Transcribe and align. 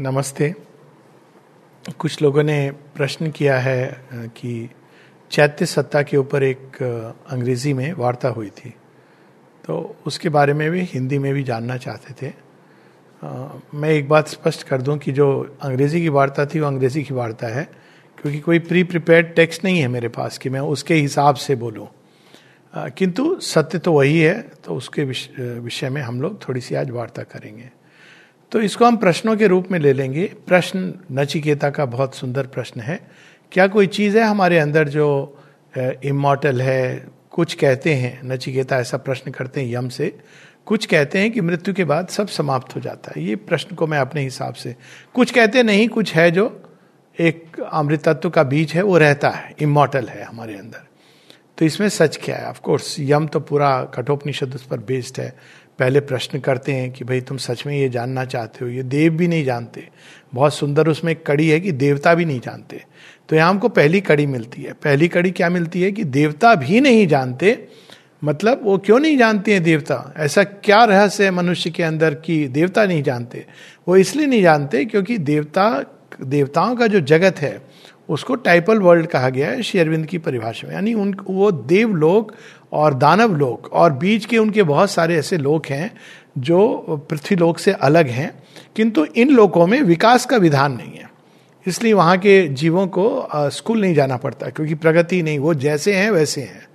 नमस्ते। 0.00 0.48
कुछ 1.98 2.22
लोगों 2.22 2.42
ने 2.42 2.70
प्रश्न 2.96 3.30
किया 3.30 3.58
है 3.58 4.04
कि 4.10 4.70
चैत्य 5.30 5.66
सत्ता 5.66 6.02
के 6.02 6.16
ऊपर 6.16 6.42
एक 6.42 6.82
अंग्रेज़ी 7.30 7.72
में 7.72 7.92
वार्ता 7.92 8.28
हुई 8.28 8.48
थी। 8.50 8.70
तो 9.64 9.96
उसके 10.06 10.28
बारे 10.28 10.52
में 10.52 10.70
भी 10.70 10.82
हिंदी 10.82 11.18
में 11.18 11.32
भी 11.34 11.42
जानना 11.42 11.76
चाहते 11.76 12.14
थे। 12.20 12.32
आ, 13.22 13.48
मैं 13.74 13.88
एक 13.88 14.08
बात 14.08 14.28
स्पष्ट 14.28 14.62
कर 14.62 14.82
दूँ 14.82 14.96
कि 14.98 15.12
जो 15.12 15.58
अंग्रेज़ी 15.62 16.00
की 16.00 16.08
वार्ता 16.08 16.46
थी 16.46 16.60
वो 16.60 16.66
अंग्रेज़ी 16.66 17.02
की 17.02 17.14
वार्ता 17.14 17.46
है 17.46 17.64
क्योंकि 18.18 18.40
कोई 18.40 18.58
प्री 18.58 18.84
प्रिपेयर्ड 18.84 19.34
टेक्स्ट 19.34 19.64
नहीं 19.64 19.80
है 19.80 19.88
मेरे 19.88 20.08
पास 20.08 20.38
कि 20.38 20.50
मैं 20.50 20.60
उसके 20.60 20.94
हिसाब 20.94 21.34
से 21.34 21.54
बोलूँ। 21.56 21.88
किंतु 22.74 23.38
सत्य 23.40 23.78
तो 23.78 23.92
वही 23.92 24.18
है 24.20 24.40
तो 24.64 24.74
उसके 24.74 25.04
विषय 25.60 25.90
में 25.90 26.00
हम 26.02 26.22
लोग 26.22 26.48
थोड़ी 26.48 26.60
सी 26.60 26.74
आज 26.74 26.90
वार्ता 26.90 27.22
करेंगे। 27.22 27.70
तो 28.52 28.60
इसको 28.60 28.84
हम 28.84 28.96
प्रश्नों 28.96 29.36
के 29.36 29.46
रूप 29.46 29.68
में 29.70 29.78
ले 29.78 29.92
लेंगे। 29.92 30.32
प्रश्न 30.46 30.94
नचिकेता 31.12 31.70
का 31.70 31.84
बहुत 31.84 32.14
सुंदर 32.14 32.46
प्रश्न 32.46 32.80
है। 32.80 33.10
क्या 33.52 33.66
कोई 33.66 33.86
चीज़ 33.86 34.18
है 34.18 34.24
हमारे 34.24 34.58
अंदर 34.58 34.88
जो 34.88 35.38
इमोटल 36.04 36.62
है? 36.62 37.06
कुछ 37.30 37.54
कहते 37.54 37.94
हैं, 37.94 38.20
नचिकेता 38.24 38.76
ऐसा 38.76 38.96
प्रश्न 38.96 39.30
करते 39.30 39.60
हैं 39.60 39.74
यम 39.74 39.88
से। 39.88 40.18
कुछ 40.66 40.86
कहते 40.86 41.18
हैं 41.18 41.30
कि 41.32 41.40
मृत्यु 41.40 41.74
के 41.74 41.84
बाद 41.84 42.08
सब 42.08 42.28
समाप्त 42.28 42.76
हो 42.76 42.80
जाता 42.80 43.12
है। 43.16 43.22
ये 43.22 43.36
प्रश्न 43.36 43.74
को 43.74 43.86
मैं 43.86 43.98
अपने 43.98 44.20
हिसाब 44.20 44.54
से। 44.54 44.76
कुछ 45.14 45.30
कहते 45.30 45.62
नहीं, 45.62 45.88
कुछ 45.88 46.14
है 46.14 46.30
जो 46.30 46.62
एक 47.20 47.60
अमृत 47.72 48.08
तत्व 48.08 48.30
का 48.30 48.42
बीज 48.42 48.72
है, 48.72 48.82
वो 48.82 48.98
रहता 48.98 49.30
है। 49.30 49.54
इमोटल 49.60 50.06
है 50.06 50.24
हमारे 50.24 50.54
अंदर। 50.54 50.86
तो 51.58 51.64
इसमें 51.64 51.88
सच 51.88 52.18
क्या 52.24 52.36
है? 52.36 52.46
ऑफकोर्स 52.46 52.96
यम 53.00 53.26
तो 53.26 53.40
पूरा 53.40 53.84
कठोपनिषद 53.84 54.54
उस 54.54 54.66
पर 54.66 54.78
बेस्ड 54.78 55.20
है। 55.20 55.36
पहले 55.80 56.00
प्रश्न 56.00 56.38
करते 56.38 56.72
हैं 56.72 56.92
कि 56.92 57.04
भाई 57.04 57.20
तुम 57.20 57.36
सच 57.36 57.66
में 57.66 57.78
ये 57.78 57.88
जानना 57.88 58.24
चाहते 58.24 58.64
हो? 58.64 58.70
ये 58.70 58.82
देव 58.82 59.12
भी 59.12 59.28
नहीं 59.28 59.44
जानते। 59.44 59.88
बहुत 60.34 60.54
सुंदर 60.54 60.88
उसमें 60.88 61.12
एक 61.12 61.26
कड़ी 61.26 61.48
है 61.48 61.60
कि 61.60 61.72
देवता 61.72 62.14
भी 62.14 62.24
नहीं 62.24 62.40
जानते। 62.40 62.84
तो 63.28 63.36
यहाँ 63.36 63.50
हमको 63.50 63.68
पहली 63.68 64.00
कड़ी 64.00 64.26
मिलती 64.26 64.62
है। 64.62 64.72
पहली 64.72 65.08
कड़ी 65.08 65.30
क्या 65.30 65.50
मिलती 65.50 65.82
है 65.82 65.92
कि 65.92 66.04
देवता 66.04 66.54
भी 66.54 66.80
नहीं 66.80 67.06
जानते। 67.06 67.68
मतलब 68.24 68.60
वो 68.62 68.78
क्यों 68.78 68.98
नहीं 69.00 69.18
जानते 69.18 69.52
हैं 69.52 69.62
देवता? 69.62 70.14
ऐसा 70.16 70.44
क्या 70.44 70.84
रहस्य 70.84 71.24
है 71.24 71.30
मनुष्य 71.30 71.70
के 71.70 71.82
अंदर 71.82 72.14
कि 72.14 72.48
देवता 72.48 72.86
नहीं 72.86 73.02
जानते? 73.02 73.46
वो 73.88 73.96
इसलिए 73.96 74.26
नहीं 74.26 74.42
जानते 74.42 74.84
क्योंकि 74.84 75.18
देवता, 75.18 75.84
देवताओं 76.22 76.76
का 76.76 76.86
जो 76.86 77.00
जगत 77.00 77.38
है 77.38 77.69
उसको 78.10 78.34
टाइपल 78.34 78.78
वर्ल्ड 78.78 79.06
कहा 79.06 79.28
गया 79.28 79.48
है 79.50 79.62
शेरविंद 79.62 80.06
की 80.06 80.18
परिभाषा 80.18 80.68
में। 80.68 80.74
यानी 80.74 80.94
उन, 80.94 81.14
वो 81.24 81.50
देव 81.50 81.94
लोग 81.94 82.34
और 82.72 82.94
दानव 82.94 83.36
लोग 83.36 83.70
और 83.72 83.92
बीच 83.92 84.24
के 84.24 84.38
उनके 84.38 84.62
बहुत 84.62 84.90
सारे 84.90 85.16
ऐसे 85.16 85.38
लोग 85.38 85.66
हैं 85.66 85.90
जो 86.38 87.06
पृथ्वी 87.10 87.36
लोक 87.36 87.58
से 87.58 87.72
अलग 87.72 88.08
हैं, 88.08 88.32
किंतु 88.76 89.04
इन 89.04 89.30
लोगों 89.30 89.66
में 89.66 89.80
विकास 89.82 90.26
का 90.26 90.36
विधान 90.36 90.72
नहीं 90.72 90.92
है। 90.92 91.08
इसलिए 91.66 91.92
वहाँ 91.92 92.16
के 92.18 92.46
जीवों 92.48 92.86
को 92.86 93.28
स्कूल 93.50 93.80
नहीं 93.80 93.94
जाना 93.94 94.16
पड़ता, 94.16 94.48
क्योंकि 94.48 94.74
प्रगति 94.74 95.22
नहीं, 95.22 95.38
वो 95.38 95.54
जैसे 95.54 95.94
हैं, 95.94 96.10
वैसे 96.10 96.40
हैं। 96.40 96.68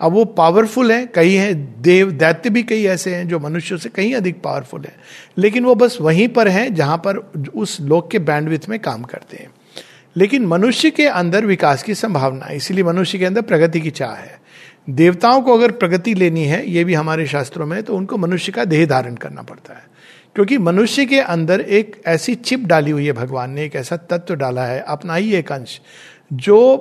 अब 0.00 0.12
वो 0.12 0.24
पावरफुल 0.24 0.92
हैं, 0.92 1.06
कई 1.14 1.34
हैं, 1.34 1.82
देव, 1.82 2.10
दैत्य 2.10 2.50
भी 2.50 2.62
कई 2.62 2.84
ऐसे 2.84 3.14
हैं 3.14 3.28
जो 3.28 3.38
मनुष्यों 3.38 3.78
से 3.78 3.88
कहीं 3.88 4.14
अधिक 4.14 4.40
पावरफुल 4.42 4.80
हैं। 4.80 4.96
लेकिन 5.38 5.64
वो 5.64 5.74
बस 5.74 5.98
वहीं 6.00 6.28
पर 6.28 6.48
हैं, 6.48 6.74
जहाँ 6.74 6.96
पर 6.96 7.16
उस 7.54 7.80
लोक 7.80 8.10
के 8.10 8.18
बैंडविथ 8.18 8.68
में 8.68 8.78
काम 8.80 9.02
करते 9.02 9.36
हैं। 9.36 9.50
लेकिन 10.16 10.46
मनुष्य 10.46 10.90
के 10.90 11.06
अंदर 11.06 11.46
विकास 11.46 11.82
की 11.82 11.94
संभावना 11.94 12.44
है, 12.44 12.56
इसीलिए 12.56 12.84
मनुष्य 12.84 13.18
के 13.18 13.24
अंदर 13.24 13.42
प्रगति 13.42 13.80
की 13.80 13.90
चाह 13.90 14.14
है। 14.14 14.40
देवताओं 14.90 15.42
को 15.42 15.54
अगर 15.54 15.70
प्रगति 15.70 16.14
लेनी 16.14 16.44
है, 16.44 16.70
ये 16.70 16.84
भी 16.84 16.94
हमारे 16.94 17.26
शास्त्रों 17.26 17.66
में 17.66 17.82
तो 17.82 17.96
उनको 17.96 18.16
मनुष्य 18.16 18.52
का 18.52 18.64
देह 18.64 18.86
धारण 18.86 19.14
करना 19.14 19.42
पड़ता 19.42 19.74
है। 19.74 19.84
क्योंकि 20.34 20.58
मनुष्य 20.58 21.04
के 21.06 21.20
अंदर 21.20 21.60
एक 21.60 22.02
ऐसी 22.06 22.34
चिप 22.34 22.60
डाली 22.60 22.90
हुई 22.90 23.06
है 23.06 23.12
भगवान 23.12 23.50
ने, 23.50 23.64
एक 23.64 23.74
ऐसा 23.74 23.96
तत्व 23.96 24.34
डाला 24.34 24.64
है 24.64 24.84
अपना 24.88 25.14
ही 25.14 25.34
एक 25.34 25.52
अंश, 25.52 25.80
जो 26.32 26.76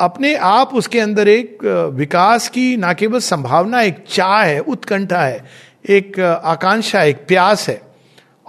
अपने 0.00 0.34
आप 0.34 0.74
उसके 0.74 1.00
अंदर 1.00 1.28
एक 1.28 1.64
विकास 1.94 2.48
की 2.48 2.76
ना 2.76 2.92
केवल 2.92 3.18
संभावना, 3.18 3.82
एक 3.82 4.04
चाह 4.08 4.42
है, 4.42 4.58
उत्कंठा 4.58 5.20
है, 5.20 5.44
एक, 5.88 6.20
आकांक्षा, 6.20 7.02
एक 7.02 7.16
प्यास 7.28 7.68
है। 7.68 7.80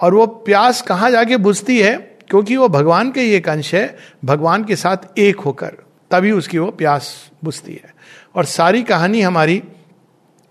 और 0.02 0.14
वो 0.14 0.25
प्यास 0.25 0.81
कहाँ 0.81 1.12
जाके 1.12 1.38
बुझती 1.38 1.80
है? 1.81 2.10
क्योंकि 2.31 2.56
वो 2.58 2.68
भगवान 2.69 3.12
का 3.12 3.22
ही 3.22 3.31
एक 3.31 3.50
अंश 3.50 3.74
है, 3.75 3.97
भगवान 4.25 4.64
के 4.64 4.75
साथ 4.75 5.19
एक 5.19 5.40
होकर, 5.40 5.75
तभी 6.12 6.31
उसकी 6.31 6.58
वो 6.58 6.69
प्यास 6.72 7.31
बुझती 7.44 7.74
है। 7.74 7.94
और 8.36 8.46
सारी 8.46 8.84
कहानी 8.84 9.22
हमारी 9.22 9.62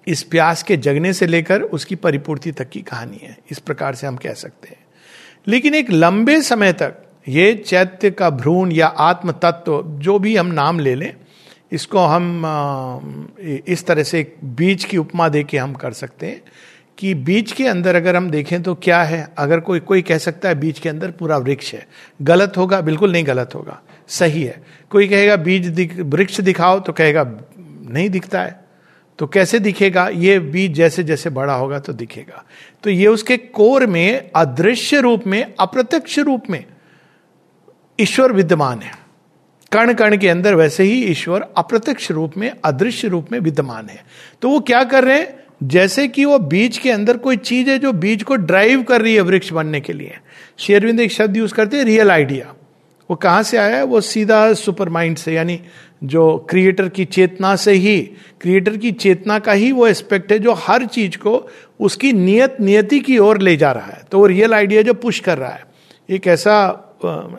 इस 0.06 0.22
प्यास 0.22 0.62
के 0.62 0.76
जगने 0.76 1.12
से 1.12 1.26
लेकर 1.26 1.62
उसकी 1.62 1.94
परिपूर्ति 1.94 2.52
तक 2.52 2.68
की 2.68 2.80
कहानी 2.82 3.20
है, 3.22 3.36
इस 3.50 3.58
प्रकार 3.58 3.94
से 3.94 4.06
हम 4.06 4.16
कह 4.16 4.34
सकते 4.34 4.68
हैं। 4.68 4.84
लेकिन 5.48 5.74
एक 5.74 5.90
लंबे 5.90 6.40
समय 6.42 6.72
तक 6.72 6.96
ये 7.28 7.52
चैत्य 7.66 8.10
का 8.10 8.30
भ्रूण 8.30 8.72
या 8.72 8.86
आत्म 8.86 9.32
तत्व 9.32 9.82
जो 9.98 10.18
भी 10.18 10.36
हम 10.36 10.46
नाम 10.46 10.80
ले 10.80 10.94
लें, 10.94 11.14
इसको 11.72 11.98
हम 11.98 13.32
इस 13.40 13.86
तरह 13.86 14.02
से 14.02 14.36
बीज 14.44 14.84
की 14.84 14.96
उपमा 14.96 15.28
दे 15.28 15.42
के 15.44 15.58
हम 15.58 15.72
कर 15.74 15.92
सकते 15.92 16.26
हैं। 16.26 16.42
कि 17.00 17.14
बीज 17.14 17.52
के 17.52 17.66
अंदर 17.66 17.94
अगर 17.94 18.16
हम 18.16 18.30
देखें 18.30 18.62
तो 18.62 18.74
क्या 18.74 19.02
है? 19.02 19.34
अगर 19.38 19.60
कोई 19.60 19.80
कोई 19.80 20.02
कह 20.02 20.18
सकता 20.18 20.48
है 20.48 20.54
बीज 20.54 20.78
के 20.78 20.88
अंदर 20.88 21.10
पूरा 21.10 21.36
वृक्ष 21.36 21.74
है। 21.74 21.86
गलत 22.22 22.52
होगा, 22.56 22.80
बिल्कुल 22.80 23.12
नहीं 23.12 23.26
गलत 23.26 23.54
होगा। 23.54 23.80
सही 24.08 24.42
है। 24.42 24.62
कोई 24.90 25.08
कहेगा 25.08 25.36
बीज 25.36 25.66
दिख, 25.66 26.00
वृक्ष 26.00 26.40
दिखाओ 26.40 26.80
तो 26.80 26.92
कहेगा, 26.92 27.24
नहीं 27.90 28.10
दिखता 28.10 28.42
है। 28.42 28.64
तो 29.18 29.26
कैसे 29.26 29.58
दिखेगा? 29.58 30.08
ये 30.08 30.38
बीज 30.38 30.72
जैसे 30.72 31.04
जैसे 31.04 31.30
बड़ा 31.30 31.54
होगा 31.54 31.78
तो 31.78 31.92
दिखेगा। 31.92 32.44
तो 32.82 32.90
ये 32.90 33.06
उसके 33.06 33.36
कोर 33.36 33.86
में, 33.86 34.30
अदृश्य 34.36 35.00
रूप 35.00 35.26
में, 35.26 35.54
अप्रत्यक्ष 35.60 36.18
रूप 36.18 36.42
में 36.50 36.64
ईश्वर 38.00 38.32
विद्यमान 38.32 38.78
है। 38.78 38.92
कण 39.72 39.92
कण 39.92 40.16
के 40.16 40.28
अंदर 40.28 40.54
वैसे 40.54 40.82
ही 40.82 41.04
ईश्वर 41.04 41.46
अप्रत्यक्ष 41.56 42.10
रूप 42.10 42.32
में, 42.36 42.52
अदृश्य 42.64 43.08
रूप 43.08 43.32
में 43.32 43.38
विद्यमान 43.38 43.88
है। 43.88 44.04
तो 44.42 44.50
वो 44.50 44.60
क्या 44.60 44.84
कर 44.84 45.04
रहे 45.04 45.18
हैं? 45.18 45.40
जैसे 45.62 46.08
कि 46.08 46.24
वो 46.24 46.38
बीज 46.38 46.78
के 46.78 46.90
अंदर 46.90 47.16
कोई 47.16 47.36
चीज़ 47.36 47.70
है 47.70 47.78
जो 47.78 47.92
बीज 47.92 48.22
को 48.22 48.36
ड्राइव 48.36 48.82
कर 48.82 49.02
रही 49.02 49.14
है 49.14 49.20
वृक्ष 49.20 49.52
बनने 49.52 49.80
के 49.80 49.92
लिए। 49.92 50.16
शेरविंद 50.58 51.00
एक 51.00 51.12
शब्द 51.12 51.36
यूज़ 51.36 51.54
करते 51.54 51.76
हैं 51.76 51.84
रियल 51.84 52.10
आइडिया 52.10 52.54
वो 53.10 53.16
कहाँ 53.16 53.42
से 53.42 53.56
आया 53.56 53.76
है? 53.76 53.82
वो 53.82 54.00
सीधा 54.00 54.52
सुपर 54.52 54.88
माइंड 54.88 55.16
से, 55.16 55.32
यानी 55.34 55.60
जो 56.04 56.46
क्रिएटर 56.50 56.88
की 56.88 57.04
चेतना 57.04 57.56
से 57.56 57.72
ही 57.72 58.00
क्रिएटर 58.40 58.76
की 58.76 58.92
चेतना 58.92 59.38
का 59.38 59.52
ही 59.52 59.72
वो 59.72 59.86
एस्पेक्ट 59.86 60.32
है 60.32 60.38
जो 60.38 60.52
हर 60.52 60.84
चीज़ 60.86 61.16
को 61.16 61.48
उसकी 61.80 62.12
नियत 62.12 62.56
नियति 62.60 63.00
की 63.00 63.18
ओर 63.18 63.40
ले 63.40 63.56
जा 63.56 63.72
रहा 63.72 63.86
है। 63.86 64.02
तो 64.12 64.18
वो 64.18 64.26
रियल 64.26 64.54
आइडिया 64.54 64.82
जो 64.82 64.94
पुश 64.94 65.20
कर 65.20 65.38
रहा 65.38 65.50
है। 65.50 65.64
एक 66.10 66.26
ऐसा 66.26 66.86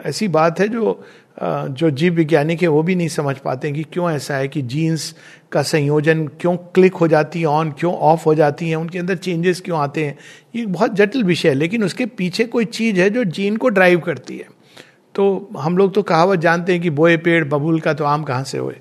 ऐसी 0.06 0.28
बात 0.28 0.60
है 0.60 0.68
जो 0.68 1.04
जो 1.42 1.90
जीव 1.90 2.14
वैज्ञानिक 2.14 2.62
है 2.62 2.68
वो 2.68 2.82
भी 2.84 2.96
नहीं 2.96 3.08
समझ 3.08 3.36
पाते 3.38 3.72
कि 3.72 3.84
क्यों 3.84 4.10
ऐसा 4.12 4.36
है 4.36 4.48
कि 4.48 4.62
जीन्स 4.62 5.14
का 5.52 5.62
संयोजन 5.62 6.26
क्यों 6.42 6.56
क्लिक 6.58 6.94
हो 6.94 7.08
जाती 7.08 7.40
है 7.40 7.46
ऑन 7.46 7.72
क्यों 7.72 7.94
ऑफ़ 7.94 8.24
हो 8.26 8.36
जाती 8.36 8.70
है, 8.70 8.76
उनके 8.76 9.00
अंदर 9.00 9.16
चेंजेस 9.16 9.62
क्यों 9.62 9.80
आते 9.80 10.06
हैं? 10.06 10.18
ये 10.56 10.66
बहुत 10.66 10.94
जटिल 10.94 11.24
विषय 11.24 11.50
है, 11.50 11.56
लेकिन 11.56 11.84
उसके 11.84 12.06
पीछे 12.06 12.44
कोई 12.46 12.66
चीज़ 12.66 13.00
है 13.00 13.10
जो 13.10 13.24
जीन 13.24 13.58
को 13.58 13.70
ड्राइव 13.70 14.00
करती 14.00 14.38
है। 14.38 14.48
तो 15.16 15.50
हम 15.58 15.78
लोग 15.78 15.94
तो 15.94 16.02
कहावत 16.04 16.40
जानते 16.40 16.74
हैं 16.74 16.82
कि 16.82 16.90
बोए 16.90 17.18
पेड़ 17.18 17.44
बबूल 17.46 17.80
का 17.80 17.94
तो 17.94 18.06
आम 18.06 18.24
कहाँ 18.24 18.44
से 18.44 18.58
हुए? 18.58 18.76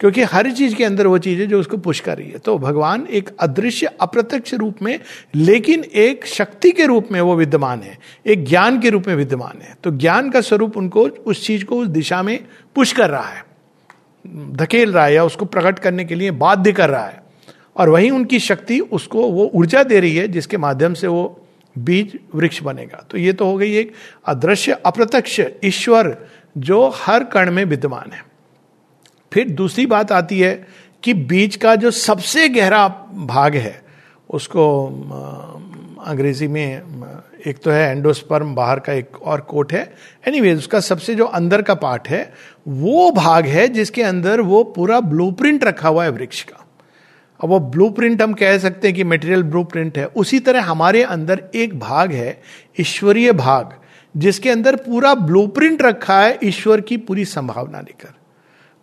क्योंकि 0.00 0.22
हर 0.22 0.50
चीज़ 0.50 0.74
के 0.74 0.84
अंदर 0.84 1.06
वो 1.06 1.18
चीज़ 1.18 1.40
है 1.40 1.46
जो 1.46 1.60
उसको 1.60 1.76
पुश 1.76 2.00
कर 2.00 2.18
रही 2.18 2.30
है। 2.30 2.38
तो 2.38 2.58
भगवान 2.58 3.06
एक 3.10 3.30
अदृश्य, 3.40 3.86
अप्रत्यक्ष 3.86 4.54
रूप 4.54 4.82
में, 4.82 5.00
लेकिन 5.34 5.84
एक 5.84 6.26
शक्ति 6.26 6.70
के 6.70 6.86
रूप 6.86 7.08
में 7.12 7.20
वो 7.20 7.36
विद्यमान 7.36 7.80
है। 7.80 7.98
एक 8.26 8.44
ज्ञान 8.44 8.80
के 8.80 8.90
रूप 8.90 9.04
में 9.08 9.14
विद्यमान 9.14 9.62
है। 9.62 9.76
तो 9.84 9.90
ज्ञान 9.90 10.30
का 10.30 10.40
स्वरूप 10.40 10.76
उनको 10.76 11.02
उस 11.02 11.46
चीज़ 11.46 11.64
को 11.64 11.76
उस 11.76 11.88
दिशा 11.88 12.22
में 12.22 12.44
पुश 12.74 12.92
कर 12.92 13.10
रहा 13.10 13.28
है। 13.28 13.44
धकेल 14.52 14.92
रहा 14.92 15.04
है 15.04 15.14
या 15.14 15.24
उसको 15.24 15.44
प्रकट 15.44 15.78
करने 15.78 16.04
के 16.04 16.14
लिए 16.14 16.30
बाध्य 16.30 16.72
कर 16.72 16.90
रहा 16.90 17.06
है। 17.06 17.22
और 17.76 17.88
वही 17.88 18.10
उनकी 18.10 18.38
शक्ति 18.38 18.80
उसको 18.80 19.30
वो 19.30 19.50
ऊर्जा 19.54 19.82
दे 19.82 20.00
रही 20.00 20.16
है, 20.16 20.28
जिसके 20.28 20.56
माध्यम 20.56 20.94
से 20.94 21.06
वो 21.06 21.46
बीज 21.78 22.18
वृक्ष 22.34 22.62
बनेगा। 22.62 23.06
तो 23.10 23.18
ये 23.18 23.32
तो 23.32 23.46
हो 23.46 23.56
गई 23.56 23.74
एक 23.76 23.92
अदृश्य, 24.26 24.72
अप्रत्यक्ष 24.72 25.40
ईश्वर 25.64 26.18
जो 26.58 26.92
हर 26.94 27.24
कण 27.24 27.52
में 27.52 27.64
विद्यमान 27.64 28.12
है। 28.12 28.33
फिर 29.34 29.48
दूसरी 29.50 29.86
बात 29.86 30.12
आती 30.12 30.40
है 30.40 30.54
कि 31.02 31.14
बीज 31.14 31.56
का 31.56 31.74
जो 31.76 31.90
सबसे 31.90 32.48
गहरा 32.48 32.86
भाग 33.26 33.54
है, 33.56 33.82
उसको 34.30 34.64
अंग्रेज़ी 36.06 36.48
में 36.48 36.82
एक 37.46 37.58
तो 37.58 37.70
है 37.70 37.90
एंडोस्पर्म 37.90 38.54
बाहर 38.54 38.78
का 38.80 38.92
एक 38.92 39.16
और 39.22 39.40
कोट 39.40 39.72
है। 39.72 39.82
एनी 40.28 40.52
उसका 40.52 40.80
सबसे 40.80 41.14
जो 41.14 41.24
अंदर 41.24 41.62
का 41.62 41.74
पार्ट 41.76 42.08
है, 42.08 42.32
वो 42.66 43.10
भाग 43.10 43.46
है 43.46 43.66
जिसके 43.68 44.02
अंदर 44.02 44.40
वो 44.40 44.62
पूरा 44.76 45.00
ब्लूप्रिंट 45.02 45.64
रखा 45.64 45.88
हुआ 45.88 46.04
है 46.04 46.10
वृक्ष 46.10 46.42
का। 46.42 46.64
अब 47.40 47.48
वो 47.48 47.58
ब्लूप्रिंट 47.60 48.22
हम 48.22 48.32
कह 48.32 48.58
सकते 48.58 48.88
हैं 48.88 48.96
कि 48.96 49.04
मटेरियल 49.04 49.42
ब्लूप्रिंट 49.42 49.98
है। 49.98 50.06
उसी 50.06 50.38
तरह 50.40 50.62
हमारे 50.62 51.02
अंदर 51.02 51.42
एक 51.54 51.78
भाग 51.78 52.12
है, 52.12 52.40
ईश्वरीय 52.80 53.32
भाग, 53.34 53.72
जिसके 54.14 54.50
अंदर 54.50 54.76
पूरा 54.76 55.14
ब्लूप्रिंट 55.14 55.82
रखा 55.82 56.20
है 56.20 56.38
ईश्वर 56.44 56.80
की 56.80 56.96
पूरी 56.98 57.24
संभावना 57.24 57.80
लेकर। 57.80 58.14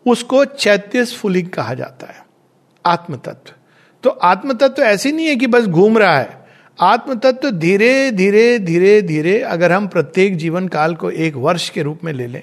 उसको 0.06 0.44
चैत्य 0.45 1.06
स्फुलिंग 1.06 1.50
कहा 1.50 1.74
जाता 1.74 2.07
है 2.07 2.24
आत्म 2.86 3.15
तत्व 3.15 3.53
तो 4.03 4.09
आत्म 4.09 4.53
तत्व 4.53 4.83
ऐसे 4.83 5.12
नहीं 5.12 5.27
है 5.27 5.36
कि 5.36 5.48
बस 5.48 5.65
घूम 5.65 5.98
रहा 5.98 6.18
है। 6.18 6.39
आत्म 6.80 7.15
तत्व 7.15 7.50
धीरे 7.51 8.12
धीरे 8.12 8.57
धीरे 8.59 9.01
धीरे 9.01 9.39
अगर 9.39 9.71
हम 9.71 9.88
प्रत्येक 9.88 10.38
जीवन 10.38 10.68
काल 10.68 10.95
को 10.95 11.09
एक 11.12 11.36
वर्ष 11.38 11.69
के 11.69 11.81
रूप 11.83 12.03
में 12.03 12.12
ले 12.13 12.27
लें, 12.27 12.42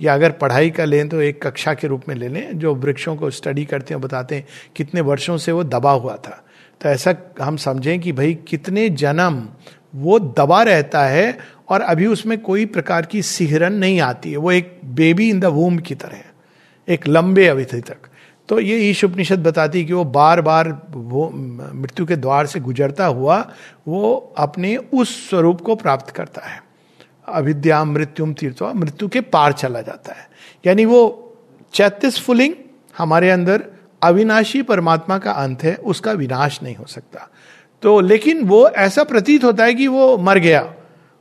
या 0.00 0.14
अगर 0.14 0.30
पढ़ाई 0.32 0.70
का 0.70 0.84
लें 0.84 1.08
तो 1.08 1.20
एक 1.20 1.42
कक्षा 1.42 1.74
के 1.74 1.86
रूप 1.88 2.02
में 2.08 2.14
ले 2.14 2.28
लें, 2.28 2.58
जो 2.58 2.74
वृक्षों 2.74 3.16
को 3.16 3.30
स्टडी 3.30 3.64
करते 3.64 3.94
हैं, 3.94 4.00
बताते 4.02 4.34
हैं 4.34 4.46
कितने 4.76 5.00
वर्षों 5.00 5.36
से 5.38 5.52
वो 5.52 5.64
दबा 5.64 5.92
हुआ 5.92 6.16
था। 6.16 6.42
तो 6.80 6.88
ऐसा 6.88 7.14
हम 7.40 7.56
समझें 7.56 8.00
कि 8.00 8.12
भाई 8.12 8.34
कितने 8.48 8.88
जन्म 8.90 9.42
वो 9.96 10.18
दबा 10.18 10.62
रहता 10.62 11.04
है, 11.06 11.38
और 11.68 11.80
अभी 11.80 12.06
उसमें 12.06 12.38
कोई 12.40 12.66
प्रकार 12.66 13.06
की 13.06 13.22
सिहरन 13.24 13.72
नहीं 13.72 14.00
आती 14.00 14.30
है। 14.30 14.36
वो 14.36 14.52
एक 14.52 14.80
बेबी 14.84 15.30
इन 15.30 15.40
द 15.40 15.44
वूम 15.44 15.78
की 15.78 15.94
तरह 15.94 16.22
एक 16.88 17.08
लंबे 17.08 17.48
अवधि 17.48 17.80
तक। 17.80 17.96
तो 18.48 18.60
ये 18.60 18.76
ईश 18.78 19.04
उपनिषद 19.04 19.42
बताती 19.42 19.84
कि 19.84 19.92
वो 19.92 20.04
बार 20.04 20.40
बार 20.40 20.82
वो 20.90 21.30
मृत्यु 21.74 22.06
के 22.06 22.16
द्वार 22.16 22.46
से 22.46 22.60
गुजरता 22.60 23.06
हुआ, 23.06 23.50
वो 23.88 24.34
अपने 24.38 24.76
उस 24.76 25.30
स्वरूप 25.30 25.60
को 25.60 25.74
प्राप्त 25.74 26.10
करता 26.10 26.46
है। 26.46 26.64
अविद्या, 27.28 27.84
मृत्युम, 27.84 28.32
तीर्थ, 28.32 28.62
मृत्यु 28.62 29.08
के 29.08 29.20
पार 29.20 29.52
चला 29.52 29.80
जाता 29.80 30.12
है। 30.12 30.30
यानी 30.66 30.84
वो 30.84 31.24
चैतीस 31.74 32.20
फुलिंग 32.20 32.54
हमारे 32.98 33.30
अंदर 33.30 33.64
अविनाशी 34.02 34.62
परमात्मा 34.62 35.18
का 35.18 35.32
अंत 35.32 35.62
है, 35.62 35.74
उसका 35.74 36.12
विनाश 36.12 36.62
नहीं 36.62 36.76
हो 36.76 36.84
सकता। 36.84 37.28
तो 37.82 38.00
लेकिन 38.00 38.44
वो 38.44 38.68
ऐसा 38.68 39.04
प्रतीत 39.04 39.44
होता 39.44 39.64
है 39.64 39.74
कि 39.74 39.86
वो 39.86 40.18
मर 40.18 40.38
गया। 40.38 40.74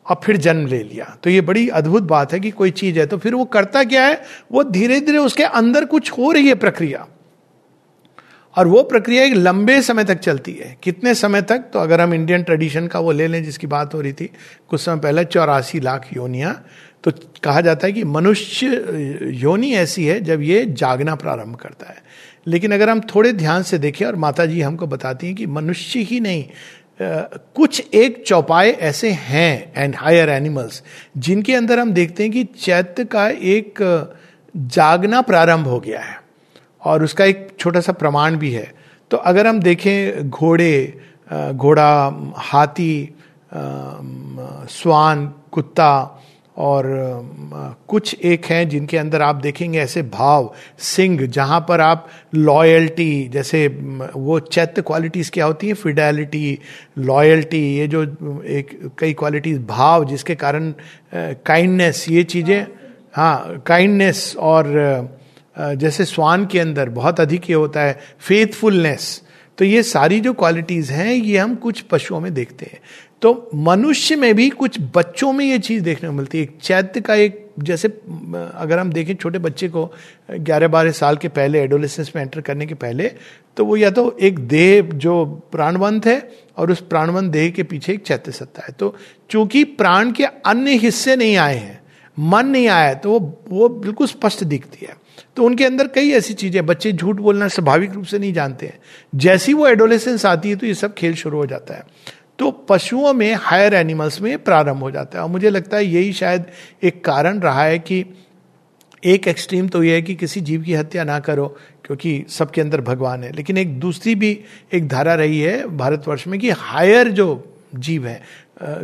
और 0.09 0.21
फिर 0.23 0.37
जन्म 0.37 0.67
ले 0.67 0.83
लिया। 0.83 1.17
तो 1.23 1.29
ये 1.29 1.41
बड़ी 1.41 1.67
अद्भुत 1.69 2.03
बात 2.03 2.33
है 2.33 2.39
कि 2.39 2.51
कोई 2.51 2.71
चीज़ 2.71 2.99
है 2.99 3.05
तो 3.05 3.17
फिर 3.17 3.35
वो 3.35 3.45
करता 3.45 3.83
क्या 3.83 4.05
है? 4.05 4.21
वो 4.51 4.63
धीरे 4.63 4.99
धीरे 5.01 5.17
उसके 5.17 5.43
अंदर 5.43 5.85
कुछ 5.85 6.11
हो 6.11 6.31
रही 6.31 6.47
है 6.47 6.55
प्रक्रिया। 6.55 7.07
और 8.57 8.67
वो 8.67 8.83
प्रक्रिया 8.83 9.23
एक 9.23 9.33
लंबे 9.33 9.81
समय 9.81 10.03
तक 10.03 10.19
चलती 10.19 10.51
है। 10.51 10.77
कितने 10.83 11.13
समय 11.15 11.41
तक? 11.41 11.57
तो 11.57 11.79
अगर 11.79 12.01
हम 12.01 12.13
इंडियन 12.13 12.43
ट्रेडिशन 12.43 12.87
का 12.87 12.99
वो 12.99 13.11
ले 13.11 13.27
लें, 13.27 13.43
जिसकी 13.43 13.67
बात 13.67 13.93
हो 13.93 14.01
रही 14.01 14.13
थी, 14.13 14.29
कुछ 14.69 14.81
समय 14.81 14.99
पहले 14.99 15.25
चौरासी 15.25 15.79
लाख 15.79 16.07
योनिया। 16.17 16.61
तो 17.03 17.11
कहा 17.43 17.61
जाता 17.61 17.87
है 17.87 17.93
कि 17.93 18.03
मनुष्य, 18.03 18.67
योनि 19.33 19.71
ऐसी 19.71 20.05
है, 20.05 20.21
जब 20.21 20.41
ये 20.41 20.65
जागना 20.65 21.15
प्रारंभ 21.15 21.55
करता 21.55 21.89
है। 21.89 22.03
लेकिन 22.47 22.71
अगर 22.71 22.89
हम 22.89 22.99
थोड़े 22.99 23.33
ध्यान 23.33 23.63
से 23.63 23.77
देखें, 23.77 24.05
और 24.05 24.15
माता 24.15 24.45
जी 24.45 24.61
हमको 24.61 24.87
बताती 24.87 25.27
हैं 25.27 25.35
कि 25.35 25.45
मनुष्य 25.45 25.99
ही 25.99 26.19
नहीं 26.19 26.45
कुछ 27.01 27.89
एक 27.93 28.23
चौपाए 28.27 28.69
ऐसे 28.69 29.11
हैं 29.11 29.73
एंड 29.77 29.95
हायर 29.95 30.29
एनिमल्स 30.29 30.81
जिनके 31.17 31.55
अंदर 31.55 31.79
हम 31.79 31.91
देखते 31.93 32.23
हैं 32.23 32.31
कि 32.31 32.43
चैत्य 32.43 33.05
का 33.05 33.27
एक 33.29 33.79
जागना 34.55 35.21
प्रारंभ 35.21 35.67
हो 35.67 35.79
गया 35.79 36.01
है 36.01 36.19
और 36.83 37.03
उसका 37.03 37.25
एक 37.25 37.47
छोटा 37.59 37.79
सा 37.79 37.91
प्रमाण 37.93 38.35
भी 38.35 38.51
है। 38.51 38.71
तो 39.11 39.17
अगर 39.17 39.47
हम 39.47 39.59
देखें 39.59 40.29
घोड़े 40.29 41.01
घोड़ा, 41.53 42.33
हाथी 42.37 43.15
स्वान, 43.53 45.25
कुत्ता 45.51 46.23
और 46.57 46.85
कुछ 47.87 48.13
एक 48.15 48.45
हैं 48.45 48.67
जिनके 48.69 48.97
अंदर 48.97 49.21
आप 49.21 49.35
देखेंगे 49.35 49.79
ऐसे 49.79 50.01
भाव, 50.03 50.53
सिंह, 50.79 51.25
जहाँ 51.27 51.59
पर 51.69 51.81
आप 51.81 52.07
लॉयल्टी 52.35 53.27
जैसे 53.33 53.67
वो 53.67 54.39
चैत्य 54.39 54.81
क्वालिटीज 54.81 55.29
क्या 55.29 55.45
होती 55.45 55.67
है? 55.67 55.73
फिडेलिटी 55.73 56.59
लॉयल्टी 56.97 57.61
ये 57.77 57.87
जो, 57.87 58.03
एक, 58.03 58.79
कई 58.99 59.13
क्वालिटीज 59.13 59.61
भाव, 59.67 60.05
जिसके 60.05 60.35
कारण 60.35 60.73
काइंडनेस 61.13 62.05
ये 62.09 62.23
चीज़ें 62.23 62.65
हाँ 63.15 63.61
काइंडनेस 63.67 64.35
और 64.39 64.73
जैसे 65.55 66.05
स्वान 66.05 66.45
के 66.45 66.59
अंदर 66.59 66.89
बहुत 66.89 67.19
अधिक 67.19 67.49
ये 67.49 67.55
होता 67.55 67.81
है 67.81 67.99
फेथफुलनेस 68.19 69.21
तो 69.57 69.65
ये 69.65 69.81
सारी 69.83 70.19
जो 70.19 70.33
क्वालिटीज 70.33 70.89
हैं, 70.91 71.13
ये 71.13 71.37
हम 71.37 71.55
कुछ 71.55 71.79
पशुओं 71.81 72.19
में 72.19 72.33
देखते 72.33 72.65
हैं। 72.65 72.79
तो 73.21 73.49
मनुष्य 73.55 74.15
में 74.15 74.33
भी 74.35 74.49
कुछ 74.51 74.77
बच्चों 74.95 75.31
में 75.33 75.45
ये 75.45 75.57
चीज़ 75.59 75.83
देखने 75.83 76.09
को 76.09 76.15
मिलती 76.15 76.37
है। 76.37 76.43
एक 76.43 76.57
चैत्य 76.61 77.01
का 77.01 77.15
एक, 77.15 77.45
जैसे, 77.59 77.87
अगर 77.87 78.79
हम 78.79 78.91
देखें 78.91 79.13
छोटे 79.15 79.39
बच्चे 79.39 79.67
को 79.69 79.85
ग्यारह 80.31 80.67
बारह 80.67 80.91
साल 80.91 81.17
के 81.17 81.27
पहले 81.29 81.61
एडोलेसेंस 81.61 82.11
में 82.15 82.21
एंटर 82.23 82.41
करने 82.41 82.65
के 82.65 82.73
पहले 82.75 83.11
तो 83.57 83.65
वो 83.65 83.75
या 83.77 83.89
तो 83.89 84.17
एक 84.21 84.39
देह, 84.39 84.81
जो 84.83 85.25
प्राणवंत 85.51 86.05
है, 86.05 86.29
और 86.57 86.71
उस 86.71 86.81
प्राणवंत 86.81 87.31
देह 87.31 87.49
के 87.49 87.63
पीछे 87.63 87.93
एक 87.93 88.03
चैत्य 88.03 88.31
सत्ता 88.31 88.63
है। 88.67 88.73
तो 88.73 88.95
चूँकि 89.29 89.63
प्राण 89.63 90.11
के 90.11 90.23
अन्य 90.23 90.75
हिस्से 90.77 91.15
नहीं 91.15 91.35
आए 91.37 91.55
हैं, 91.55 91.81
मन 92.17 92.47
नहीं 92.47 92.67
आया 92.67 92.93
तो 92.93 93.09
वो 93.11 93.19
वो 93.49 93.69
बिल्कुल 93.71 94.07
स्पष्ट 94.07 94.43
दिखती 94.45 94.85
है। 94.85 94.95
तो 95.35 95.43
उनके 95.43 95.65
अंदर 95.65 95.87
कई 95.87 96.11
ऐसी 96.11 96.33
चीज़ें 96.33 96.65
बच्चे 96.65 96.91
झूठ 96.91 97.15
बोलना 97.17 97.47
स्वाभाविक 97.47 97.93
रूप 97.93 98.05
से 98.05 98.19
नहीं 98.19 98.33
जानते 98.33 98.65
हैं। 98.65 98.79
जैसी 99.13 99.53
वो 99.53 99.67
एडोलेसेंस 99.67 100.25
आती 100.25 100.49
है 100.49 100.55
तो 100.55 100.65
ये 100.65 100.73
सब 100.75 100.93
खेल 100.93 101.13
शुरू 101.15 101.37
हो 101.37 101.45
जाता 101.45 101.73
है। 101.73 101.83
तो 102.39 102.51
पशुओं 102.69 103.13
में 103.13 103.33
हायर 103.35 103.73
एनिमल्स 103.73 104.21
में 104.21 104.37
प्रारंभ 104.43 104.79
हो 104.79 104.91
जाता 104.91 105.17
है। 105.17 105.23
और 105.23 105.29
मुझे 105.29 105.49
लगता 105.49 105.77
है 105.77 105.85
यही 105.85 106.13
शायद 106.13 106.45
एक 106.83 107.03
कारण 107.05 107.39
रहा 107.39 107.63
है 107.63 107.79
कि 107.79 108.05
एक 109.05 109.27
एक्सट्रीम 109.27 109.67
तो 109.67 109.83
यह 109.83 109.93
है 109.93 110.01
कि 110.01 110.15
किसी 110.15 110.41
जीव 110.41 110.61
की 110.61 110.73
हत्या 110.73 111.03
ना 111.03 111.19
करो, 111.19 111.47
क्योंकि 111.85 112.23
सबके 112.29 112.61
अंदर 112.61 112.81
भगवान 112.81 113.23
है। 113.23 113.31
लेकिन 113.31 113.57
एक 113.57 113.79
दूसरी 113.79 114.15
भी 114.15 114.39
एक 114.73 114.87
धारा 114.87 115.15
रही 115.15 115.39
है 115.41 115.77
भारतवर्ष 115.77 116.27
में 116.27 116.39
कि 116.39 116.49
हायर 116.51 117.09
जो 117.11 117.27
जीव 117.75 118.07
है 118.07 118.21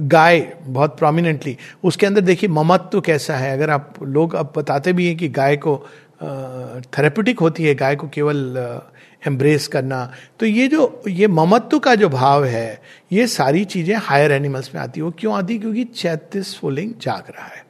गाय 0.02 0.40
बहुत 0.64 0.98
प्रोमिनेंटली 0.98 1.56
उसके 1.84 2.06
अंदर 2.06 2.22
देखिए 2.22 2.50
ममत्व 2.50 2.90
तो 2.92 3.02
कैसा 3.02 3.36
है। 3.36 3.52
अगर 3.54 3.70
आप 3.70 3.94
लोग 4.04 4.36
अब 4.36 4.52
बताते 4.58 4.94
भी 4.94 5.08
हैं 5.08 5.18
कि 5.18 5.30
गाय 5.30 5.58
को 5.58 5.76
थेरेप्यूटिक 6.90 7.40
होती 7.40 7.64
है, 7.64 7.76
गाय 7.76 7.96
को 7.96 8.08
केवल 8.08 8.56
एम्ब्रेस 9.28 9.68
करना। 9.68 10.14
तो 10.40 10.46
ये 10.46 10.68
जो, 10.68 11.02
ये 11.08 11.28
ममत्व 11.28 11.80
का 11.80 11.96
जो 11.96 12.10
भाव 12.10 12.46
है, 12.46 12.82
ये 13.12 13.28
सारी 13.28 13.66
चीज़ें 13.66 13.96
हायर 13.96 14.32
एनिमल्स 14.32 14.76
में 14.76 14.82
आती 14.82 15.00
है। 15.00 15.04
वो 15.04 15.12
क्यों 15.12 15.36
आती? 15.36 15.60
क्योंकि 15.60 15.84
चैतीस 15.84 16.58
फुलिंग 16.60 16.94
जाग 17.02 17.24
रहा 17.30 17.46
है। 17.46 17.66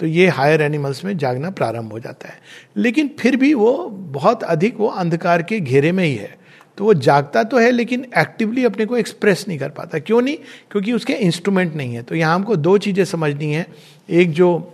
तो 0.00 0.06
ये 0.06 0.28
हायर 0.28 0.62
एनिमल्स 0.62 1.04
में 1.04 1.18
जागना 1.18 1.50
प्रारंभ 1.50 1.92
हो 1.92 1.98
जाता 1.98 2.28
है। 2.28 2.38
लेकिन 2.76 3.10
फिर 3.18 3.36
भी 3.36 3.54
वो 3.54 3.88
बहुत 3.88 4.42
अधिक 4.42 4.76
वो 4.78 4.86
अंधकार 4.86 5.42
के 5.42 5.60
घेरे 5.60 5.92
में 5.92 6.04
ही 6.04 6.14
है। 6.14 6.38
तो 6.78 6.84
वो 6.84 6.94
जागता 6.94 7.42
तो 7.42 7.58
है, 7.58 7.70
लेकिन 7.70 8.06
एक्टिवली 8.18 8.64
अपने 8.64 8.86
को 8.86 8.96
एक्सप्रेस 8.96 9.44
नहीं 9.48 9.58
कर 9.58 9.68
पाता। 9.68 9.98
क्यों 9.98 10.22
नहीं? 10.22 10.36
क्योंकि 10.70 10.92
उसके 10.92 11.12
इंस्ट्रूमेंट 11.12 11.74
नहीं 11.74 11.94
है। 11.94 12.02
तो 12.02 12.14
यहाँ 12.14 12.34
हमको 12.34 12.56
दो 12.56 12.78
चीज़ें 12.78 13.04
समझनी 13.04 13.52
है। 13.52 13.66
एक 14.10 14.32
जो 14.32 14.73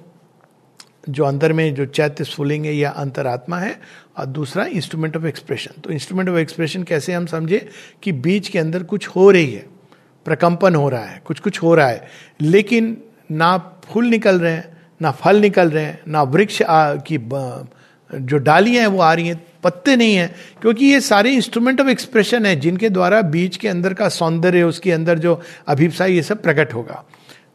जो 1.09 1.25
अंदर 1.25 1.53
में 1.53 1.75
जो 1.75 1.85
चैत्य 1.87 2.25
स्फुलिंग 2.25 2.65
है 2.67 2.75
या 2.77 2.91
अंतरात्मा 2.91 3.59
है 3.59 3.75
और 4.19 4.27
दूसरा 4.27 4.65
इंस्ट्रूमेंट 4.65 5.17
ऑफ़ 5.17 5.27
एक्सप्रेशन 5.27 5.81
तो 5.83 5.91
इंस्ट्रूमेंट 5.91 6.29
ऑफ़ 6.29 6.37
एक्सप्रेशन 6.39 6.83
कैसे 6.83 7.13
हम 7.13 7.27
समझे 7.27 7.69
कि 8.03 8.13
बीच 8.13 8.49
के 8.49 8.59
अंदर 8.59 8.83
कुछ 8.83 9.09
हो 9.09 9.31
रही 9.31 9.53
है, 9.53 9.65
प्रकंपन 10.27 10.75
हो 10.75 10.89
रहा 10.89 11.05
है 11.05 11.21
कुछ 11.25 11.41
कुछ 11.41 11.63
हो 11.63 11.75
रहा 11.75 11.89
है, 11.89 12.09
लेकिन 12.41 12.97
ना 13.33 13.57
फूल 13.85 14.07
निकल 14.07 14.41
रहे 14.41 14.53
हैं, 14.53 14.77
ना 15.01 15.11
फल 15.13 15.41
निकल 15.41 15.71
रहे 15.71 15.85
हैं, 15.85 16.01
ना 16.09 16.23
वृक्ष 16.25 16.63
की 16.63 17.19
जो 18.11 18.39
डालियाँ 18.39 18.81
हैं 18.83 18.89
वो 18.89 19.01
आ 19.01 19.13
रही 19.15 19.29
हैं, 19.29 19.41
पत्ते 19.65 19.95
नहीं 19.97 20.15
हैं, 20.15 20.35
क्योंकि 20.61 20.87
ये 20.87 21.01
सारे 21.01 21.33
इंस्ट्रूमेंट 21.33 21.81
ऑफ़ 21.81 21.89
एक्सप्रेशन 21.89 22.47
है 22.47 22.55
जिनके 22.57 22.89
द्वारा 22.91 23.21
बीच 23.25 23.57
के 23.57 23.69
अंदर 23.69 23.95
का 23.95 24.09
सौंदर्य, 24.11 24.63
उसके 24.63 24.93
अंदर 24.93 25.19
जो 25.19 25.41
अभिप्सा 25.69 26.07
ये 26.07 26.23
सब 26.23 26.43
प्रकट 26.43 26.75
होगा। 26.75 27.05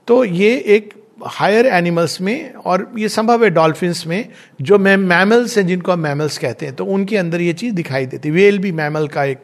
तो 0.07 0.23
ये 0.23 0.55
एक 0.67 0.93
हायर 1.17 1.65
एनिमल्स 1.65 2.19
में 2.21 2.53
और 2.53 2.91
ये 2.97 3.09
संभव 3.09 3.43
है 3.43 3.49
डॉल्फिन्स 3.49 4.05
में, 4.07 4.27
जो 4.61 4.77
मैम 4.79 4.99
मैमल्स 4.99 5.57
हैं, 5.57 5.65
जिनको 5.67 5.91
हम 5.91 5.99
मैमल्स 5.99 6.37
कहते 6.37 6.65
हैं 6.65 6.75
तो 6.75 6.85
उनके 6.85 7.17
अंदर 7.17 7.41
ये 7.41 7.53
चीज़ 7.53 7.73
दिखाई 7.75 8.05
देती 8.05 8.31
वेल 8.31 8.59
भी 8.59 8.71
मैमल 8.73 9.07
का 9.07 9.23
एक 9.23 9.41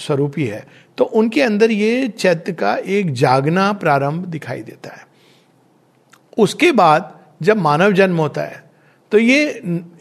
स्वरूप 0.00 0.38
ही 0.38 0.46
है। 0.46 0.64
तो 0.98 1.04
उनके 1.04 1.42
अंदर 1.42 1.70
ये 1.70 2.08
चैत्य 2.08 2.52
का 2.52 2.74
एक 2.76 3.12
जागना 3.12 3.72
प्रारंभ 3.74 4.24
दिखाई 4.26 4.60
देता 4.62 4.90
है। 4.90 5.06
उसके 6.38 6.72
बाद 6.72 7.12
जब 7.42 7.58
मानव 7.58 7.92
जन्म 7.92 8.16
होता 8.16 8.42
है 8.42 8.62
तो 9.12 9.18
ये 9.18 9.42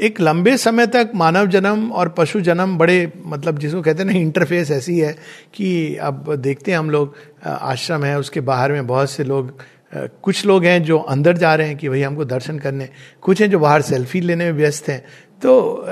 एक 0.01 0.19
लंबे 0.21 0.55
समय 0.57 0.87
तक 0.87 1.11
मानव 1.15 1.47
जन्म 1.47 1.91
और 1.91 2.09
पशु 2.09 2.39
जन्म 2.41 2.77
बड़े 2.77 3.11
मतलब 3.25 3.59
जिसको 3.59 3.81
कहते 3.81 4.03
हैं 4.03 4.09
ना 4.11 4.17
इंटरफेस 4.19 4.71
ऐसी 4.71 4.97
है 4.99 5.11
कि 5.53 5.95
अब 5.97 6.33
देखते 6.35 6.71
हैं 6.71 6.77
हम 6.77 6.89
लोग 6.89 7.15
आश्रम 7.45 8.03
है, 8.03 8.17
उसके 8.19 8.41
बाहर 8.41 8.71
में 8.71 8.87
बहुत 8.87 9.11
से 9.11 9.23
लोग 9.23 9.53
कुछ 9.95 10.45
लोग 10.45 10.65
हैं 10.65 10.83
जो 10.83 10.97
अंदर 10.97 11.37
जा 11.37 11.53
रहे 11.55 11.67
हैं 11.67 11.77
कि 11.77 11.89
भाई 11.89 12.01
हमको 12.01 12.25
दर्शन 12.25 12.59
करने, 12.59 12.89
कुछ 13.21 13.41
हैं 13.41 13.49
जो 13.49 13.59
बाहर 13.59 13.81
सेल्फी 13.81 14.21
लेने 14.21 14.45
में 14.45 14.51
व्यस्त 14.51 14.89
हैं। 14.89 14.99
तो 15.41 15.85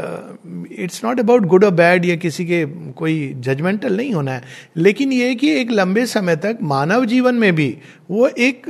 इट्स 0.71 1.03
नॉट 1.05 1.19
अबाउट 1.19 1.45
गुड 1.45 1.65
और 1.65 1.71
बैड 1.71 2.05
या 2.05 2.15
किसी 2.15 2.45
के 2.45 2.65
कोई 2.91 3.33
जजमेंटल 3.37 3.97
नहीं 3.97 4.13
होना 4.13 4.31
है। 4.31 4.43
लेकिन 4.77 5.11
ये 5.11 5.35
कि 5.35 5.51
एक 5.51 5.71
लंबे 5.71 6.05
समय 6.05 6.35
तक 6.35 6.57
मानव 6.61 7.05
जीवन 7.05 7.35
में 7.35 7.53
भी 7.55 7.77
वो 8.11 8.27
एक 8.27 8.67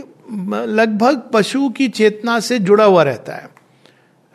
लगभग 0.67 1.21
पशु 1.33 1.69
की 1.69 1.87
चेतना 1.87 2.39
से 2.39 2.59
जुड़ा 2.59 2.83
हुआ 2.83 3.03
रहता 3.03 3.35
है। 3.35 3.49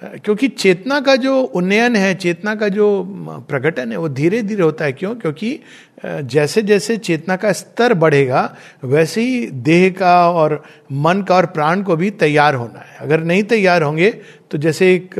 क्योंकि 0.02 0.48
चेतना 0.48 1.00
का 1.00 1.16
जो 1.16 1.40
उन्नयन 1.40 1.96
है, 1.96 2.14
चेतना 2.14 2.54
का 2.54 2.68
जो 2.68 3.04
प्रकटन 3.48 3.92
है, 3.92 3.98
वो 3.98 4.08
धीरे 4.08 4.42
धीरे 4.42 4.62
होता 4.62 4.84
है। 4.84 4.92
क्यों? 4.92 5.14
क्योंकि 5.14 5.58
जैसे 6.06 6.62
जैसे 6.62 6.96
चेतना 6.96 7.36
का 7.36 7.52
स्तर 7.52 7.94
बढ़ेगा, 7.94 8.56
वैसे 8.84 9.20
ही 9.20 9.46
देह 9.46 9.88
का 9.90 10.30
और 10.30 10.62
मन 10.92 11.22
का 11.22 11.34
और 11.34 11.46
प्राण 11.46 11.82
को 11.82 11.96
भी 11.96 12.10
तैयार 12.10 12.54
होना 12.54 12.80
है। 12.80 12.98
अगर 13.00 13.20
नहीं 13.20 13.42
तैयार 13.42 13.82
होंगे 13.82 14.10
तो 14.50 14.58
जैसे 14.58 14.92
एक 14.94 15.14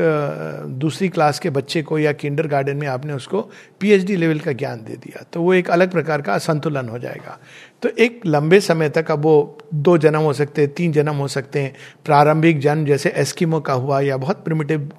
दूसरी 0.79 1.07
क्लास 1.09 1.39
के 1.39 1.49
बच्चे 1.49 1.81
को 1.83 1.97
या 1.99 2.11
किंडर 2.13 2.47
गार्डन 2.47 2.77
में 2.77 2.87
आपने 2.87 3.13
उसको 3.13 3.41
पीएचडी 3.79 4.15
लेवल 4.15 4.39
का 4.39 4.51
ज्ञान 4.51 4.83
दे 4.83 4.95
दिया 4.95 5.23
तो 5.33 5.41
वो 5.41 5.53
एक 5.53 5.69
अलग 5.69 5.91
प्रकार 5.91 6.21
का 6.21 6.33
असंतुलन 6.33 6.89
हो 6.89 6.99
जाएगा। 6.99 7.37
तो 7.83 7.89
एक 7.89 8.21
लंबे 8.25 8.59
समय 8.59 8.89
तक 8.89 9.11
अब 9.11 9.21
वो 9.21 9.57
दो 9.73 9.97
जन्म 9.97 10.19
हो 10.19 10.33
सकते 10.33 10.61
हैं, 10.61 10.71
तीन 10.73 10.91
जन्म 10.91 11.15
हो 11.15 11.27
सकते 11.27 11.59
हैं। 11.59 11.75
प्रारंभिक 12.05 12.59
जन्म 12.59 12.85
जैसे 12.85 13.09
एस्किमो 13.17 13.59
का 13.59 13.73
हुआ 13.73 13.99
या 14.01 14.17
बहुत 14.17 14.43
प्रिमिटिव 14.45 14.91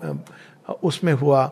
उसमें 0.83 1.13
हुआ। 1.13 1.45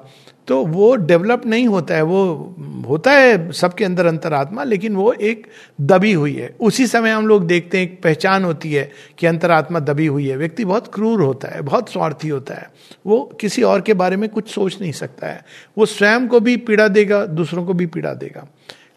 तो 0.48 0.66
वो 0.66 0.96
डेवलप 0.96 1.46
नहीं 1.46 1.66
होता 1.66 1.94
है, 1.94 2.02
वो 2.02 2.54
होता 2.88 3.12
है 3.12 3.52
सबके 3.52 3.84
अंदर 3.84 4.06
अंतरात्मा, 4.06 4.64
लेकिन 4.64 4.96
वो 4.96 5.12
एक 5.12 5.46
दबी 5.80 6.12
हुई 6.12 6.34
है। 6.34 6.56
उसी 6.60 6.86
समय 6.86 7.10
हम 7.10 7.26
लोग 7.26 7.46
देखते 7.46 7.78
हैं, 7.78 7.84
एक 7.84 8.02
पहचान 8.02 8.44
होती 8.44 8.72
है 8.72 8.90
कि 9.18 9.26
अंतरात्मा 9.26 9.80
दबी 9.80 10.06
हुई 10.06 10.28
है। 10.28 10.36
व्यक्ति 10.36 10.64
बहुत 10.64 10.94
क्रूर 10.94 11.22
होता 11.22 11.48
है, 11.48 11.62
बहुत 11.62 11.92
स्वार्थी 11.92 12.28
होता 12.28 12.54
है। 12.54 12.70
वो 13.06 13.38
किसी 13.40 13.62
और 13.62 13.80
के 13.80 13.94
बारे 13.94 14.16
में 14.16 14.28
कुछ 14.28 14.48
सोच 14.48 14.80
नहीं 14.80 14.92
सकता 14.92 15.26
है। 15.26 15.44
वो 15.78 15.86
स्वयं 15.86 16.28
को 16.28 16.40
भी 16.40 16.56
पीड़ा 16.56 16.88
देगा, 16.88 17.26
दूसरों 17.26 17.64
को 17.64 17.72
भी 17.72 17.86
पीड़ा 17.86 18.14
देगा। 18.14 18.48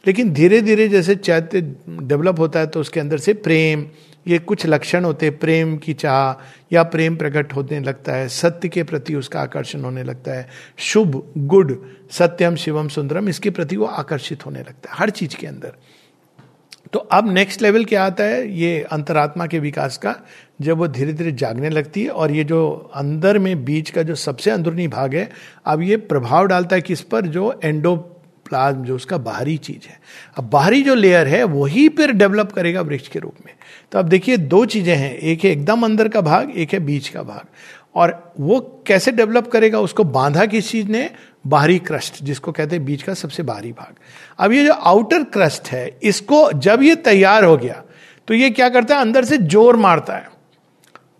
लेकिन 0.07 0.33
धीरे 0.33 0.61
धीरे 0.61 0.87
जैसे 0.87 1.15
चैत्य 1.15 1.61
डेवलप 1.89 2.39
होता 2.39 2.59
है 2.59 2.67
तो 2.67 2.79
उसके 2.79 2.99
अंदर 2.99 3.17
से 3.17 3.33
प्रेम 3.33 3.85
ये 4.29 4.39
कुछ 4.39 4.65
लक्षण 4.65 5.05
होते 5.05 5.25
हैं, 5.25 5.37
प्रेम 5.37 5.77
की 5.77 5.93
चाह 5.93 6.43
या 6.73 6.83
प्रेम 6.83 7.15
प्रकट 7.15 7.53
होने 7.53 7.79
लगता 7.79 8.13
है, 8.13 8.27
सत्य 8.27 8.69
के 8.69 8.83
प्रति 8.83 9.15
उसका 9.15 9.41
आकर्षण 9.41 9.81
होने 9.81 10.03
लगता 10.03 10.31
है, 10.31 10.47
शुभ, 10.77 11.33
गुड, 11.37 11.83
सत्यम, 12.11 12.55
शिवम, 12.55 12.87
सुंदरम, 12.87 13.29
इसके 13.29 13.49
प्रति 13.49 13.77
वो 13.77 13.85
आकर्षित 13.85 14.45
होने 14.45 14.59
लगता 14.59 14.89
है, 14.89 14.95
हर 14.97 15.09
चीज़ 15.09 15.35
के 15.35 15.47
अंदर। 15.47 15.73
तो 16.93 16.99
अब 16.99 17.31
नेक्स्ट 17.31 17.61
लेवल 17.61 17.85
क्या 17.85 18.05
आता 18.05 18.23
है? 18.23 18.51
ये 18.51 18.81
अंतरात्मा 18.91 19.45
के 19.45 19.59
विकास 19.59 19.97
का, 19.97 20.15
जब 20.61 20.77
वो 20.77 20.87
धीरे 20.87 21.13
धीरे 21.13 21.31
जागने 21.31 21.69
लगती 21.69 22.03
है 22.03 22.09
और 22.09 22.31
ये 22.31 22.43
जो 22.43 22.91
अंदर 22.95 23.39
में 23.39 23.65
बीच 23.65 23.89
का 23.89 24.03
जो 24.03 24.15
सबसे 24.15 24.51
अंदरूनी 24.51 24.87
भाग 24.87 25.15
है, 25.15 25.29
अब 25.65 25.81
ये 25.81 25.97
प्रभाव 25.97 26.45
डालता 26.45 26.75
है 26.75 26.81
किस 26.81 27.01
पर? 27.01 27.21
जो 27.21 27.59
एंडो 27.63 27.95
प्लाज्म 28.49 28.83
जो 28.83 28.95
उसका 28.95 29.17
बाहरी 29.17 29.57
चीज़ 29.57 29.87
है। 29.87 29.99
अब 30.37 30.49
बाहरी 30.49 30.81
जो 30.81 30.95
लेयर 30.95 31.27
है, 31.27 31.43
वही 31.43 31.89
फिर 31.89 32.11
डेवलप 32.11 32.51
करेगा 32.51 32.81
वृक्ष 32.81 33.07
के 33.07 33.19
रूप 33.19 33.35
में। 33.45 33.53
तो 33.91 33.99
अब 33.99 34.07
देखिए, 34.07 34.37
दो 34.37 34.65
चीज़ें 34.65 34.95
हैं। 34.95 35.13
एक 35.13 35.43
है 35.43 35.51
एकदम 35.51 35.83
अंदर 35.83 36.07
का 36.07 36.21
भाग, 36.21 36.51
एक 36.51 36.73
है 36.73 36.79
बीच 36.79 37.07
का 37.09 37.23
भाग। 37.23 37.45
और 37.95 38.33
वो 38.39 38.59
कैसे 38.87 39.11
डेवलप 39.11 39.47
करेगा, 39.47 39.79
उसको 39.79 40.03
बांधा 40.05 40.45
किस 40.45 40.69
चीज़ 40.71 40.87
ने? 40.87 41.09
बाहरी 41.47 41.77
क्रस्ट, 41.79 42.23
जिसको 42.23 42.51
कहते 42.51 42.75
हैं 42.75 42.85
बीच 42.85 43.03
का 43.03 43.13
सबसे 43.13 43.43
बाहरी 43.43 43.71
भाग। 43.71 43.95
अब 44.39 44.51
ये 44.51 44.63
जो 44.65 44.73
आउटर 44.73 45.23
क्रस्ट 45.25 45.67
है, 45.67 45.97
इसको 46.03 46.51
जब 46.53 46.83
ये 46.83 46.95
तैयार 46.97 47.43
हो 47.43 47.55
गया 47.57 47.83
तो 48.27 48.33
ये 48.33 48.49
क्या 48.49 48.67
करता 48.69 48.95
है? 48.95 49.01
अंदर 49.01 49.25
से 49.25 49.37
ज़ोर 49.37 49.75
मारता 49.77 50.15
है। 50.15 50.27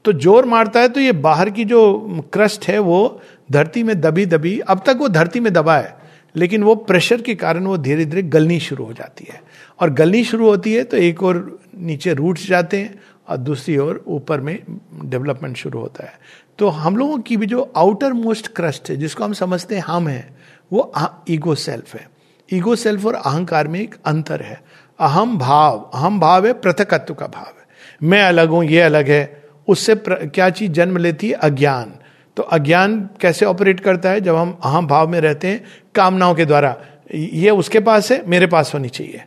तो 0.06 0.14
ज़ोर 0.14 0.46
मारता 0.46 0.80
है 0.80 0.90
तो 0.90 1.00
ये 1.00 1.12
बाहर 1.14 1.50
की 1.50 1.66
जो 1.66 2.22
क्रस्ट 2.34 2.68
है, 2.68 2.78
वो 2.80 3.22
धरती 3.52 3.84
में 3.84 4.00
दबी 4.02 4.26
दबी, 4.26 4.60
अब 4.60 4.84
तक 4.86 4.98
वो 5.00 5.08
धरती 5.10 5.40
में 5.40 5.52
दबा 5.54 5.78
है, 5.78 5.96
लेकिन 6.36 6.64
वो 6.64 6.76
प्रेशर 6.76 7.22
के 7.22 7.36
कारण 7.36 7.66
वो 7.66 7.78
धीरे 7.80 8.06
धीरे 8.06 8.24
गलनी 8.24 8.60
शुरू 8.60 8.86
हो 8.86 8.94
जाती 8.94 9.28
है। 9.32 9.42
और 9.80 9.90
गलनी 9.92 10.24
शुरू 10.24 10.48
होती 10.48 10.74
है 10.74 10.84
तो 10.84 10.98
एक 10.98 11.24
और 11.24 11.59
नीचे 11.80 12.14
रूट्स 12.14 12.48
जाते 12.48 12.78
हैं 12.78 13.00
और 13.30 13.38
दूसरी 13.38 13.78
ओर 13.78 14.04
ऊपर 14.08 14.42
में 14.42 14.60
डेवलपमेंट 15.06 15.58
शुरू 15.58 15.80
होता 15.80 16.04
है। 16.04 16.14
तो 16.60 16.68
हम 16.68 16.98
लोगों 16.98 17.18
की 17.20 17.38
भी 17.38 17.46
जो 17.46 17.74
आउटर 17.78 18.14
मोस्ट 18.14 18.48
क्रस्ट 18.48 18.90
है, 18.90 18.96
जिसको 18.98 19.24
हम 19.24 19.34
समझते 19.34 19.76
हैं 19.76 19.84
हम 19.88 20.08
हैं, 20.08 20.38
वो 20.74 20.94
ईगो 21.30 21.56
सेल्फ 21.56 21.96
है। 21.96 22.10
ईगो 22.54 22.76
सेल्फ 22.76 23.06
और 23.06 23.16
अहंकार 23.16 23.68
में 23.68 23.80
एक 23.80 23.96
अंतर 24.06 24.42
है। 24.42 24.62
अहम 25.00 25.38
भाव 25.38 25.92
अहम 25.94 26.20
भाव 26.20 26.48
है 26.48 26.54
पृथकत्व 26.54 27.14
का 27.14 27.28
भाव 27.28 27.46
है। 27.46 27.68
मैं 28.04 28.22
अलग 28.22 28.50
हूँ, 28.50 28.64
ये 28.66 28.82
अलग 28.82 29.10
है, 29.10 29.44
उससे 29.68 29.96
क्या 30.10 30.50
चीज़ 30.50 30.72
जन्म 30.72 30.98
लेती 30.98 31.28
है? 31.28 31.34
अज्ञान। 31.34 31.94
तो 32.38 32.44
अज्ञान 32.44 33.10
कैसे 33.22 33.46
ऑपरेट 33.46 33.80
करता 33.80 34.10
है? 34.10 34.22
जब 34.22 34.36
हम 34.36 34.60
अहम 34.64 34.88
भाव 34.88 35.08
में 35.08 35.22
रहते 35.22 35.48
हैं, 35.48 35.64
कामनाओं 35.96 36.36
के 36.36 36.46
द्वारा। 36.46 36.78
ये 37.16 37.50
उसके 37.50 37.80
पास 37.80 38.12
है, 38.12 38.24
मेरे 38.28 38.48
पास 38.48 38.74
होनी 38.74 38.90
चाहिए। 38.90 39.22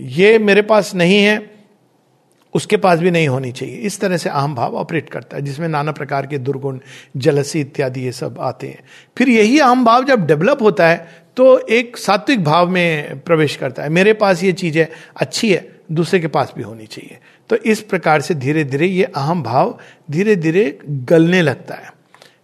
ये 0.00 0.38
मेरे 0.38 0.62
पास 0.62 0.94
नहीं 0.94 1.22
है, 1.24 1.50
उसके 2.54 2.76
पास 2.76 2.98
भी 2.98 3.10
नहीं 3.10 3.28
होनी 3.28 3.50
चाहिए। 3.52 3.76
इस 3.76 3.98
तरह 4.00 4.16
से 4.16 4.28
अहम 4.28 4.54
भाव 4.54 4.74
ऑपरेट 4.76 5.08
करता 5.10 5.36
है, 5.36 5.42
जिसमें 5.42 5.68
नाना 5.68 5.92
प्रकार 5.92 6.26
के 6.26 6.38
दुर्गुण 6.38 6.78
जलसी 7.16 7.60
इत्यादि 7.60 8.00
ये 8.00 8.12
सब 8.12 8.36
आते 8.40 8.66
हैं। 8.66 8.82
फिर 9.16 9.28
यही 9.28 9.58
अहम 9.58 9.84
भाव 9.84 10.04
जब 10.04 10.26
डेवलप 10.26 10.62
होता 10.62 10.88
है 10.88 11.22
तो 11.36 11.58
एक 11.68 11.96
सात्विक 11.96 12.42
भाव 12.44 12.68
में 12.68 13.20
प्रवेश 13.20 13.56
करता 13.56 13.82
है। 13.82 13.88
मेरे 13.88 14.12
पास 14.12 14.42
ये 14.44 14.52
चीज़ 14.52 14.78
अच्छी 15.16 15.52
है, 15.52 15.68
दूसरे 15.92 16.20
के 16.20 16.26
पास 16.26 16.52
भी 16.56 16.62
होनी 16.62 16.86
चाहिए। 16.86 17.18
तो 17.50 17.56
इस 17.56 17.80
प्रकार 17.80 18.20
से 18.20 18.34
धीरे 18.34 18.64
धीरे 18.64 18.86
ये 18.86 19.04
अहम 19.06 19.42
भाव 19.42 19.78
धीरे 20.10 20.36
धीरे 20.36 20.78
गलने 20.84 21.42
लगता 21.42 21.74
है। 21.74 21.91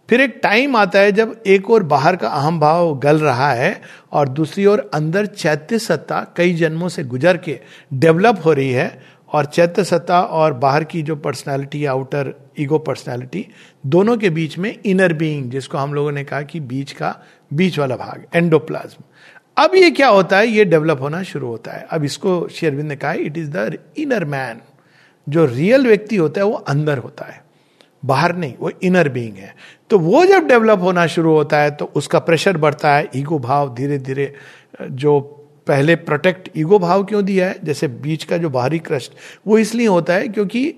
फिर 0.08 0.20
एक 0.20 0.40
टाइम 0.42 0.76
आता 0.76 0.98
है 0.98 1.12
जब 1.12 1.42
एक 1.46 1.70
और 1.70 1.82
बाहर 1.82 2.16
का 2.16 2.28
अहम 2.28 2.60
भाव 2.60 2.98
गल 2.98 3.18
रहा 3.18 3.52
है 3.52 3.80
और 4.12 4.28
दूसरी 4.28 4.66
ओर 4.66 4.90
अंदर 4.94 5.26
चैत्य 5.26 5.78
सत्ता 5.78 6.26
कई 6.36 6.54
जन्मों 6.54 6.88
से 6.88 7.04
गुजर 7.04 7.36
के 7.36 7.58
डेवलप 7.94 8.40
हो 8.44 8.52
रही 8.52 8.70
है 8.72 9.02
और 9.32 9.44
चैत्य 9.44 9.84
सत्ता 9.84 10.20
और 10.20 10.52
बाहर 10.52 10.84
की 10.84 11.02
जो 11.02 11.16
पर्सनैलिटी 11.16 11.84
आउटर 11.84 12.32
ईगो 12.58 12.78
पर्सनैलिटी 12.78 13.46
दोनों 13.86 14.16
के 14.16 14.30
बीच 14.30 14.58
में 14.58 14.74
इनर 14.86 15.12
बीइंग 15.12 15.50
जिसको 15.50 15.78
हम 15.78 15.94
लोगों 15.94 16.12
ने 16.12 16.24
कहा 16.24 16.42
कि 16.42 16.60
बीच 16.60 16.92
का, 16.92 17.14
बीच 17.54 17.78
वाला 17.78 17.96
भाग 17.96 18.24
एंडोप्लाज्म 18.34 19.04
अब 19.64 19.74
ये 19.74 19.90
क्या 19.90 20.08
होता 20.08 20.38
है? 20.38 20.46
ये 20.46 20.64
डेवलप 20.64 21.00
होना 21.00 21.22
शुरू 21.22 21.46
होता 21.48 21.72
है। 21.72 21.86
अब 21.90 22.04
इसको 22.04 22.48
शेरविंद 22.48 22.88
ने 22.88 22.96
कहा 22.96 23.12
it 23.12 23.38
is 23.38 23.50
the 23.50 23.78
inner 23.98 24.24
man 24.24 24.60
जो 25.28 25.44
रियल 25.44 25.86
व्यक्ति 25.86 26.16
होता 26.16 26.40
है, 26.40 26.46
वो 26.46 26.52
अंदर 26.52 26.98
होता 26.98 27.24
है। 27.24 27.47
बाहर 28.02 28.34
नहीं, 28.36 28.54
वो 28.60 28.70
इनर 28.82 29.08
बीइंग 29.08 29.36
है। 29.36 29.54
तो 29.90 29.98
वो 29.98 30.24
जब 30.26 30.46
डेवलप 30.48 30.80
होना 30.82 31.06
शुरू 31.06 31.32
होता 31.32 31.60
है 31.60 31.70
तो 31.70 31.90
उसका 31.96 32.18
प्रेशर 32.20 32.56
बढ़ता 32.56 32.94
है 32.94 33.08
ईगो 33.16 33.38
भाव 33.38 33.74
धीरे 33.74 33.98
धीरे 34.00 34.32
जो 34.82 35.20
पहले 35.66 35.94
प्रोटेक्ट 35.96 36.48
ईगो 36.56 36.78
भाव 36.78 37.04
क्यों 37.04 37.24
दिया 37.24 37.46
है, 37.48 37.58
जैसे 37.64 37.88
बीच 37.88 38.24
का 38.24 38.36
जो 38.36 38.50
बाहरी 38.50 38.78
क्रस्ट 38.80 39.12
वो 39.46 39.58
इसलिए 39.58 39.86
होता 39.86 40.14
है 40.14 40.28
क्योंकि 40.28 40.72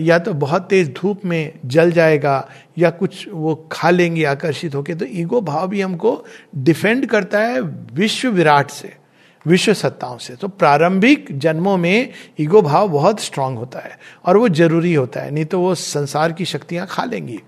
या 0.00 0.18
तो 0.18 0.32
बहुत 0.34 0.66
तेज 0.70 0.92
धूप 0.94 1.24
में 1.24 1.52
जल 1.66 1.90
जाएगा, 1.92 2.48
या 2.78 2.90
कुछ 2.92 3.26
वो 3.28 3.54
खा 3.72 3.90
लेंगे 3.90 4.24
आकर्षित 4.24 4.74
होके 4.74 4.94
तो 4.94 5.06
ईगो 5.10 5.40
भाव 5.42 5.68
भी 5.68 5.80
हमको 5.80 6.24
डिफेंड 6.56 7.06
करता 7.06 7.40
है 7.40 7.60
विश्व 7.94 8.30
विराट 8.30 8.70
से। 8.70 8.92
विश्व 9.46 9.72
सत्ताओं 9.74 10.18
से। 10.18 10.34
तो 10.36 10.48
प्रारंभिक 10.48 11.26
जन्मों 11.38 11.76
में 11.76 12.10
ईगो 12.40 12.62
भाव 12.62 12.88
बहुत 12.88 13.20
स्ट्रांग 13.20 13.56
होता 13.58 13.78
है 13.78 13.98
और 14.24 14.36
वो 14.36 14.48
ज़रूरी 14.50 14.94
होता 14.94 15.20
है, 15.20 15.30
नहीं 15.30 15.44
तो 15.44 15.60
वो 15.60 15.74
संसार 15.74 16.32
की 16.32 16.44
शक्तियाँ 16.44 16.86
खा 16.86 17.04
लेंगी। 17.04 17.40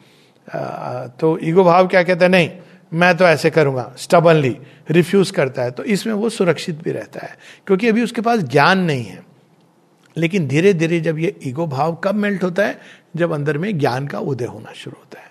तो 1.21 1.39
ईगो 1.43 1.65
भाव 1.65 1.87
क्या 1.89 2.03
कहता 2.03 2.25
है? 2.25 2.31
नहीं, 2.31 2.51
मैं 2.93 3.17
तो 3.17 3.25
ऐसे 3.25 3.51
करूँगा 3.51 3.93
स्टबनली 3.99 4.57
रिफ्यूज 4.91 5.31
करता 5.31 5.63
है। 5.63 5.71
तो 5.71 5.85
इसमें 5.85 6.13
वो 6.15 6.29
सुरक्षित 6.31 6.83
भी 6.83 6.93
रहता 6.93 7.27
है, 7.27 7.37
क्योंकि 7.67 7.89
अभी 7.89 8.03
उसके 8.03 8.21
पास 8.21 8.43
ज्ञान 8.43 8.81
नहीं 8.81 9.05
है। 9.05 9.25
लेकिन 10.17 10.47
धीरे 10.49 10.73
धीरे 10.75 11.01
जब 11.01 11.19
ये 11.19 11.35
ईगो 11.47 11.67
भाव 11.67 11.95
कब 12.05 12.15
मेल्ट 12.15 12.43
होता 12.45 12.67
है? 12.67 12.79
जब 13.17 13.33
अंदर 13.33 13.59
में 13.59 13.79
ज्ञान 13.79 14.07
का 14.07 14.19
उदय 14.21 14.45
होना 14.45 14.73
शुरू 14.75 14.97
होता 14.99 15.21
है। 15.21 15.26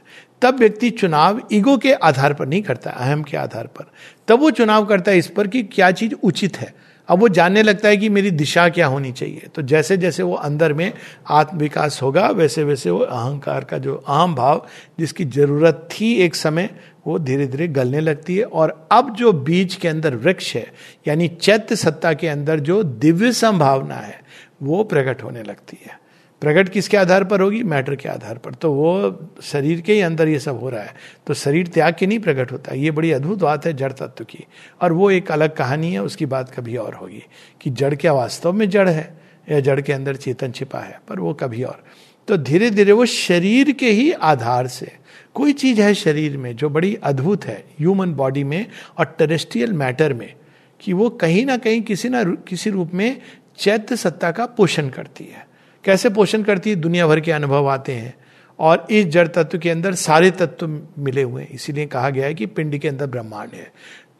तब 0.45 0.59
व्यक्ति 0.59 0.89
चुनाव 0.89 1.41
ईगो 1.53 1.77
के 1.77 1.93
आधार 1.93 2.33
पर 2.33 2.47
नहीं 2.47 2.61
करता, 2.61 2.89
अहम 2.91 3.23
के 3.23 3.37
आधार 3.37 3.67
पर। 3.67 3.91
तब 4.27 4.39
वो 4.39 4.51
चुनाव 4.51 4.85
करता 4.85 5.11
है 5.11 5.17
इस 5.17 5.27
पर 5.27 5.47
कि 5.47 5.63
क्या 5.63 5.91
चीज़ 5.91 6.13
उचित 6.23 6.57
है। 6.57 6.73
अब 7.07 7.19
वो 7.19 7.27
जानने 7.29 7.63
लगता 7.63 7.89
है 7.89 7.97
कि 7.97 8.09
मेरी 8.09 8.31
दिशा 8.31 8.69
क्या 8.69 8.87
होनी 8.87 9.11
चाहिए। 9.11 9.47
तो 9.55 9.61
जैसे 9.61 9.97
जैसे 9.97 10.23
वो 10.23 10.33
अंदर 10.33 10.73
में 10.73 10.93
आत्म 11.29 11.57
विकास 11.57 12.01
होगा 12.01 12.27
वैसे 12.27 12.63
वैसे 12.63 12.89
वो 12.89 12.99
अहंकार 12.99 13.63
का 13.63 13.77
जो 13.77 13.95
अहम 13.95 14.35
भाव 14.35 14.65
जिसकी 14.99 15.25
ज़रूरत 15.25 15.89
थी 15.91 16.13
एक 16.13 16.35
समय, 16.35 16.69
वो 17.07 17.19
धीरे 17.19 17.47
धीरे 17.47 17.67
गलने 17.67 17.99
लगती 17.99 18.37
है। 18.37 18.43
और 18.43 18.87
अब 18.91 19.15
जो 19.15 19.33
बीज 19.33 19.75
के 19.75 19.87
अंदर 19.87 20.15
वृक्ष 20.15 20.55
है, 20.55 20.73
यानी 21.07 21.27
चैत्य 21.27 21.75
सत्ता 21.75 22.13
के 22.13 22.27
अंदर 22.27 22.59
जो 22.59 22.83
दिव्य 22.83 23.31
संभावना 23.31 23.95
है, 23.95 24.19
वो 24.63 24.83
प्रकट 24.83 25.23
होने 25.23 25.43
लगती 25.43 25.77
है। 25.85 26.04
प्रकट 26.41 26.69
किसके 26.69 26.97
आधार 26.97 27.23
पर 27.23 27.41
होगी? 27.41 27.61
मैटर 27.63 27.95
के 27.95 28.09
आधार 28.09 28.37
पर। 28.37 28.53
तो 28.53 28.71
वो 28.73 29.41
शरीर 29.43 29.81
के 29.81 29.93
ही 29.93 30.01
अंदर 30.01 30.27
ये 30.27 30.39
सब 30.39 30.59
हो 30.59 30.69
रहा 30.69 30.81
है। 30.81 30.93
तो 31.27 31.33
शरीर 31.33 31.67
त्याग 31.67 31.95
के 31.99 32.07
नहीं 32.07 32.19
प्रकट 32.19 32.51
होता 32.51 32.75
ये 32.75 32.91
बड़ी 32.91 33.11
अद्भुत 33.11 33.39
बात 33.39 33.65
है 33.65 33.73
जड़ 33.73 33.91
तत्व 33.91 34.23
की। 34.23 34.45
और 34.81 34.93
वो 34.93 35.11
एक 35.11 35.31
अलग 35.31 35.55
कहानी 35.55 35.91
है, 35.93 36.03
उसकी 36.03 36.25
बात 36.25 36.49
कभी 36.49 36.75
और 36.77 36.93
होगी 36.93 37.23
कि 37.61 37.69
जड़ 37.69 37.93
क्या 37.95 38.13
वास्तव 38.13 38.53
में 38.53 38.69
जड़ 38.69 38.89
है 38.89 39.21
या 39.51 39.59
जड़ 39.59 39.79
के 39.81 39.93
अंदर 39.93 40.15
चेतन 40.15 40.51
छिपा 40.51 40.79
है, 40.79 40.99
पर 41.09 41.19
वो 41.19 41.33
कभी 41.33 41.63
और। 41.63 41.83
तो 42.27 42.37
धीरे 42.37 42.69
धीरे 42.69 42.91
वो 42.91 43.05
शरीर 43.05 43.71
के 43.71 43.89
ही 43.89 44.11
आधार 44.11 44.67
से, 44.67 44.91
कोई 45.33 45.53
चीज़ 45.53 45.81
है 45.81 45.93
शरीर 45.93 46.37
में 46.37 46.55
जो 46.55 46.69
बड़ी 46.69 46.95
अद्भुत 46.95 47.45
है 47.45 47.63
ह्यूमन 47.79 48.13
बॉडी 48.13 48.43
में 48.43 48.65
और 48.97 49.15
टेरेस्ट्रियल 49.19 49.73
मैटर 49.73 50.13
में, 50.13 50.33
कि 50.81 50.93
वो 50.93 51.09
कहीं 51.09 51.45
ना 51.45 51.57
कहीं 51.57 51.81
किसी 51.81 52.09
ना 52.09 52.23
किसी 52.23 52.69
रूप 52.69 52.93
में 52.93 53.21
चैत्य 53.57 53.95
सत्ता 53.95 54.31
का 54.31 54.45
पोषण 54.45 54.89
करती 54.89 55.23
है। 55.23 55.54
कैसे 55.85 56.09
पोषण 56.09 56.43
करती 56.43 56.69
है? 56.69 56.75
दुनिया 56.75 57.07
भर 57.07 57.19
के 57.19 57.31
अनुभव 57.31 57.67
आते 57.67 57.91
हैं। 57.91 58.13
और 58.59 58.87
इस 58.91 59.05
जड़ 59.05 59.27
तत्व 59.27 59.57
के 59.57 59.69
अंदर 59.69 59.93
सारे 59.93 60.31
तत्व 60.31 60.67
मिले 60.99 61.21
हुए 61.21 61.41
हैं। 61.43 61.49
इसीलिए 61.49 61.85
कहा 61.85 62.09
गया 62.09 62.25
है 62.25 62.33
कि 62.33 62.45
पिंड 62.45 62.77
के 62.77 62.87
अंदर 62.87 63.07
ब्रह्मांड 63.07 63.49
है। 63.53 63.71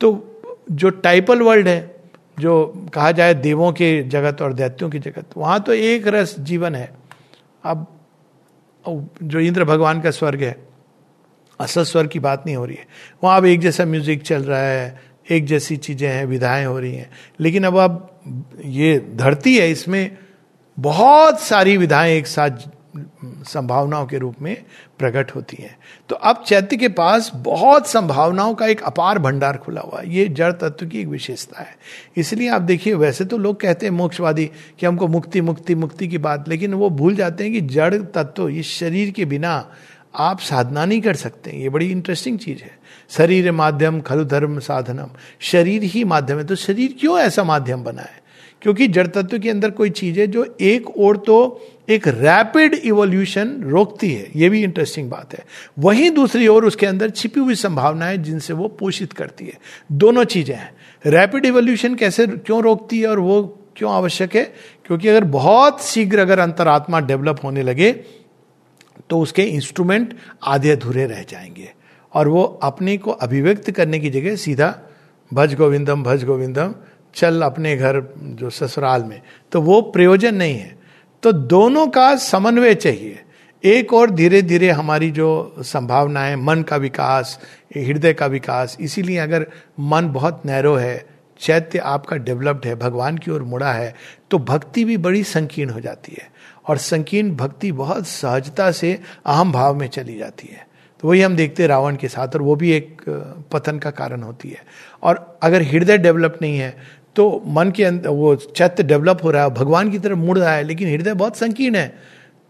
तो 0.01 0.41
जो 0.71 0.89
टाइपल 0.89 1.41
वर्ल्ड 1.41 1.67
है, 1.67 1.95
जो 2.39 2.85
कहा 2.93 3.11
जाए 3.11 3.33
देवों 3.33 3.71
के 3.71 4.03
जगत 4.03 4.41
और 4.41 4.53
दैत्यों 4.53 4.89
की 4.89 4.99
जगत, 4.99 5.25
वहाँ 5.37 5.59
तो 5.59 5.73
एक 5.73 6.07
रस 6.07 6.35
जीवन 6.39 6.75
है। 6.75 6.93
अब 7.63 7.87
जो 9.23 9.39
इंद्र 9.39 9.63
भगवान 9.63 10.01
का 10.01 10.11
स्वर्ग 10.11 10.43
है, 10.43 10.67
असल 11.59 11.83
स्वर 11.83 12.07
की 12.07 12.19
बात 12.19 12.43
नहीं 12.45 12.55
हो 12.55 12.65
रही 12.65 12.75
है। 12.75 12.87
वहाँ 13.23 13.37
अब 13.37 13.45
एक 13.45 13.59
जैसा 13.59 13.85
म्यूज़िक 13.85 14.21
चल 14.21 14.43
रहा 14.43 14.59
है, 14.59 15.01
एक 15.31 15.45
जैसी 15.45 15.77
चीज़ें 15.77 16.09
हैं, 16.09 16.25
विधाएँ 16.25 16.65
हो 16.65 16.79
रही 16.79 16.95
हैं। 16.95 17.09
लेकिन 17.39 17.63
अब 17.63 17.77
अब 17.77 18.15
ये 18.65 19.11
धरती 19.15 19.57
है, 19.57 19.71
इसमें 19.71 20.17
बहुत 20.79 21.39
सारी 21.39 21.77
विधाएँ 21.77 22.13
एक 22.13 22.27
साथ 22.27 22.51
संभावनाओं 23.27 24.05
के 24.05 24.17
रूप 24.17 24.35
में 24.41 24.63
प्रकट 24.99 25.31
होती 25.31 25.57
हैं। 25.63 25.77
तो 26.09 26.15
अब 26.15 26.43
चैत्य 26.47 26.77
के 26.77 26.87
पास 26.89 27.31
बहुत 27.35 27.87
संभावनाओं 27.87 28.55
का 28.55 28.67
एक 28.67 28.81
अपार 28.81 29.19
भंडार 29.19 29.57
खुला 29.57 29.81
हुआ 29.81 30.01
है। 30.01 30.13
ये 30.13 30.27
जड़ 30.27 30.51
तत्व 30.51 30.87
की 30.87 30.99
एक 30.99 31.07
विशेषता 31.07 31.61
है। 31.61 31.77
इसलिए 32.17 32.49
आप 32.49 32.61
देखिए, 32.61 32.93
वैसे 32.93 33.25
तो 33.25 33.37
लोग 33.37 33.59
कहते 33.59 33.85
हैं 33.85 33.93
मोक्षवादी 33.93 34.51
कि 34.79 34.85
हमको 34.85 35.07
मुक्ति 35.07 35.41
मुक्ति 35.41 35.75
मुक्ति 35.75 36.07
की 36.07 36.17
बात, 36.17 36.49
लेकिन 36.49 36.73
वो 36.73 36.89
भूल 36.89 37.15
जाते 37.15 37.43
हैं 37.43 37.53
कि 37.53 37.61
जड़ 37.61 37.95
तत्व 37.95 38.49
इस 38.49 38.67
शरीर 38.67 39.11
के 39.11 39.25
बिना 39.25 39.71
आप 40.15 40.39
साधना 40.39 40.85
नहीं 40.85 41.01
कर 41.01 41.15
सकते 41.15 41.51
ये 41.51 41.69
बड़ी 41.69 41.91
इंटरेस्टिंग 41.91 42.39
चीज़ 42.39 42.63
है। 42.63 42.79
शरीर 43.09 43.51
माध्यम, 43.51 44.01
खलु 44.01 44.25
धर्म, 44.25 44.59
साधनम। 44.59 45.07
शरीर 45.39 45.83
ही 45.83 46.03
माध्यम 46.03 46.37
है। 46.37 46.45
तो 46.45 46.55
शरीर 46.55 46.95
क्यों 46.99 47.19
ऐसा 47.19 47.43
माध्यम 47.43 47.83
बना 47.83 48.01
है? 48.01 48.24
क्योंकि 48.65 48.87
जड़ 48.87 49.05
तत्व 49.07 49.37
के 49.39 49.49
अंदर 49.49 49.71
कोई 49.71 49.89
चीज़ 49.89 50.19
है 50.19 50.25
जो 50.27 50.45
एक 50.61 50.87
और 50.97 51.17
तो 51.17 51.35
एक 51.89 52.07
रैपिड 52.07 52.73
इवोल्यूशन 52.73 53.49
रोकती 53.63 54.09
है। 54.11 54.27
ये 54.35 54.47
भी 54.49 54.61
इंटरेस्टिंग 54.63 55.09
बात 55.09 55.33
है। 55.33 55.43
वहीं 55.79 56.09
दूसरी 56.11 56.47
ओर 56.47 56.65
उसके 56.65 56.85
अंदर 56.85 57.09
छिपी 57.09 57.39
हुई 57.39 57.55
संभावनाएँ 57.55 58.17
जिनसे 58.17 58.53
वो 58.53 58.67
पोषित 58.69 59.13
करती 59.13 59.45
है। 59.45 59.57
दोनों 59.91 60.23
चीज़ें 60.23 60.55
हैं। 60.55 60.71
रैपिड 61.05 61.45
इवोल्यूशन 61.45 61.95
कैसे 61.95 62.27
क्यों 62.27 62.61
रोकती 62.63 63.01
है 63.01 63.07
और 63.07 63.19
वो 63.19 63.41
क्यों 63.77 63.91
आवश्यक 63.93 64.35
है? 64.35 64.43
क्योंकि 64.85 65.07
अगर 65.07 65.23
बहुत 65.23 65.83
शीघ्र 65.83 66.19
अगर 66.19 66.39
अंतरात्मा 66.39 66.99
डेवलप 67.01 67.43
होने 67.43 67.63
लगे 67.63 67.91
तो 69.09 69.19
उसके 69.19 69.43
इंस्ट्रूमेंट 69.43 70.17
आधे 70.43 70.71
अधूरे 70.71 71.05
रह 71.05 71.23
जाएँगे। 71.29 71.69
और 72.13 72.27
वो 72.27 72.43
अपने 72.63 72.97
को 72.97 73.11
अभिव्यक्त 73.11 73.71
करने 73.71 73.99
की 73.99 74.09
जगह 74.09 74.35
सीधा, 74.35 74.75
भज 75.33 75.55
गोविंदम 75.55 76.03
भज 76.03 76.23
गोविंदम 76.23 76.75
चल 77.15 77.41
अपने 77.41 77.75
घर 77.77 78.01
जो 78.19 78.49
ससुराल 78.49 79.03
में 79.03 79.21
तो 79.51 79.61
वो 79.61 79.81
प्रयोजन 79.81 80.35
नहीं 80.35 80.57
है। 80.57 80.75
तो 81.23 81.31
दोनों 81.31 81.87
का 81.87 82.15
समन्वय 82.15 82.75
चाहिए। 82.75 83.19
एक 83.63 83.93
और 83.93 84.09
धीरे 84.09 84.41
धीरे 84.41 84.69
हमारी 84.69 85.09
जो 85.11 85.55
संभावनाएँ, 85.59 86.35
मन 86.35 86.61
का 86.61 86.75
विकास, 86.75 87.39
हृदय 87.77 88.13
का 88.13 88.25
विकास, 88.25 88.77
इसीलिए 88.79 89.17
अगर 89.17 89.45
मन 89.79 90.09
बहुत 90.09 90.41
नैरो 90.45 90.75
है, 90.75 91.05
चैत्य 91.39 91.79
आपका 91.79 92.15
डेवलप्ड 92.17 92.65
है, 92.65 92.75
भगवान 92.75 93.17
की 93.17 93.31
ओर 93.31 93.43
मुड़ा 93.43 93.71
है 93.73 93.93
तो 94.31 94.39
भक्ति 94.39 94.83
भी 94.85 94.97
बड़ी 94.97 95.23
संकीर्ण 95.23 95.71
हो 95.71 95.79
जाती 95.79 96.15
है। 96.19 96.29
और 96.67 96.77
संकीर्ण 96.77 97.35
भक्ति 97.35 97.71
बहुत 97.71 98.07
सहजता 98.07 98.71
से 98.71 98.99
अहम 99.25 99.51
भाव 99.51 99.75
में 99.75 99.87
चली 99.87 100.17
जाती 100.17 100.47
है। 100.51 100.67
तो 100.99 101.07
वही 101.07 101.21
हम 101.21 101.35
देखते 101.35 101.63
हैं 101.63 101.67
रावण 101.69 101.95
के 101.95 102.07
साथ, 102.07 102.27
और 102.27 102.41
वो 102.41 102.55
भी 102.55 102.71
एक 102.71 103.01
पतन 103.51 103.79
का 103.79 103.91
कारण 103.91 104.21
होती 104.23 104.49
है। 104.49 104.63
और 105.03 105.39
अगर 105.43 105.61
हृदय 105.61 105.97
डेवलप 105.97 106.37
नहीं 106.41 106.57
है 106.57 106.75
तो 107.15 107.43
मन 107.47 107.71
के 107.71 107.83
अंदर, 107.83 108.09
वो 108.09 108.35
चैत्य 108.35 108.83
डेवलप 108.83 109.19
हो 109.23 109.31
रहा 109.31 109.43
है, 109.43 109.49
भगवान 109.49 109.91
की 109.91 109.99
तरफ़ 109.99 110.17
मुड़ 110.17 110.37
रहा 110.39 110.53
है, 110.53 110.63
लेकिन 110.63 110.89
हृदय 110.89 111.13
बहुत 111.13 111.37
संकीर्ण 111.37 111.75
है। 111.75 111.93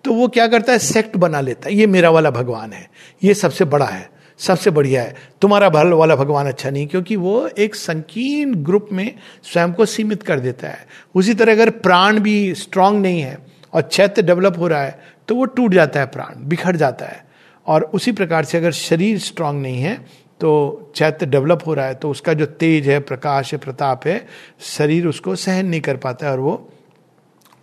तो 0.05 0.13
वो 0.13 0.27
क्या 0.27 0.47
करता 0.47 0.71
है? 0.73 0.79
सेक्ट 0.79 1.17
बना 1.17 1.41
लेता 1.41 1.69
है। 1.69 1.75
ये 1.75 1.87
मेरा 1.87 2.09
वाला 2.09 2.31
भगवान 2.31 2.73
है। 2.73 2.87
ये 3.23 3.33
सबसे 3.33 3.65
बड़ा 3.65 3.85
है, 3.85 4.09
सबसे 4.39 4.69
बढ़िया 4.69 5.01
है। 5.01 5.15
तुम्हारा 5.41 5.69
भल 5.69 5.93
वाला 5.93 6.15
भगवान 6.15 6.47
अच्छा 6.47 6.69
नहीं, 6.69 6.87
क्योंकि 6.87 7.15
वो 7.15 7.47
एक 7.47 7.75
संकीर्ण 7.75 8.55
ग्रुप 8.55 8.89
में 8.91 9.11
स्वयं 9.43 9.73
को 9.73 9.85
सीमित 9.85 10.23
कर 10.23 10.39
देता 10.39 10.67
है। 10.67 10.85
उसी 11.15 11.33
तरह 11.33 11.51
अगर 11.51 11.69
प्राण 11.69 12.19
भी 12.19 12.53
स्ट्रांग 12.55 13.01
नहीं 13.01 13.21
है 13.21 13.37
और 13.73 13.81
चैत्य 13.81 14.21
डेवलप 14.21 14.59
हो 14.59 14.67
रहा 14.67 14.81
है 14.81 14.99
तो 15.27 15.35
वो 15.35 15.45
टूट 15.45 15.73
जाता 15.73 15.99
है 15.99 16.05
प्राण, 16.05 16.43
बिखर 16.43 16.75
जाता 16.75 17.05
है। 17.05 17.23
और 17.67 17.83
उसी 17.93 18.11
प्रकार 18.11 18.45
से 18.45 18.57
अगर 18.57 18.71
शरीर 18.71 19.17
स्ट्रांग 19.19 19.61
नहीं 19.61 19.81
है 19.81 20.24
तो 20.39 20.91
चैत्य 20.95 21.25
डेवलप 21.25 21.59
हो 21.67 21.73
रहा 21.73 21.85
है 21.85 21.95
तो 21.95 22.09
उसका 22.09 22.33
जो 22.33 22.45
तेज 22.45 22.89
है, 22.89 22.99
प्रकाश 22.99 23.53
है, 23.53 23.59
प्रताप 23.59 24.07
है, 24.07 24.27
शरीर 24.59 25.07
उसको 25.07 25.35
सहन 25.35 25.65
नहीं 25.65 25.81
कर 25.81 25.97
पाता 25.97 26.25
है 26.25 26.31
और 26.31 26.39
वो 26.39 26.69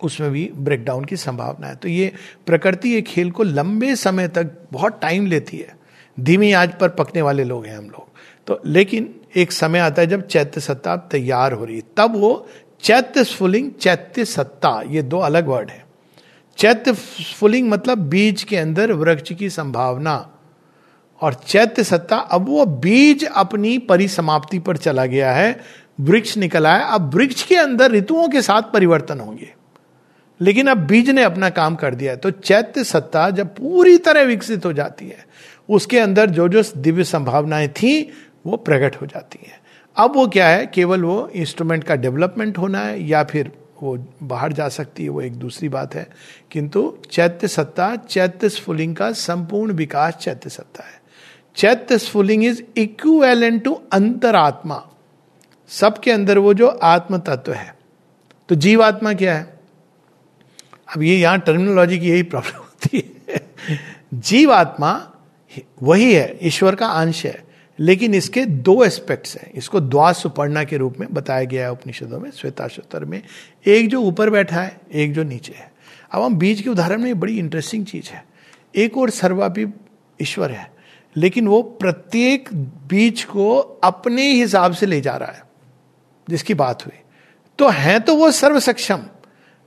उसमें 0.03 0.31
भी 0.31 0.51
ब्रेकडाउन 0.55 1.05
की 1.05 1.17
संभावना 1.17 1.67
है। 1.67 1.75
तो 1.75 1.87
ये 1.87 2.11
प्रकृति, 2.45 2.89
ये 2.89 3.01
खेल 3.01 3.31
को 3.31 3.43
लंबे 3.43 3.95
समय 3.95 4.27
तक 4.27 4.51
बहुत 4.71 4.99
टाइम 5.01 5.25
लेती 5.25 5.57
है। 5.57 5.77
धीमी 6.19 6.51
आँच 6.51 6.73
पर 6.73 6.89
पकने 6.89 7.21
वाले 7.21 7.43
लोग 7.43 7.65
हैं 7.65 7.77
हम 7.77 7.85
लोग। 7.85 8.07
तो 8.47 8.61
लेकिन 8.65 9.15
एक 9.35 9.51
समय 9.51 9.79
आता 9.79 10.01
है 10.01 10.07
जब 10.07 10.27
चैत्य 10.27 10.61
सत्ता 10.61 10.95
तैयार 10.97 11.53
हो 11.53 11.65
रही 11.65 11.75
है। 11.75 11.83
तब 11.97 12.15
वो 12.15 12.47
चैत्य 12.81 13.23
स्फुलिंग, 13.23 13.71
चैत्य 13.71 14.25
सत्ता, 14.25 14.83
ये 14.87 15.01
दो 15.01 15.19
अलग 15.19 15.47
वर्ड 15.47 15.69
है। 15.69 15.85
चैत्य 16.57 16.93
स्फुलिंग 16.93 17.69
मतलब 17.69 17.97
बीज 17.97 18.43
के 18.43 18.57
अंदर 18.57 18.91
वृक्ष 18.91 19.33
की 19.33 19.49
संभावना। 19.49 20.32
और 21.21 21.33
चैत्य 21.33 21.83
सत्ता, 21.83 22.17
अब 22.17 22.47
वो 22.49 22.65
बीज 22.65 23.25
अपनी 23.25 23.77
परिसमाप्ति 23.77 24.59
पर 24.59 24.77
चला 24.77 25.05
गया 25.05 25.31
है। 25.31 25.59
वृक्ष 25.99 26.37
निकला 26.37 26.75
है। 26.75 26.93
अब 26.93 27.15
वृक्ष 27.15 27.43
के 27.43 27.55
अंदर 27.55 27.91
ऋतुओं 27.91 28.27
के 28.27 28.41
साथ 28.41 28.61
परिवर्तन 28.61 29.19
होंगे। 29.19 29.53
लेकिन 30.41 30.67
अब 30.67 30.77
बीज 30.77 31.09
ने 31.09 31.23
अपना 31.23 31.49
काम 31.49 31.75
कर 31.75 31.95
दिया 31.95 32.15
तो 32.15 32.31
चैत्य 32.31 32.83
सत्ता 32.83 33.29
जब 33.29 33.47
पूरी 33.47 33.97
तरह 33.97 34.21
विकसित 34.21 34.65
हो 34.65 34.73
जाती 34.73 35.07
है, 35.07 35.25
उसके 35.69 35.99
अंदर 35.99 36.29
जो 36.29 36.47
जो 36.47 36.63
दिव्य 36.77 37.03
संभावनाएँ 37.03 37.67
थी, 37.67 38.09
वो 38.45 38.57
प्रकट 38.57 39.01
हो 39.01 39.05
जाती 39.05 39.39
है। 39.47 39.61
अब 39.97 40.15
वो 40.15 40.27
क्या 40.27 40.47
है? 40.47 40.67
केवल 40.67 41.03
वो 41.03 41.29
इंस्ट्रूमेंट 41.35 41.83
का 41.83 41.95
डेवलपमेंट 41.95 42.57
होना 42.57 42.79
है, 42.79 43.03
या 43.03 43.23
फिर 43.23 43.51
वो 43.83 44.07
बाहर 44.23 44.53
जा 44.53 44.69
सकती 44.69 45.03
है, 45.03 45.09
वो 45.09 45.21
एक 45.21 45.33
दूसरी 45.33 45.69
बात 45.69 45.95
है। 45.95 46.07
किंतु 46.51 46.97
चैत्य 47.11 47.47
सत्ता, 47.47 47.95
चैत्य 47.95 48.49
स्फुलिंग 48.49 48.95
का 48.95 49.11
संपूर्ण 49.11 49.71
विकास 49.71 50.13
चैत्य 50.13 50.49
सत्ता 50.49 50.83
है। 50.83 51.02
चैत्य 51.55 51.97
स्फुलिंग 51.97 52.45
इज़ 52.45 52.63
इक्वेलेंट 52.77 53.63
टू 53.63 53.81
अंतरात्मा। 53.91 54.89
सबके 55.67 56.11
अंदर 56.11 56.37
वो 56.37 56.53
जो 56.53 56.67
आत्म 56.67 57.17
तत्व 57.17 57.53
है। 57.53 57.75
तो 58.49 58.55
जीवात्मा 58.55 59.13
क्या 59.13 59.37
है? 59.37 59.59
अब 60.95 61.01
ये 61.01 61.19
यहाँ 61.19 61.39
टर्मिनोलॉजी 61.39 61.99
की 61.99 62.09
यही 62.09 62.23
प्रॉब्लम 62.23 62.57
होती 62.59 63.23
है। 63.29 63.49
जीवात्मा 64.13 65.11
वही 65.83 66.13
है, 66.13 66.37
ईश्वर 66.41 66.75
का 66.75 66.87
अंश 66.87 67.25
है। 67.25 67.43
लेकिन 67.79 68.15
इसके 68.15 68.45
दो 68.45 68.83
एस्पेक्ट्स 68.83 69.37
हैं। 69.37 69.51
इसको 69.51 69.79
द्वास 69.79 70.17
सुपर्णा 70.17 70.63
के 70.63 70.77
रूप 70.77 70.95
में 70.99 71.13
बताया 71.13 71.43
गया 71.43 71.65
है 71.65 71.71
उपनिषदों 71.71 72.19
में, 72.19 72.31
श्वेताशोत्तर 72.31 73.05
में। 73.05 73.23
एक 73.67 73.89
जो 73.89 74.01
ऊपर 74.01 74.29
बैठा 74.29 74.61
है, 74.61 74.77
एक 74.93 75.13
जो 75.13 75.23
नीचे 75.23 75.53
है। 75.53 75.73
अब 76.11 76.21
हम 76.21 76.35
बीज 76.35 76.61
के 76.61 76.69
उदाहरण 76.69 77.01
में 77.01 77.19
बड़ी 77.19 77.39
इंटरेस्टिंग 77.39 77.85
चीज़ 77.85 78.09
है। 78.09 78.25
एक 78.75 78.97
और 78.97 79.09
सर्वापी 79.09 79.67
ईश्वर 80.21 80.51
है। 80.51 80.72
लेकिन 81.15 81.47
वो 81.47 81.61
प्रत्येक 81.61 82.49
बीज 82.89 83.23
को 83.23 83.57
अपने 83.83 84.31
हिसाब 84.31 84.73
से 84.73 84.85
ले 84.85 85.01
जा 85.01 85.15
रहा 85.15 85.31
है, 85.31 85.43
जिसकी 86.27 86.53
बात 86.53 86.85
हुई। 86.85 86.99
तो 87.59 87.69
है 87.69 87.99
तो 87.99 88.15
वो 88.15 88.31
सर्व 88.31 88.59
सक्षम 88.59 89.01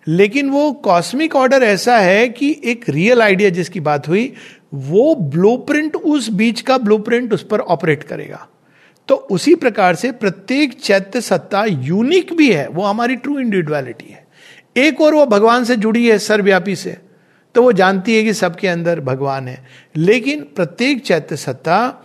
लेकिन 0.06 0.50
वो 0.50 0.72
कॉस्मिक 0.72 1.34
ऑर्डर 1.36 1.62
ऐसा 1.62 1.96
है 1.98 2.28
कि 2.28 2.60
एक 2.64 2.88
रियल 2.88 3.22
आइडिया 3.22 3.48
जिसकी 3.50 3.80
बात 3.80 4.08
हुई, 4.08 4.32
वो 4.74 5.14
ब्लूप्रिंट 5.14 5.96
उस 5.96 6.28
बीज 6.30 6.60
का 6.60 6.76
ब्लूप्रिंट 6.78 7.32
उस 7.32 7.42
पर 7.42 7.60
ऑपरेट 7.60 8.02
करेगा। 8.02 8.46
तो 9.08 9.14
उसी 9.14 9.54
प्रकार 9.54 9.94
से 9.94 10.12
प्रत्येक 10.12 10.80
चैत्य 10.80 11.20
सत्ता 11.20 11.64
यूनिक 11.64 12.32
भी 12.32 12.52
है, 12.52 12.68
वो 12.68 12.82
हमारी 12.82 13.16
ट्रू 13.16 13.38
इंडिविजुअलिटी 13.38 14.12
है। 14.12 14.26
एक 14.76 15.00
और 15.00 15.14
वो 15.14 15.26
भगवान 15.26 15.64
से 15.64 15.76
जुड़ी 15.76 16.06
है, 16.08 16.18
सर्वव्यापी 16.18 16.76
से। 16.76 16.96
तो 17.56 17.62
वो 17.62 17.72
जानती 17.72 18.16
है 18.16 18.22
कि 18.22 18.34
सबके 18.34 18.68
अंदर 18.68 19.00
भगवान 19.00 19.48
है। 19.48 19.64
लेकिन 19.96 20.40
प्रत्येक 20.40 21.02
चैत्य 21.02 21.36
सत्ता 21.36 22.04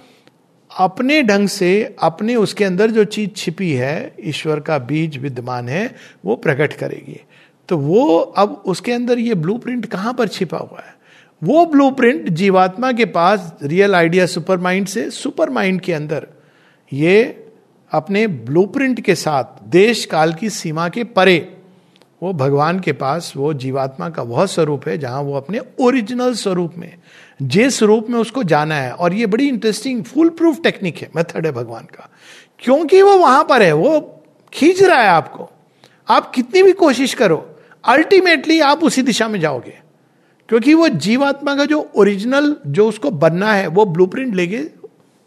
अपने 0.78 1.24
ढंग 1.24 1.48
से, 1.48 1.96
अपने 2.02 2.36
उसके 2.36 2.64
अंदर 2.64 2.92
जो 2.92 3.04
चीज़ 3.04 3.30
छिपी 3.30 3.74
है, 3.74 4.16
ईश्वर 4.26 4.60
का 4.60 4.78
बीज 4.78 5.18
विद्यमान 5.18 5.70
है, 5.70 5.96
वो 6.26 6.36
प्रकट 6.36 6.74
करेगी। 6.74 7.22
तो 7.70 7.78
वो 7.78 8.20
अब 8.20 8.64
उसके 8.66 8.92
अंदर 8.92 9.20
ये 9.20 9.34
ब्लूप्रिंट 9.34 9.86
कहाँ 9.86 10.14
पर 10.14 10.28
छिपा 10.28 10.58
हुआ 10.58 10.80
है? 10.80 10.96
वो 11.44 11.66
ब्लूप्रिंट 11.66 12.30
जीवात्मा 12.30 12.92
के 12.92 13.06
पास 13.06 13.54
रियल 13.64 13.96
आइडिया 13.96 14.26
सुपर 14.26 14.58
माइंड 14.58 14.88
से 14.88 15.10
सुपर 15.10 15.50
माइंड 15.50 15.82
के 15.82 15.94
अंदर, 15.94 16.28
ये 16.94 17.46
अपने 17.92 18.28
ब्लूप्रिंट 18.28 19.02
के 19.02 19.16
साथ 19.16 19.70
देश 19.70 20.06
काल 20.06 20.34
की 20.34 20.50
सीमा 20.50 20.90
के 20.90 21.04
परे 21.04 21.58
वो 22.24 22.34
भगवान 22.34 22.80
के 22.80 22.92
पास 22.92 23.34
वो 23.38 23.54
जीवात्मा 23.54 24.10
का 24.10 24.22
वह 24.22 24.46
स्वरूप 24.46 24.88
है 24.88 24.98
जहाँ 24.98 25.22
वो 25.22 25.34
अपने 25.34 25.62
ओरिजिनल 25.80 26.34
स्वरूप 26.34 26.74
में, 26.78 26.96
जिस 27.42 27.84
रूप 27.84 28.08
में 28.10 28.20
उसको 28.20 28.44
जाना 28.44 28.76
है। 28.76 28.92
और 28.92 29.14
ये 29.14 29.26
बड़ी 29.26 29.48
इंटरेस्टिंग 29.48 30.04
फुल 30.04 30.30
प्रूफ 30.30 30.62
टेक्निक 30.64 30.98
है 30.98 31.10
मेथड 31.16 31.46
है 31.46 31.52
भगवान 31.52 31.84
का। 31.84 32.10
क्योंकि 32.60 33.02
वो 33.02 33.18
वहाँ 33.18 33.44
पर 33.44 33.62
है, 33.62 33.74
वो 33.74 34.24
खींच 34.54 34.84
रहा 34.84 35.02
है 35.02 35.08
आपको। 35.08 35.50
आप 36.10 36.32
कितनी 36.32 36.64
भी 36.64 36.72
कोशिश 36.72 37.14
करो 37.14 37.56
अल्टीमेटली 37.86 38.60
आप 38.60 38.84
उसी 38.84 39.02
दिशा 39.02 39.28
में 39.28 39.40
जाओगे। 39.40 39.80
क्योंकि 40.50 40.74
वो 40.74 40.88
जीवात्मा 40.88 41.56
का 41.56 41.66
जो 41.66 41.92
ओरिजिनल 41.96 42.56
जो 42.68 42.90
उसको 42.90 43.12
बनना 43.12 43.54
है, 43.54 43.68
वो 43.68 43.86
ब्लूप्रिंट 43.86 44.36
लेके 44.36 44.81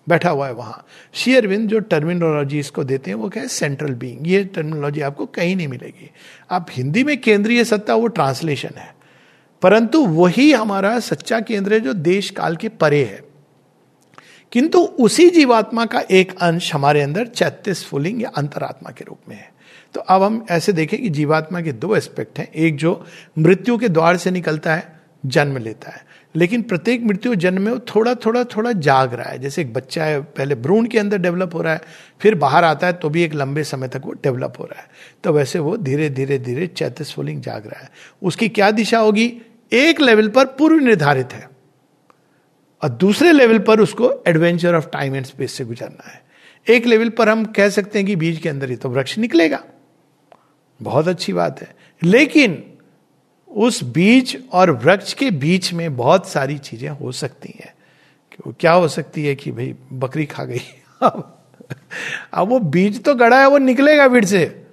बैठा 0.09 0.31
हुआ 0.31 0.47
है 0.47 0.53
वहाँ। 0.53 0.87
शेयरविंद 1.13 1.69
जो 1.69 1.79
टर्मिनोलॉजी 1.79 2.59
इसको 2.59 2.85
देते 2.85 3.11
हैं, 3.11 3.19
वो 3.19 3.29
क्या 3.29 3.43
है? 3.43 3.49
सेंट्रल 3.49 3.95
बीइंग 3.95 4.29
ये 4.29 4.45
टर्मिनोलॉजी 4.45 5.01
आपको 5.01 5.27
कहीं 5.27 5.57
नहीं 5.57 5.69
मिलेगी। 5.69 6.11
आप 6.51 6.67
हिंदी 6.71 7.05
में 7.05 7.21
केंद्रीय 7.21 7.65
सत्ता, 7.65 7.95
वो 7.95 8.07
ट्रांसलेशन 8.07 8.71
है। 8.77 8.95
परंतु 9.63 10.07
वही 10.07 10.53
हमारा 10.53 11.01
सच्चा 11.01 11.41
केंद्र 11.41 11.73
है 11.73 11.81
जो 11.81 11.93
देश 11.93 12.31
काल 12.31 12.57
के 12.57 12.69
परे 12.69 13.05
है। 13.05 13.25
किंतु 14.53 14.79
उसी 14.79 15.31
जीवात्मा 15.31 15.87
का 15.87 16.01
एक 16.01 16.35
अंश 16.41 16.75
हमारे 16.75 17.03
अंदर 17.03 17.27
चैत्य, 17.27 17.75
स्फुलिंग 17.75 18.23
या 18.23 18.29
अंतरात्मा 18.29 18.91
के 18.91 19.05
रूप 19.05 19.19
में 19.29 19.37
है। 19.37 19.55
तो 19.95 20.01
अब 20.01 20.23
हम 20.23 20.47
ऐसे 20.51 20.73
देखें 20.73 21.03
कि 21.03 21.09
जीवात्मा 21.09 21.61
के 21.61 21.73
दो 21.73 21.97
एस्पेक्ट 21.97 22.39
हैं। 22.39 22.53
एक 22.53 22.77
जो 22.77 23.07
मृत्यु 23.39 23.79
के 23.79 23.89
द्वार 23.89 24.17
से 24.17 24.31
निकलता 24.31 24.75
है, 24.75 25.01
जन्म 25.27 25.57
लेता 25.57 25.91
है। 25.91 26.07
लेकिन 26.37 26.63
प्रत्येक 26.63 27.03
मृत्यु 27.03 27.35
जन्म 27.35 27.63
में 27.63 27.73
वो 27.73 27.79
थोड़ा 27.79 28.15
थोड़ा 28.15 28.45
थोड़ा 28.45 28.73
जाग 28.73 29.15
रहा 29.15 29.31
है। 29.31 29.39
जैसे 29.39 29.63
एक 29.63 29.73
बच्चा 29.73 30.05
है, 30.05 30.21
पहले 30.21 30.55
भ्रूण 30.55 30.87
के 30.87 30.99
अंदर 30.99 31.19
डेवलप 31.19 31.55
हो 31.55 31.63
रहा 31.63 31.73
है, 31.73 31.81
फिर 32.21 32.35
बाहर 32.35 32.65
आता 32.65 32.87
है 32.87 32.93
तो 32.93 33.09
भी 33.09 33.23
एक 33.23 33.35
लंबे 33.35 33.65
समय 33.65 33.89
तक 33.89 34.03
वो 34.05 34.13
डेवलप 34.13 34.55
हो 34.59 34.65
रहा 34.65 34.81
है। 34.81 34.89
तो 35.25 35.33
वैसे 35.33 35.59
वो 35.59 35.77
धीरे 35.77 36.11
धीरे 36.11 36.39
धीरे 36.39 36.67
चैतस्फुलिंग 36.67 37.41
जाग 37.41 37.67
रहा 37.67 37.81
है। 37.81 37.91
उसकी 38.23 38.49
क्या 38.49 38.71
दिशा 38.71 38.99
होगी? 38.99 39.43
एक 39.73 40.01
लेवल 40.01 40.29
पर 40.29 40.45
पूर्व 40.45 40.77
निर्धारित 40.77 41.33
है। 41.33 41.49
और 42.83 42.89
दूसरे 42.89 43.33
लेवल 43.33 43.59
पर 43.59 43.81
उसको 43.81 44.25
adventure 44.27 44.75
of 44.75 44.87
time 44.87 45.17
and 45.17 45.25
space 45.25 45.53
से 45.53 45.65
गुजरना 45.65 46.11
है। 46.11 46.25
एक 46.69 46.87
लेवल 46.87 47.09
पर 47.09 47.29
हम 47.29 47.45
कह 47.45 47.69
सकते 47.69 47.99
हैं 47.99 48.07
कि 48.07 48.17
बीज 48.17 48.39
के 48.39 48.49
अंदर 48.49 48.71
ही 48.71 48.77
तो 48.77 48.89
वृक्ष 48.89 49.19
निकलेगा। 49.19 49.65
बहुत 50.83 51.09
अच्छी 51.09 51.33
बात 51.33 51.63
है। 51.63 51.77
लेकिन 52.03 52.74
उस 53.55 53.83
बीज 53.85 54.37
और 54.53 54.71
वृक्ष 54.71 55.13
के 55.13 55.31
बीच 55.31 55.73
में 55.73 55.97
बहुत 55.97 56.29
सारी 56.29 56.59
चीज़ें 56.59 56.89
हो 56.89 57.13
सकती 57.13 57.55
हैं। 57.61 57.73
क्या 58.53 58.73
हो 58.73 58.89
सकती 58.89 59.25
है 59.25 59.35
कि 59.35 59.51
भाई, 59.51 59.75
बकरी 59.93 60.27
खा 60.27 60.45
गई? 60.45 60.61
अब 61.03 62.49
वो 62.49 62.59
बीज 62.59 63.03
तो 63.05 63.15
गड़ा 63.15 63.41
है, 63.41 63.49
वो 63.49 63.59
निकलेगा 63.59 64.09
फिर 64.09 64.25
से। 64.25 64.67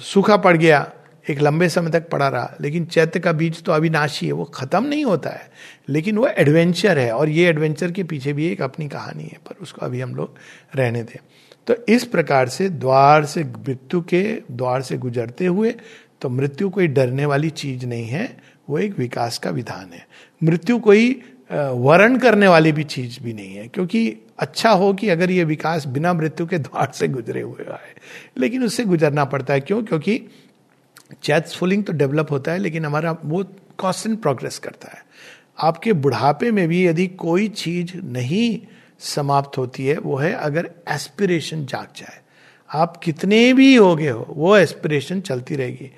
सूखा 0.00 0.36
पड़ 0.36 0.56
गया, 0.56 0.92
एक 1.30 1.40
लंबे 1.40 1.68
समय 1.68 1.90
तक 1.90 2.08
पड़ा 2.08 2.28
रहा। 2.28 2.54
लेकिन 2.60 2.84
चैत्य 2.84 3.20
का 3.20 3.32
बीज 3.32 3.62
तो 3.62 3.72
अविनाशी 3.72 4.26
है, 4.26 4.32
वो 4.32 4.44
खत्म 4.44 4.84
नहीं 4.84 5.04
होता 5.04 5.30
है। 5.30 5.50
लेकिन 5.88 6.18
वो 6.18 6.26
एडवेंचर 6.26 6.98
है, 6.98 7.10
और 7.12 7.28
ये 7.28 7.48
एडवेंचर 7.48 7.90
के 7.90 8.04
पीछे 8.04 8.32
भी 8.32 8.46
एक 8.46 8.62
अपनी 8.62 8.88
कहानी 8.88 9.22
है, 9.22 9.38
पर 9.46 9.62
उसको 9.62 9.86
अभी 9.86 10.00
हम 10.00 10.14
लोग 10.14 10.34
रहने 10.74 11.02
दें। 11.02 11.18
तो 11.66 11.74
इस 11.88 12.04
प्रकार 12.04 12.48
से 12.48 12.68
द्वार 12.68 13.24
से 13.24 13.44
मृत्यु 13.44 14.00
के, 14.00 14.22
द्वार 14.50 14.82
से 14.82 14.96
गुजरते 14.98 15.46
हुए 15.46 15.74
तो 16.22 16.28
मृत्यु 16.28 16.68
कोई 16.70 16.86
डरने 16.88 17.26
वाली 17.26 17.50
चीज़ 17.50 17.86
नहीं 17.86 18.06
है, 18.06 18.36
वो 18.68 18.78
एक 18.78 18.98
विकास 18.98 19.38
का 19.38 19.50
विधान 19.50 19.92
है। 19.92 20.06
मृत्यु 20.42 20.78
कोई 20.78 21.10
वर्ण 21.52 22.18
करने 22.18 22.48
वाली 22.48 22.72
भी 22.72 22.84
चीज़ 22.84 23.18
भी 23.20 23.32
नहीं 23.32 23.54
है, 23.54 23.66
क्योंकि 23.68 24.16
अच्छा 24.38 24.70
हो 24.70 24.92
कि 24.94 25.08
अगर 25.08 25.30
ये 25.30 25.44
विकास 25.44 25.86
बिना 25.86 26.12
मृत्यु 26.14 26.46
के 26.46 26.58
द्वार 26.58 26.90
से 26.94 27.08
गुजरे 27.08 27.40
हुए 27.40 27.64
है 27.64 27.94
लेकिन 28.38 28.64
उससे 28.64 28.84
गुजरना 28.84 29.24
पड़ता 29.24 29.54
है। 29.54 29.60
क्यों? 29.60 29.82
क्योंकि 29.82 30.20
चैत 31.22 31.48
फुलिंग 31.48 31.84
तो 31.84 31.92
डेवलप 31.92 32.30
होता 32.30 32.52
है, 32.52 32.58
लेकिन 32.58 32.86
हमारा 32.86 33.16
वो 33.24 33.44
कॉन्स्टेंट 33.78 34.20
प्रोग्रेस 34.22 34.58
करता 34.58 34.92
है। 34.92 35.04
आपके 35.60 35.92
बुढ़ापे 35.92 36.50
में 36.50 36.66
भी 36.68 36.86
यदि 36.86 37.06
कोई 37.06 37.48
चीज़ 37.48 37.96
नहीं 37.96 38.58
समाप्त 38.98 39.58
होती 39.58 39.86
है, 39.86 39.98
वो 39.98 40.16
है 40.16 40.32
अगर 40.32 40.70
एस्पिरेशन 40.88 41.66
जाग 41.66 41.88
जाए। 41.96 42.20
आप 42.72 42.96
कितने 42.96 43.52
भी 43.52 43.74
हो 43.76 43.94
गए 43.96 44.08
हो, 44.08 44.26
वो 44.28 44.56
एस्पिरेशन 44.56 45.20
चलती 45.20 45.56
रहेगी। 45.56 45.90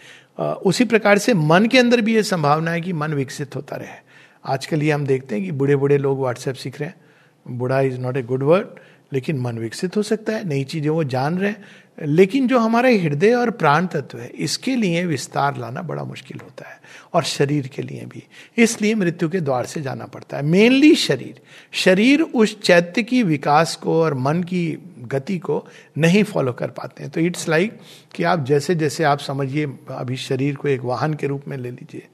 उसी 0.66 0.84
प्रकार 0.84 1.18
से 1.18 1.34
मन 1.34 1.66
के 1.66 1.78
अंदर 1.78 2.00
भी 2.00 2.14
ये 2.14 2.22
संभावना 2.22 2.70
है 2.70 2.80
कि 2.80 2.92
मन 2.92 3.14
विकसित 3.14 3.56
होता 3.56 3.76
रहे। 3.76 4.02
आजकल 4.44 4.82
ये 4.82 4.90
हम 4.92 5.06
देखते 5.06 5.34
हैं 5.34 5.44
कि 5.44 5.52
बूढ़े 5.52 5.76
बूढ़े 5.76 5.98
लोग 5.98 6.20
व्हाट्सएप 6.20 6.54
सीख 6.54 6.80
रहे 6.80 6.88
हैं। 6.88 7.56
बूढ़ा 7.58 7.80
is 7.80 7.98
not 7.98 8.16
a 8.16 8.22
good 8.22 8.42
word 8.42 8.80
लेकिन 9.14 9.38
मन 9.38 9.59
विकसित 9.59 9.96
हो 9.96 10.03
सकता 10.03 10.33
है, 10.33 10.48
नई 10.48 10.64
चीज़ें 10.64 10.90
वो 10.90 11.05
जान 11.05 11.38
रहे 11.38 11.50
हैं। 11.50 11.64
लेकिन 12.03 12.48
जो 12.48 12.59
हमारे 12.59 12.98
हृदय 12.98 13.35
और 13.35 13.50
प्राण 13.50 13.87
तत्व 13.87 14.18
है, 14.18 14.29
इसके 14.29 14.77
लिए 14.77 15.07
विस्तार 15.07 15.59
लाना 15.59 15.83
बड़ा 15.83 16.05
मुश्किल 16.05 16.40
होता 16.44 16.68
है, 16.68 16.81
और 17.14 17.22
शरीर 17.22 17.66
के 17.66 17.83
लिए 17.83 18.05
भी। 18.07 18.24
इसलिए 18.57 18.94
मृत्यु 18.94 19.29
के 19.29 19.40
द्वार 19.40 19.66
से 19.66 19.83
जाना 19.83 20.07
पड़ता 20.07 20.37
है। 20.37 20.42
मेनली 20.42 20.94
शरीर। 20.94 21.40
शरीर 21.72 22.22
उस 22.22 22.61
चैत्य 22.61 23.03
की 23.03 23.22
विकास 23.22 23.77
को 23.77 24.00
और 24.03 24.14
मन 24.14 24.42
की 24.42 24.79
गति 24.98 25.38
को 25.38 25.66
नहीं 25.98 26.24
फॉलो 26.24 26.53
कर 26.53 26.68
पाते 26.68 27.03
हैं। 27.03 27.12
तो 27.12 27.20
इट्स 27.20 27.48
लाइक 27.48 27.72
like 27.72 27.85
कि 28.14 28.22
आप 28.22 28.44
जैसे 28.44 28.74
जैसे 28.74 29.05
आप 29.05 29.18
समझिए, 29.18 29.66
अभी 29.90 30.16
शरीर 30.16 30.57
को 30.57 30.68
एक 30.68 30.81
वाहन 30.81 31.14
के 31.14 31.27
रूप 31.27 31.42
में 31.48 31.57
ले 31.57 31.70
लीजिए, 31.70 32.07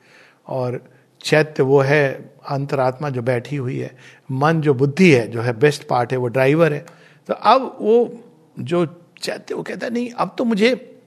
और 0.47 0.90
चैत्य 1.23 1.63
वो 1.63 1.81
है, 1.81 2.31
अंतरात्मा 2.49 3.11
जो 3.11 3.23
बैठी 3.23 3.57
हुई 3.57 3.79
है, 3.79 3.97
मन 4.31 4.61
जो 4.61 4.75
बुद्धि 4.75 5.13
है, 5.13 5.29
जो 5.29 5.41
है 5.41 5.59
बेस्ट 5.59 5.85
पार्ट 5.85 6.13
है, 6.13 6.19
वो 6.19 6.27
ड्राइवर 6.27 6.73
है। 6.73 6.87
तो 7.27 7.35
अब 7.35 7.79
वो 7.81 8.25
जो 8.59 9.05
चैत्य 9.23 9.55
वो 9.55 9.63
कहता 9.63 9.87
है, 9.87 9.93
नहीं, 9.93 10.11
अब 10.11 10.35
तो 10.39 10.45
मुझे 10.45 11.01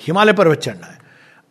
हिमालय 0.00 0.32
पर्वत 0.32 0.58
चढ़ना 0.58 0.86
है। 0.86 0.98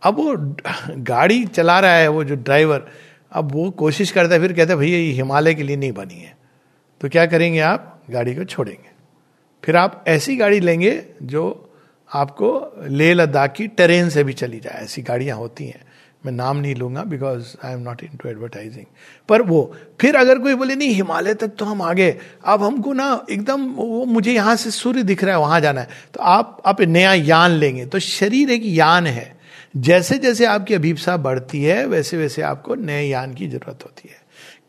अब 0.03 0.15
वो 0.15 0.55
गाड़ी 0.97 1.45
चला 1.45 1.79
रहा 1.79 1.93
है, 1.93 2.07
वो 2.07 2.23
जो 2.23 2.35
ड्राइवर 2.35 2.87
अब 3.31 3.51
वो 3.51 3.71
कोशिश 3.71 4.11
करता 4.11 4.35
है, 4.35 4.41
फिर 4.41 4.53
कहता 4.53 4.73
है, 4.73 4.79
भैया, 4.79 4.99
ये 4.99 5.11
हिमालय 5.11 5.53
के 5.53 5.63
लिए 5.63 5.75
नहीं 5.75 5.91
बनी 5.91 6.15
है। 6.15 6.37
तो 7.01 7.09
क्या 7.09 7.25
करेंगे 7.25 7.59
आप? 7.59 8.01
गाड़ी 8.09 8.35
को 8.35 8.43
छोड़ेंगे। 8.43 8.89
फिर 9.63 9.75
आप 9.75 10.05
ऐसी 10.07 10.35
गाड़ी 10.35 10.59
लेंगे 10.59 11.03
जो 11.23 11.73
आपको 12.13 12.73
लेह 12.87 13.13
लद्दाख 13.13 13.53
की 13.53 13.67
ट्रेन 13.67 14.09
से 14.09 14.23
भी 14.23 14.33
चली 14.33 14.59
जाए। 14.59 14.83
ऐसी 14.83 15.01
गाड़ियाँ 15.01 15.37
होती 15.37 15.65
हैं। 15.67 15.86
मैं 16.25 16.31
नाम 16.33 16.57
नहीं 16.57 16.75
लूँगा 16.75 17.03
because 17.03 17.55
I 17.65 17.73
am 17.73 17.79
not 17.79 18.03
into 18.23 18.29
advertising 18.29 18.85
पर 19.29 19.41
वो, 19.41 19.75
फिर 20.01 20.15
अगर 20.15 20.39
कोई 20.39 20.55
बोले, 20.55 20.75
नहीं, 20.75 20.89
हिमालय 20.89 21.33
तक 21.33 21.51
तो 21.59 21.65
हम 21.65 21.81
आगे, 21.81 22.09
अब 22.45 22.63
हमको 22.63 22.93
ना 22.93 23.25
एकदम 23.31 23.65
वो 23.67 24.05
मुझे 24.05 24.33
यहाँ 24.33 24.55
से 24.55 24.71
सूर्य 24.71 25.03
दिख 25.03 25.23
रहा 25.23 25.35
है, 25.35 25.41
वहाँ 25.41 25.59
जाना 25.61 25.81
है। 25.81 25.87
तो 26.13 26.19
आप 26.19 26.61
आप 26.65 26.81
नया 26.81 27.13
यान 27.13 27.51
लेंगे। 27.51 27.85
तो 27.85 27.99
शरीर 27.99 28.51
एक 28.51 28.61
यान 28.65 29.07
है। 29.07 29.35
जैसे 29.77 30.17
जैसे 30.17 30.45
आपकी 30.45 30.73
अभीपसा 30.73 31.17
बढ़ती 31.17 31.63
है 31.63 31.85
वैसे 31.85 32.17
वैसे 32.17 32.41
आपको 32.41 32.75
नए 32.75 33.03
यान 33.03 33.33
की 33.33 33.47
ज़रूरत 33.47 33.83
होती 33.83 34.09
है। 34.09 34.15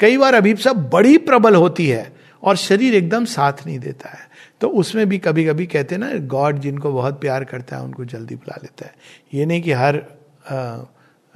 कई 0.01 0.17
बार 0.17 0.35
अभीपसा 0.35 0.73
बड़ी 0.73 1.17
प्रबल 1.19 1.55
होती 1.55 1.89
है 1.89 2.13
और 2.43 2.57
शरीर 2.57 2.95
एकदम 2.95 3.25
साथ 3.25 3.67
नहीं 3.67 3.79
देता 3.79 4.09
है। 4.09 4.29
तो 4.61 4.69
उसमें 4.69 5.09
भी 5.09 5.19
कभी 5.19 5.45
कभी 5.45 5.67
कहते 5.67 5.95
हैं 5.95 6.01
ना, 6.03 6.13
गॉड 6.27 6.59
जिनको 6.59 6.93
बहुत 6.93 7.21
प्यार 7.21 7.45
करता 7.45 7.77
है, 7.77 7.83
उनको 7.83 8.05
जल्दी 8.05 8.35
बुला 8.35 8.59
लेता 8.63 8.87
है। 8.87 8.95
ये 9.35 9.47
नहीं 9.47 9.63
कि 9.63 9.73
हर 9.73 10.03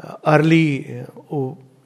अर्ली 0.05 0.65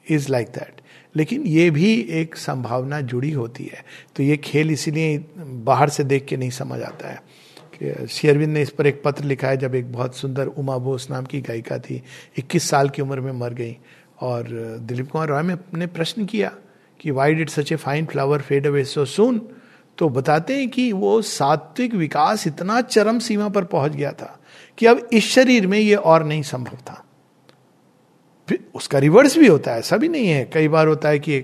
इज़ 0.09 0.31
लाइक 0.31 0.47
दैट 0.47 0.81
लेकिन 1.15 1.43
ये 1.43 1.69
भी 1.71 1.93
एक 2.11 2.35
संभावना 2.35 2.99
जुड़ी 3.01 3.31
होती 3.31 3.63
है। 3.63 3.83
तो 4.15 4.23
ये 4.23 4.37
खेल 4.37 4.71
इसीलिए 4.71 5.17
बाहर 5.37 5.89
से 5.89 6.03
देख 6.03 6.25
के 6.25 6.37
नहीं 6.37 6.49
समझ 6.49 6.81
आता 6.81 7.09
है 7.09 8.07
शेयरविंद 8.07 8.53
ने 8.53 8.61
इस 8.61 8.69
पर 8.69 8.87
एक 8.87 9.01
पत्र 9.03 9.23
लिखा 9.23 9.47
है, 9.47 9.57
जब 9.57 9.75
एक 9.75 9.91
बहुत 9.93 10.15
सुंदर 10.15 10.47
उमा 10.47 10.77
बोस 10.77 11.09
नाम 11.11 11.25
की 11.25 11.41
गायिका 11.41 11.77
थी 11.79 12.01
21 12.39 12.69
साल 12.69 12.89
की 12.89 13.01
उम्र 13.01 13.21
में 13.21 13.31
मर 13.31 13.53
गई। 13.53 13.77
और 14.21 14.47
दिलीप 14.81 15.09
कुमार 15.11 15.27
रॉय 15.27 15.43
ने 15.73 15.87
प्रश्न 15.87 16.25
किया 16.25 16.51
कि 16.99 17.11
why 17.11 17.33
did 17.33 17.49
such 17.49 17.71
a 17.71 17.75
fine 17.75 18.05
flower 18.05 18.41
fade 18.41 18.67
away 18.67 18.83
so 18.83 19.05
soon 19.05 19.41
तो 19.97 20.09
बताते 20.09 20.57
हैं 20.57 20.69
कि 20.69 20.91
वो 20.91 21.21
सात्विक 21.21 21.93
विकास 21.93 22.47
इतना 22.47 22.81
चरम 22.81 23.19
सीमा 23.19 23.49
पर 23.49 23.63
पहुँच 23.63 23.91
गया 23.91 24.11
था 24.11 24.39
कि 24.77 24.85
अब 24.85 25.07
इस 25.13 25.27
शरीर 25.27 25.67
में 25.67 25.79
ये 25.79 25.95
और 25.95 26.25
नहीं 26.25 26.41
संभव 26.43 26.77
था। 26.77 27.03
उसका 28.75 28.99
रिवर्स 28.99 29.37
भी 29.37 29.47
होता 29.47 29.71
है, 29.71 29.79
ऐसा 29.79 29.97
भी 29.97 30.07
नहीं 30.07 30.27
है। 30.27 30.43
कई 30.53 30.67
बार 30.67 30.87
होता 30.87 31.09
है 31.09 31.19
कि 31.19 31.39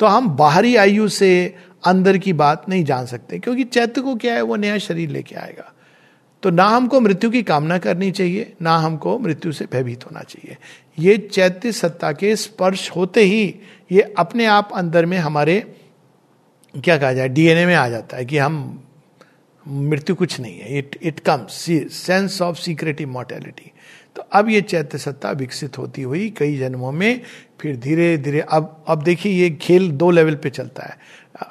तो 0.00 0.06
हम 0.06 0.28
बाहरी 0.28 0.74
आयु 0.76 1.08
से 1.08 1.54
अंदर 1.84 2.16
की 2.18 2.32
बात 2.32 2.68
नहीं 2.68 2.84
जान 2.84 3.06
सकते, 3.06 3.38
क्योंकि 3.38 3.64
चैत्य 3.64 4.00
को 4.00 4.14
क्या 4.16 4.34
है? 4.34 4.42
वो 4.42 4.56
नया 4.56 4.78
शरीर 4.78 5.10
लेके 5.10 5.34
आएगा। 5.34 5.72
तो 6.42 6.50
ना 6.50 6.64
हमको 6.64 7.00
मृत्यु 7.00 7.30
की 7.30 7.42
कामना 7.42 7.78
करनी 7.78 8.10
चाहिए, 8.10 8.52
ना 8.62 8.76
हमको 8.76 9.18
मृत्यु 9.18 9.52
से 9.52 9.66
भयभीत 9.72 10.06
होना 10.06 10.20
चाहिए। 10.20 10.56
ये 10.98 11.16
चैत्य 11.18 11.72
सत्ता 11.72 12.12
के 12.12 12.34
स्पर्श 12.36 12.90
होते 12.90 13.24
ही 13.24 13.54
ये 13.90 14.02
अपने 14.18 14.46
आप 14.46 14.70
अंदर 14.74 15.06
में 15.06 15.16
हमारे, 15.18 15.60
क्या 16.74 16.96
कहा 16.98 17.12
जाए 17.12 17.28
डीएनए 17.28 17.66
में 17.66 17.74
आ 17.74 17.88
जाता 17.88 18.16
है 18.16 18.24
कि 18.24 18.38
हम, 18.38 18.82
मृत्यु 19.66 20.14
कुछ 20.14 20.38
नहीं 20.40 20.58
है। 20.58 20.78
It 20.78 20.98
it 21.02 21.20
comes 21.20 21.66
sense 21.96 22.40
of 22.42 22.58
secret 22.58 23.00
immortality 23.00 23.71
तो 24.16 24.22
अब 24.32 24.48
ये 24.48 24.60
चैत्य 24.60 24.98
सत्ता 24.98 25.30
विकसित 25.30 25.78
होती 25.78 26.02
हुई 26.02 26.30
कई 26.30 26.56
जन्मों 26.56 26.92
में 26.92 27.20
फिर 27.60 27.76
धीरे 27.76 28.18
धीरे, 28.18 28.40
अब 28.40 28.84
अब 28.88 29.02
देखिए 29.02 29.32
ये 29.32 29.50
खेल 29.50 29.90
दो 29.90 30.10
लेवल 30.10 30.34
पे 30.34 30.50
चलता 30.50 30.82
है। 30.82 30.98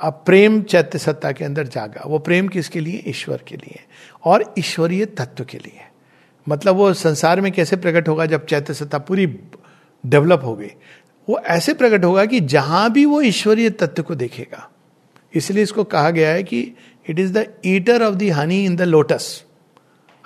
अब 0.01 0.23
प्रेम 0.25 0.61
चैत्य 0.61 0.99
सत्ता 0.99 1.31
के 1.31 1.45
अंदर 1.45 1.67
जागा। 1.67 2.03
वो 2.05 2.19
प्रेम 2.19 2.47
किसके 2.47 2.79
लिए? 2.79 3.03
ईश्वर 3.07 3.41
के 3.47 3.55
लिए। 3.55 3.79
और 4.25 4.53
ईश्वरीय 4.59 5.05
तत्व 5.05 5.45
के 5.45 5.57
लिए। 5.57 5.79
मतलब 6.49 6.75
वो 6.75 6.93
संसार 6.93 7.41
में 7.41 7.51
कैसे 7.51 7.75
प्रकट 7.75 8.07
होगा 8.07 8.25
जब 8.25 8.45
चैत्य 8.45 8.73
सत्ता 8.73 8.97
पूरी 8.97 9.25
डेवलप 10.05 10.41
हो 10.43 10.55
गई? 10.55 10.71
वो 11.29 11.39
ऐसे 11.39 11.73
प्रकट 11.73 12.05
होगा 12.05 12.25
कि 12.25 12.39
जहाँ 12.39 12.91
भी 12.91 13.05
वो 13.05 13.21
ईश्वरीय 13.21 13.69
तत्व 13.69 14.03
को 14.03 14.15
देखेगा। 14.15 14.69
इसलिए 15.35 15.63
इसको 15.63 15.83
कहा 15.83 16.09
गया 16.09 16.29
है 16.29 16.43
कि 16.43 16.73
it 17.09 17.19
is 17.19 17.33
the 17.33 17.53
eater 17.65 18.03
of 18.03 18.15
the 18.15 18.23
honey 18.23 18.65
in 18.65 18.75
the 18.75 18.81
lotus 18.81 19.43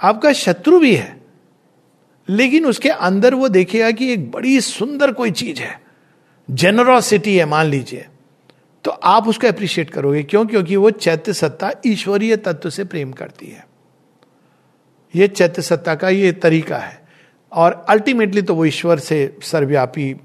आपका 0.04 0.34
शत्रु 0.34 0.80
भी 0.80 0.96
है। 0.96 1.25
लेकिन 2.30 2.66
उसके 2.66 2.90
अंदर 2.90 3.34
वो 3.34 3.48
देखेगा 3.48 3.92
कि 3.92 4.14
एक 4.14 4.32
बड़ी 4.32 4.62
सुंदर 4.62 5.12
कोई 5.12 5.32
चीज़ 5.32 5.62
है। 5.62 5.82
जेनरोसिटी 6.52 7.38
है, 7.38 7.46
मान 7.46 7.66
लीजिए। 7.66 8.06
तो 8.84 8.92
आप 8.92 9.28
उसको 9.28 9.48
अप्रिशिएट 9.48 9.90
करोगे। 9.90 10.24
क्यों? 10.24 10.46
क्योंकि 10.46 10.76
वो 10.76 10.92
चैत्य 10.92 11.34
सत्ता 11.34 11.72
ईश्वरीय 11.86 12.36
तत्व 12.36 12.70
से 12.70 12.84
प्रेम 12.84 13.12
करती 13.12 13.48
है। 13.48 13.68
ये 15.16 15.28
चैत्य 15.28 15.62
सत्ता 15.62 15.96
का 15.96 16.10
ये 16.10 16.32
तरीका 16.32 16.78
है। 16.78 17.08
और 17.52 17.86
अल्टीमेटली 17.90 18.42
तो 18.42 18.56
वो 18.56 18.66
ईश्वर 18.66 19.00
से 19.00 19.38
सर्वव्यापी 19.42 20.16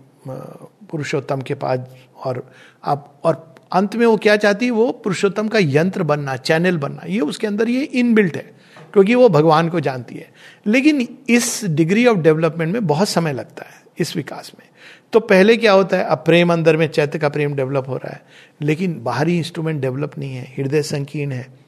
पुरुषोत्तम 0.91 1.41
के 1.41 1.55
पास 1.55 1.81
और 2.25 2.53
आप, 2.85 3.21
और 3.25 3.55
अंत 3.73 3.97
में 3.97 4.07
वो 4.07 4.17
क्या 4.17 4.37
चाहती 4.37 4.65
है? 4.65 4.71
वो 4.71 4.93
पुरुषोत्तम 4.93 5.49
का 5.49 5.59
यंत्र 5.63 6.03
बनना 6.03 6.37
चैनल 6.37 6.79
बनना। 6.79 7.03
ये 7.07 7.21
उसके 7.21 7.47
अंदर 7.47 7.69
ये 7.69 7.83
इनबिल्ट 7.83 8.37
है। 8.37 8.60
क्योंकि 8.93 9.15
वो 9.15 9.29
भगवान 9.29 9.69
को 9.69 9.81
जानती 9.81 10.15
है। 10.15 10.33
लेकिन 10.67 11.19
इस 11.29 11.65
डिग्री 11.65 12.07
ऑफ़ 12.07 12.19
डेवलपमेंट 12.19 12.73
में 12.73 12.87
बहुत 12.87 13.09
समय 13.09 13.33
लगता 13.33 13.65
है, 13.65 13.83
इस 13.99 14.17
विकास 14.17 14.53
में। 14.61 14.69
तो 15.13 15.21
पहले 15.21 15.57
क्या 15.57 15.73
होता 15.73 15.97
है, 15.97 16.05
अब 16.05 16.19
प्रेम 16.19 16.53
अंदर 16.53 16.77
में, 16.77 16.89
चैत्य 16.89 17.19
का 17.19 17.29
प्रेम 17.29 17.55
डेवलप 17.55 17.89
हो 17.89 17.97
रहा 17.97 18.13
है। 18.13 18.23
लेकिन 18.63 19.03
बाहरी 19.03 19.39
इंस्ट्रूमेंट 19.39 19.81
डेवलप 19.81 20.19
नहीं 20.19 20.35
है, 20.35 20.55
हृदय 20.59 20.83
संकीर्ण 20.83 21.33
है। 21.33 21.61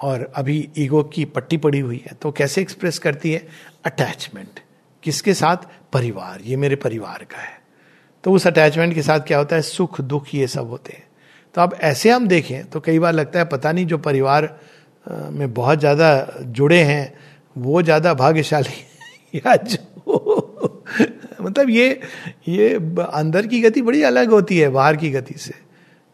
और 0.00 0.32
अभी 0.34 0.68
ईगो 0.78 1.02
की 1.02 1.24
पट्टी 1.24 1.56
पड़ी 1.56 1.80
हुई 1.80 2.04
है 2.06 2.16
तो 2.22 2.32
कैसे 2.32 2.60
एक्सप्रेस 2.60 2.98
करती 2.98 3.32
है? 3.32 3.48
अटैचमेंट 3.84 4.60
किसके 5.02 5.34
साथ? 5.34 5.56
परिवार। 5.92 6.40
ये 6.44 6.56
मेरे 6.56 6.76
परिवार 6.76 7.26
का 7.30 7.38
है। 7.38 7.60
तो 8.24 8.32
उस 8.32 8.46
अटैचमेंट 8.46 8.94
के 8.94 9.02
साथ 9.02 9.20
क्या 9.20 9.38
होता 9.38 9.56
है? 9.56 9.62
सुख, 9.62 10.00
दुख, 10.00 10.34
ये 10.34 10.46
सब 10.46 10.68
होते 10.68 10.92
हैं। 10.92 11.08
तो 11.54 11.60
अब 11.60 11.76
ऐसे 11.80 12.10
हम 12.10 12.28
देखें 12.28 12.64
तो 12.64 12.80
कई 12.80 12.98
बार 12.98 13.12
लगता 13.12 13.38
है, 13.38 13.44
पता 13.44 13.72
नहीं 13.72 13.86
जो 13.86 13.98
परिवार 13.98 14.60
में 15.08 15.52
बहुत 15.54 15.78
ज़्यादा 15.78 16.10
जुड़े 16.42 16.78
हैं 16.82 17.12
वो 17.56 17.82
ज़्यादा 17.82 18.14
भाग्यशाली 18.14 18.84
या 19.36 19.56
जो 19.58 19.78
मतलब 21.40 21.70
ये 21.70 21.88
ये 22.48 22.74
अंदर 23.00 23.46
की 23.46 23.60
गति 23.60 23.82
बड़ी 23.82 24.02
अलग 24.02 24.30
होती 24.30 24.58
है 24.58 24.68
बाहर 24.70 24.96
की 24.96 25.10
गति 25.10 25.34
से। 25.38 25.52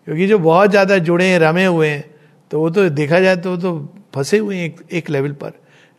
क्योंकि 0.07 0.26
जो 0.26 0.38
बहुत 0.38 0.70
ज़्यादा 0.70 0.98
जुड़े 1.00 1.26
हैं 1.26 1.38
रमे 1.38 1.64
हुए 1.64 1.88
हैं 1.88 2.04
तो 2.50 2.61
वो 2.61 2.70
तो 2.70 2.88
देखा 2.90 3.20
जाए 3.20 3.37
तो 3.37 3.50
वो 3.50 3.57
तो 3.57 3.78
फंसे 4.14 4.38
हुए 4.38 4.57
हैं 4.57 4.64
एक, 4.64 4.80
एक 4.92 5.11
लेवल 5.11 5.33
पर। 5.33 5.52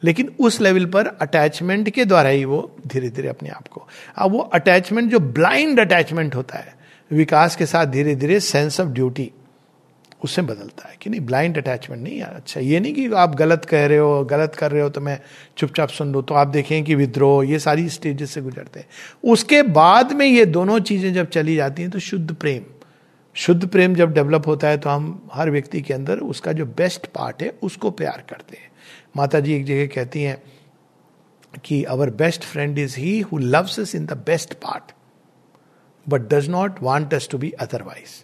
लेकिन 0.04 0.30
उस 0.40 0.60
लेवल 0.62 0.86
पर 0.86 1.08
अटैचमेंट 1.22 1.90
के 1.90 2.06
द्वारा 2.06 2.30
ही 2.30 2.46
वो 2.46 2.60
धीरे 2.88 3.10
धीरे 3.10 3.28
अपने 3.28 3.50
आप 3.50 3.68
को। 3.68 3.88
अब 4.18 4.32
वो 4.32 4.40
अटैचमेंट 4.54 5.12
जो 5.12 5.20
ब्लाइंड 5.20 5.80
अटैचमेंट 5.80 6.36
होता 6.36 6.58
है 6.58 6.74
विकास 7.12 7.56
के 7.56 7.66
साथ 7.66 7.86
धीरे 7.88 8.16
धीरे 8.16 8.40
सेंस 8.42 8.80
ऑफ़ 8.80 8.90
ड्यूटी 8.90 9.32
उससे 10.22 10.42
बदलता 10.42 10.88
है 10.90 10.96
कि 11.02 11.10
नहीं 11.10 11.22
ब्लाइंड 11.22 11.58
अटैचमेंट 11.58 12.02
नहीं 12.04 12.18
है। 12.18 12.26
अच्छा 12.26 12.60
ये 12.62 12.80
नहीं 12.80 12.94
कि 12.94 13.08
आप 13.14 13.36
गलत 13.36 13.66
कह 13.66 13.86
रहे 13.86 13.98
हो, 13.98 14.24
गलत 14.26 14.56
कर 14.56 14.72
रहे 14.72 14.82
हो 14.82 14.90
तो 14.90 15.02
मैं 15.02 15.20
चुपचाप 15.58 15.90
सुन 15.90 16.12
लू 16.14 16.22
तो 16.22 16.36
आप 16.36 16.48
देखें 16.50 16.84
कि 16.84 16.96
विद्रोह 16.96 17.46
ये 17.48 17.60
सारी 17.60 17.90
स्टेजेस 17.90 18.32
से 18.32 18.42
गुजरते 18.42 18.80
हैं। 18.80 18.88
उसके 19.24 19.62
बाद 19.74 20.14
में 20.14 20.26
ये 20.26 20.46
दोनों 20.48 20.80
चीज़ें 20.82 21.14
जब 21.14 21.30
चली 21.30 21.56
जाती 21.56 21.82
हैं 21.82 21.92
तो 21.92 22.00
शुद्ध 22.02 22.34
प्रेम। 22.34 22.64
शुद्ध 23.36 23.68
प्रेम 23.68 23.96
जब 23.96 24.14
डेवलप 24.14 24.48
होता 24.48 24.68
है 24.68 24.78
तो 24.78 24.90
हम 24.90 25.30
हर 25.34 25.50
व्यक्ति 25.52 25.82
के 25.82 25.94
अंदर 25.94 26.20
उसका 26.20 26.52
जो 26.54 26.66
बेस्ट 26.66 27.06
पार्ट 27.08 27.42
है, 27.44 27.50
उसको 27.64 27.92
प्यार 27.92 28.24
करते 28.30 28.58
हैं। 28.58 28.70
माता 29.18 29.40
जी 29.40 29.54
एक 29.54 29.66
जगह 29.66 29.88
कहती 29.96 30.22
हैं 30.22 30.42
कि 31.64 31.84
our 31.86 32.10
best 32.12 32.44
friend 32.44 32.80
is 32.80 32.96
he 33.00 33.20
who 33.22 33.38
loves 33.38 33.80
us 33.80 33.96
in 33.96 34.06
the 34.06 34.14
best 34.26 34.54
part 34.62 34.92
but 36.06 36.22
does 36.34 36.50
not 36.50 36.82
want 36.84 37.14
us 37.14 37.28
to 37.32 37.38
be 37.38 37.52
otherwise 37.60 38.24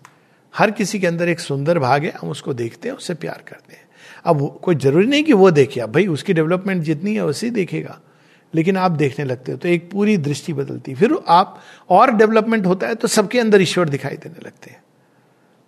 हर 0.53 0.71
किसी 0.71 0.99
के 0.99 1.07
अंदर 1.07 1.29
एक 1.29 1.39
सुंदर 1.39 1.79
भाग 1.79 2.03
है, 2.03 2.11
हम 2.21 2.29
उसको 2.29 2.53
देखते 2.53 2.89
हैं, 2.89 2.95
उससे 2.95 3.13
प्यार 3.13 3.43
करते 3.47 3.73
हैं। 3.73 3.83
अब 4.25 4.59
कोई 4.63 4.75
ज़रूरी 4.75 5.07
नहीं 5.07 5.23
कि 5.23 5.33
वो 5.33 5.51
देखे, 5.51 5.79
अब 5.81 5.91
भाई 5.91 6.07
उसकी 6.07 6.33
डेवलपमेंट 6.33 6.83
जितनी 6.83 7.15
है 7.15 7.23
ही 7.43 7.49
देखेगा। 7.51 7.99
लेकिन 8.53 8.77
आप 8.77 8.91
देखने 8.91 9.25
लगते 9.25 9.51
हो 9.51 9.57
तो 9.57 9.67
एक 9.67 9.89
पूरी 9.91 10.15
दृष्टि 10.17 10.53
बदलती 10.53 10.93
फिर 10.95 11.15
आप 11.29 11.59
और 11.89 12.11
डेवलपमेंट 12.11 12.65
होता 12.65 12.87
है 12.87 12.95
तो 12.95 13.07
सबके 13.07 13.39
अंदर 13.39 13.61
ईश्वर 13.61 13.89
दिखाई 13.89 14.15
देने 14.15 14.45
लगते 14.45 14.71
हैं। 14.71 14.81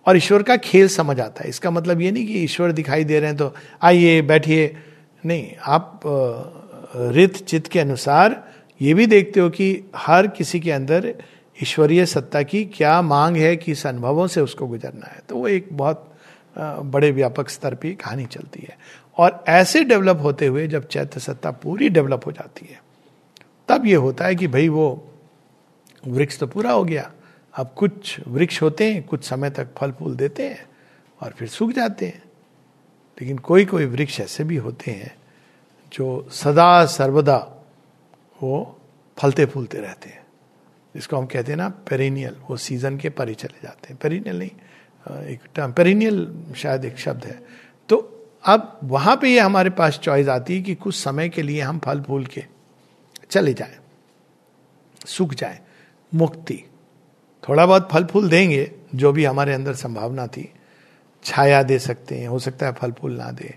और 0.06 0.16
ईश्वर 0.16 0.42
का 0.42 0.56
खेल 0.56 0.88
समझ 0.88 1.18
आता 1.20 1.42
है। 1.42 1.48
इसका 1.48 1.70
मतलब 1.70 2.00
ये 2.00 2.10
नहीं 2.10 2.26
कि 2.26 2.42
ईश्वर 2.44 2.72
दिखाई 2.72 3.04
दे 3.04 3.18
रहे 3.20 3.28
हैं 3.28 3.36
तो 3.36 3.54
आइए, 3.82 4.20
बैठिए। 4.22 4.76
नहीं, 5.24 5.50
आप 5.62 6.00
रित 6.96 7.36
चित्त 7.36 7.70
के 7.70 7.80
अनुसार 7.80 8.42
ये 8.80 8.94
भी 8.94 9.06
देखते 9.06 9.40
हो 9.40 9.48
कि 9.50 9.84
हर 9.96 10.26
किसी 10.26 10.60
के 10.60 10.70
अंदर 10.72 11.14
ईश्वरीय 11.62 12.06
सत्ता 12.06 12.42
की 12.42 12.64
क्या 12.64 13.02
मांग 13.02 13.36
है 13.36 13.56
किस 13.56 13.86
अनुभवों 13.86 14.26
से 14.26 14.40
उसको 14.40 14.66
गुजरना 14.66 15.06
है? 15.06 15.22
तो 15.28 15.36
वो 15.36 15.48
एक 15.48 15.68
बहुत 15.72 16.10
बड़े 16.58 17.10
व्यापक 17.10 17.48
स्तर 17.48 17.74
पर 17.74 17.94
कहानी 17.94 18.26
चलती 18.26 18.60
है। 18.60 18.78
और 19.18 19.44
ऐसे 19.48 19.84
डेवलप 19.84 20.20
होते 20.22 20.46
हुए 20.46 20.66
जब 20.68 20.88
चैत्य 20.88 21.20
सत्ता 21.20 21.50
पूरी 21.50 21.88
डेवलप 21.88 22.26
हो 22.26 22.32
जाती 22.32 22.66
है, 22.66 22.80
तब 23.68 23.86
ये 23.86 23.94
होता 23.94 24.24
है 24.24 24.34
कि 24.34 24.46
भाई 24.46 24.68
वो 24.68 25.12
वृक्ष 26.06 26.38
तो 26.38 26.46
पूरा 26.46 26.72
हो 26.72 26.84
गया। 26.84 27.10
अब 27.54 27.74
कुछ 27.76 28.20
वृक्ष 28.28 28.62
होते 28.62 28.92
हैं, 28.92 29.02
कुछ 29.02 29.24
समय 29.24 29.50
तक 29.50 29.68
फल 29.76 29.92
फूल 29.92 30.16
देते 30.16 30.48
हैं 30.48 30.66
और 31.20 31.30
फिर 31.30 31.48
सूख 31.48 31.70
जाते 31.70 32.06
हैं। 32.06 32.22
लेकिन 33.20 33.38
कोई 33.38 33.64
कोई 33.64 33.86
वृक्ष 33.86 34.20
ऐसे 34.20 34.44
भी 34.44 34.56
होते 34.56 34.90
हैं 34.90 35.14
जो 35.92 36.28
सदा 36.30 36.84
सर्वदा 36.86 37.36
वो 38.42 38.80
फलते 39.18 39.46
फूलते 39.46 39.78
रहते 39.78 40.08
हैं। 40.08 40.23
जिसको 40.94 41.16
हम 41.16 41.26
कहते 41.26 41.52
हैं 41.52 41.56
ना 41.58 41.68
पेरिनियल 41.88 42.36
वो 42.50 42.56
सीज़न 42.56 42.96
के 42.98 43.10
परे 43.10 43.34
चले 43.34 43.60
जाते 43.62 43.88
हैं। 43.88 43.98
पेरिनियल 44.02 44.38
नहीं 44.38 44.50
एक 45.26 45.40
टर्म 45.54 45.72
पेरिनियल 45.72 46.26
शायद 46.56 46.84
एक 46.84 46.98
शब्द 46.98 47.24
है। 47.24 47.38
तो 47.88 47.96
अब 48.44 48.78
वहाँ 48.84 49.16
पे 49.16 49.28
ये 49.28 49.40
हमारे 49.40 49.70
पास 49.70 49.98
चॉइस 49.98 50.28
आती 50.28 50.56
है 50.56 50.62
कि 50.62 50.74
कुछ 50.74 50.94
समय 50.94 51.28
के 51.28 51.42
लिए 51.42 51.60
हम 51.60 51.78
फल 51.78 52.00
फूल 52.00 52.26
के 52.26 52.44
चले 53.30 53.52
जाए, 53.54 53.78
सूख 55.06 55.34
जाए, 55.34 55.58
मुक्ति। 56.12 56.62
थोड़ा 57.42 57.66
बहुत 57.66 57.88
फल 57.92 58.04
फूल 58.04 58.28
देंगे, 58.28 58.70
जो 58.94 59.12
भी 59.12 59.24
हमारे 59.24 59.54
अंदर 59.54 59.74
संभावना 59.74 60.26
थी, 60.26 60.48
छाया 61.24 61.62
दे 61.62 61.78
सकते 61.78 62.14
हैं, 62.14 62.28
हो 62.28 62.38
सकता 62.38 62.66
है 62.66 62.72
फल 62.72 62.92
फूल 62.92 63.12
ना 63.12 63.30
दे। 63.32 63.54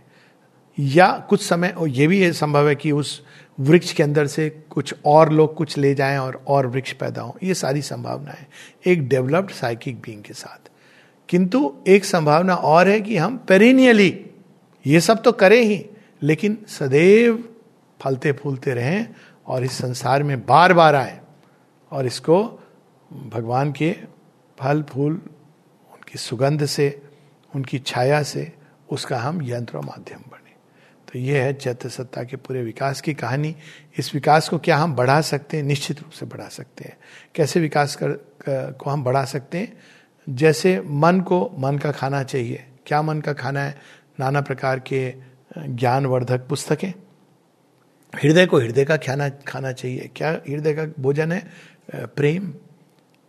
या 0.78 1.08
कुछ 1.30 1.41
समय, 1.41 1.69
और 1.69 1.88
ये 1.88 2.08
भी 2.08 2.32
संभव 2.34 2.67
है 2.69 2.76
कि 2.76 2.91
उस 2.91 3.21
वृक्ष 3.60 3.93
के 3.93 4.04
अंदर 4.04 4.28
से 4.28 4.50
कुछ 4.50 4.96
और 5.06 5.34
लोग 5.34 5.56
कुछ 5.56 5.78
ले 5.78 5.93
जाएँ 5.96 6.17
और 6.17 6.43
और 6.48 6.67
वृक्ष 6.67 6.93
पैदा 6.93 7.22
हो। 7.22 7.38
ये 7.43 7.54
सारी 7.54 7.82
संभावना 7.82 8.32
है, 8.32 8.48
एक 8.86 9.08
डेवलप्ड 9.08 9.52
साइकिक 9.52 10.02
बींग 10.02 10.24
के 10.24 10.34
साथ। 10.34 10.70
किंतु 11.30 11.76
एक 11.88 12.06
संभावना 12.06 12.56
और 12.56 12.88
है 12.88 13.02
कि 13.02 13.17
हम 13.17 13.38
पेरिनियली, 13.38 14.26
ये 14.86 15.02
सब 15.02 15.24
तो 15.24 15.32
करें 15.32 15.62
ही, 15.62 15.86
लेकिन 16.22 16.58
सदैव 16.67 17.50
फलते 18.02 18.32
फूलते 18.32 18.74
रहें 18.74 19.08
और 19.48 19.63
इस 19.63 19.72
संसार 19.72 20.24
में 20.24 20.46
बार 20.46 20.74
बार 20.74 20.96
आए 20.96 21.20
और 21.91 22.06
इसको 22.06 22.43
भगवान 23.28 23.72
के 23.72 23.98
फल, 24.60 24.84
फूल, 24.84 25.13
उनकी 25.93 26.17
सुगंध 26.17 26.65
से, 26.65 27.02
उनकी 27.56 27.80
छाया 27.80 28.24
से, 28.24 28.54
उसका 28.91 29.17
हम 29.17 29.41
यंत्र 29.41 29.80
माध्यम 29.80 30.20
ये 31.17 31.41
है 31.41 31.53
चैत्य 31.53 31.89
सत्ता 31.89 32.23
के 32.23 32.38
पूरे 32.38 32.63
विकास 32.63 33.01
की 33.01 33.13
कहानी। 33.13 33.56
इस 33.97 34.13
विकास 34.13 34.49
को 34.49 34.58
क्या 34.58 34.77
हम 34.77 34.95
बढ़ा 34.95 35.21
सकते 35.21 35.58
हैं? 35.58 35.63
निश्चित 35.63 36.01
रूप 36.01 36.12
से 36.12 36.25
बढ़ा 36.25 36.47
सकते 36.47 36.84
हैं। 36.84 36.97
कैसे 37.36 37.60
विकास 37.60 37.97
कर, 38.03 38.10
को 38.71 38.89
हम 38.89 39.03
बढ़ा 39.03 39.25
सकते 39.25 39.58
हैं? 39.58 39.77
जैसे 40.30 40.82
मन 40.86 41.21
को 41.21 41.51
मन 41.58 41.77
का 41.77 41.91
खाना 41.91 42.23
चाहिए। 42.23 42.65
क्या 42.86 43.01
मन 43.01 43.21
का 43.21 43.34
खाना 43.34 43.60
है? 43.60 43.77
नाना 44.19 44.41
प्रकार 44.41 44.80
के 44.80 45.13
ज्ञानवर्धक 45.58 46.47
पुस्तकें। 46.49 46.93
हृदय 48.15 48.45
को 48.45 48.60
हृदय 48.60 48.86
का 48.86 48.97
खाना 48.97 49.30
खाना 49.30 49.71
चाहिए। 49.71 50.10
क्या 50.15 50.30
हृदय 50.30 50.73
का 50.73 50.86
भोजन 50.99 51.32
है? 51.32 51.47
प्रेम। 51.95 52.53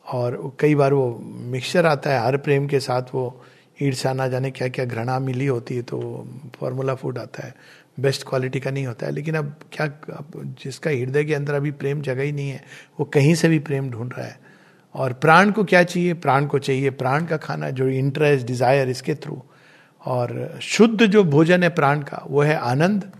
और 0.06 0.56
कई 0.60 0.74
बार 0.74 0.92
वो 0.92 1.18
मिक्सचर 1.24 1.86
आता 1.86 2.10
है 2.10 2.24
हर 2.24 2.36
प्रेम 2.36 2.66
के 2.66 2.80
साथ 2.80 3.02
वो 3.14 3.44
ईर्षा 3.82 4.12
ना 4.12 4.26
जाने 4.28 4.50
क्या 4.50 4.68
क्या 4.68 4.84
घृणा 4.84 5.18
मिली 5.20 5.46
होती 5.46 5.76
है 5.76 5.82
तो 5.82 5.98
फॉर्मूला 6.60 6.94
फ़ूड 6.94 7.18
आता 7.18 7.46
है। 7.46 7.54
बेस्ट 8.00 8.22
क्वालिटी 8.28 8.60
का 8.60 8.70
नहीं 8.70 8.86
होता 8.86 9.06
है, 9.06 9.12
लेकिन 9.12 9.34
अब 9.34 9.54
क्या 9.72 9.86
अब 10.16 10.56
जिसका 10.62 10.90
हृदय 10.90 11.24
के 11.24 11.34
अंदर 11.34 11.54
अभी 11.54 11.70
प्रेम 11.72 12.00
जगह 12.02 12.22
ही 12.22 12.32
नहीं 12.32 12.50
है, 12.50 12.62
वो 13.00 13.04
कहीं 13.06 13.34
से 13.34 13.48
भी 13.48 13.58
प्रेम 13.60 13.90
ढूंढ 13.90 14.12
रहा 14.12 14.26
है। 14.26 14.38
और 14.94 15.12
प्राण 15.14 15.50
को 15.50 15.64
क्या 15.64 15.82
चाहिए? 15.82 16.14
प्राण 16.14 16.46
को 16.46 16.58
चाहिए 16.58 16.90
प्राण 16.92 17.26
का 17.26 17.36
खाना, 17.36 17.70
जो 17.70 17.88
इंटरेस्ट 17.88 18.46
डिज़ायर 18.46 18.88
इसके 18.88 19.14
थ्रू 19.14 19.42
और 20.04 20.58
शुद्ध 20.62 21.06
जो 21.06 21.24
भोजन 21.26 21.62
है 21.62 21.68
प्राण 21.70 22.02
का, 22.02 22.24
वो 22.26 22.42
है 22.42 22.56
आनंद। 22.56 23.10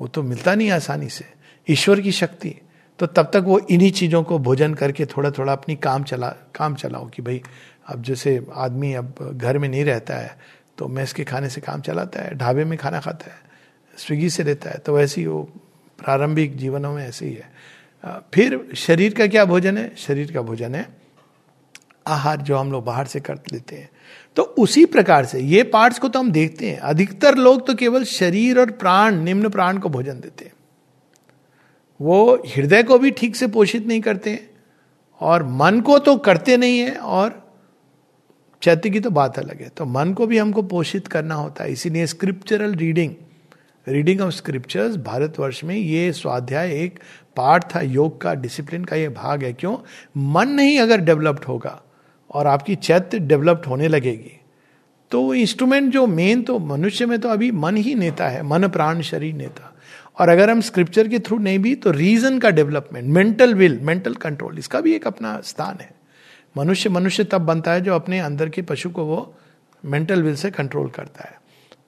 वो 0.00 0.08
तो 0.08 0.22
मिलता 0.22 0.54
नहीं 0.54 0.70
आसानी 0.70 1.08
से। 1.08 1.24
ईश्वर 1.68 2.00
की 2.00 2.12
शक्ति। 2.12 2.54
तो 2.98 3.06
तब 3.06 3.30
तक 3.32 3.44
वो 3.46 3.58
इन्हीं 3.60 3.90
चीज़ों 3.92 4.22
को 4.22 4.38
भोजन 4.38 4.74
करके 4.74 5.04
थोड़ा 5.06 5.30
थोड़ा 5.30 5.52
अपनी 5.52 5.74
काम 5.76 6.04
चला, 6.04 6.28
काम 6.54 6.74
चलाओ 6.74 7.08
कि 7.08 7.22
भाई 7.22 7.40
अब 7.88 8.02
जैसे 8.02 8.40
आदमी 8.54 8.92
अब 8.94 9.14
घर 9.34 9.58
में 9.58 9.68
नहीं 9.68 9.84
रहता 9.84 10.14
है 10.14 10.36
तो 10.78 10.88
मैस 10.88 11.12
के 11.12 11.24
खाने 11.24 11.48
से 11.48 11.60
काम 11.60 11.80
चलाता 11.80 12.22
है, 12.22 12.34
ढाबे 12.34 12.64
में 12.64 12.76
खाना 12.78 13.00
खाता 13.00 13.30
है, 13.32 13.38
स्विगी 13.96 14.30
से 14.30 14.44
लेता 14.44 14.70
है 14.70 14.78
तो 14.78 14.96
वैसे 14.96 15.20
ही 15.20 15.26
वो 15.26 15.42
प्रारंभिक 15.98 16.56
जीवनों 16.56 16.92
में 16.92 17.04
ऐसे 17.06 17.26
ही 17.26 17.32
है। 17.32 17.50
फिर 18.34 18.60
शरीर 18.76 19.14
का 19.14 19.26
क्या 19.26 19.44
भोजन 19.44 19.78
है? 19.78 19.94
शरीर 19.96 20.32
का 20.32 20.42
भोजन 20.42 20.74
है 20.74 20.86
आहार 22.06 22.40
जो 22.40 22.56
हम 22.56 22.70
लोग 22.72 22.84
बाहर 22.84 23.06
से 23.06 23.20
कर 23.20 23.38
लेते 23.52 23.76
हैं। 23.76 23.88
तो 24.36 24.42
उसी 24.58 24.84
प्रकार 24.86 25.24
से 25.24 25.40
ये 25.40 25.62
पार्ट्स 25.64 25.98
को 25.98 26.08
तो 26.08 26.18
हम 26.18 26.30
देखते 26.32 26.70
हैं। 26.70 26.78
अधिकतर 26.80 27.34
लोग 27.36 27.66
तो 27.66 27.74
केवल 27.74 28.04
शरीर 28.04 28.58
और 28.60 28.70
प्राण, 28.72 29.16
निम्न 29.16 29.48
प्राण 29.48 29.78
को 29.78 29.88
भोजन 29.88 30.20
देते 30.20 30.44
हैं। 30.44 30.52
वो 32.00 32.42
हृदय 32.48 32.82
को 32.82 32.98
भी 32.98 33.10
ठीक 33.10 33.36
से 33.36 33.46
पोषित 33.48 33.86
नहीं 33.86 34.00
करते 34.00 34.38
और 35.20 35.42
मन 35.42 35.80
को 35.80 35.98
तो 35.98 36.16
करते 36.18 36.56
नहीं 36.56 36.78
है 36.78 36.94
और 36.94 37.47
चैत्य 38.62 38.90
की 38.90 39.00
तो 39.00 39.10
बात 39.10 39.38
अलग 39.38 39.60
है। 39.60 39.68
तो 39.68 39.84
मन 39.84 40.12
को 40.12 40.26
भी 40.26 40.38
हमको 40.38 40.62
पोषित 40.62 41.08
करना 41.08 41.34
होता 41.34 41.64
है। 41.64 41.72
इसीलिए 41.72 42.06
scriptural 42.06 42.74
reading 42.74 43.14
reading 43.86 44.20
of 44.20 44.34
scriptures 44.34 44.96
Bharatvarsh 44.96 45.62
में 45.64 45.74
ये 45.76 46.12
स्वाध्याय 46.12 46.72
एक 46.74 46.98
पार्ट 47.36 47.64
था, 47.74 47.80
योग 47.80 48.20
का 48.20 48.34
डिसिप्लिन 48.34 48.84
का 48.84 48.96
ये 48.96 49.08
भाग 49.08 49.44
है। 49.44 49.52
क्यों? 49.52 49.76
मन 50.16 50.48
नहीं 50.48 50.78
अगर 50.78 51.00
डेवलप्ड 51.00 51.44
होगा 51.44 51.80
और 52.30 52.46
आपकी 52.46 52.74
चैत्य 52.74 53.18
डेवलप्ड 53.18 53.66
होने 53.66 53.88
लगेगी 53.88 54.32
तो 55.10 55.34
इंस्ट्रूमेंट 55.34 55.92
जो 55.92 56.06
मेन 56.06 56.42
तो 56.42 56.58
मनुष्य 56.58 57.06
में 57.06 57.18
तो 57.18 57.28
अभी 57.28 57.50
मन 57.50 57.76
ही 57.76 57.94
नेता 57.94 58.28
है, 58.28 58.42
मन, 58.42 58.68
प्राण, 58.68 59.00
शरीर 59.00 59.34
नेता। 59.34 59.74
और 60.18 60.28
अगर 60.28 60.50
हम 60.50 60.60
स्क्रिप्चर 60.60 61.08
के 61.08 61.18
थ्रू 61.18 61.38
नहीं 61.38 61.58
भी 61.58 61.74
तो 61.74 61.90
रीजन 61.90 62.38
का 62.38 62.50
development 62.50 63.06
mental 63.06 63.54
will 63.54 63.78
mental 63.82 64.14
control 64.14 64.58
इसका 64.58 64.80
भी 64.80 64.94
एक 64.94 65.06
अपना 65.06 65.40
स्थान 65.40 65.78
है। 65.80 65.90
मनुष्य 66.56 66.90
मनुष्य 66.90 67.24
तब 67.24 67.40
बनता 67.40 67.72
है 67.72 67.80
जो 67.80 67.94
अपने 67.94 68.18
अंदर 68.20 68.48
के 68.48 68.62
पशु 68.62 68.90
को 68.90 69.04
वो 69.04 69.34
मेंटल 69.84 70.22
विल 70.22 70.36
से 70.36 70.50
कंट्रोल 70.50 70.88
करता 70.90 71.24
है। 71.24 71.36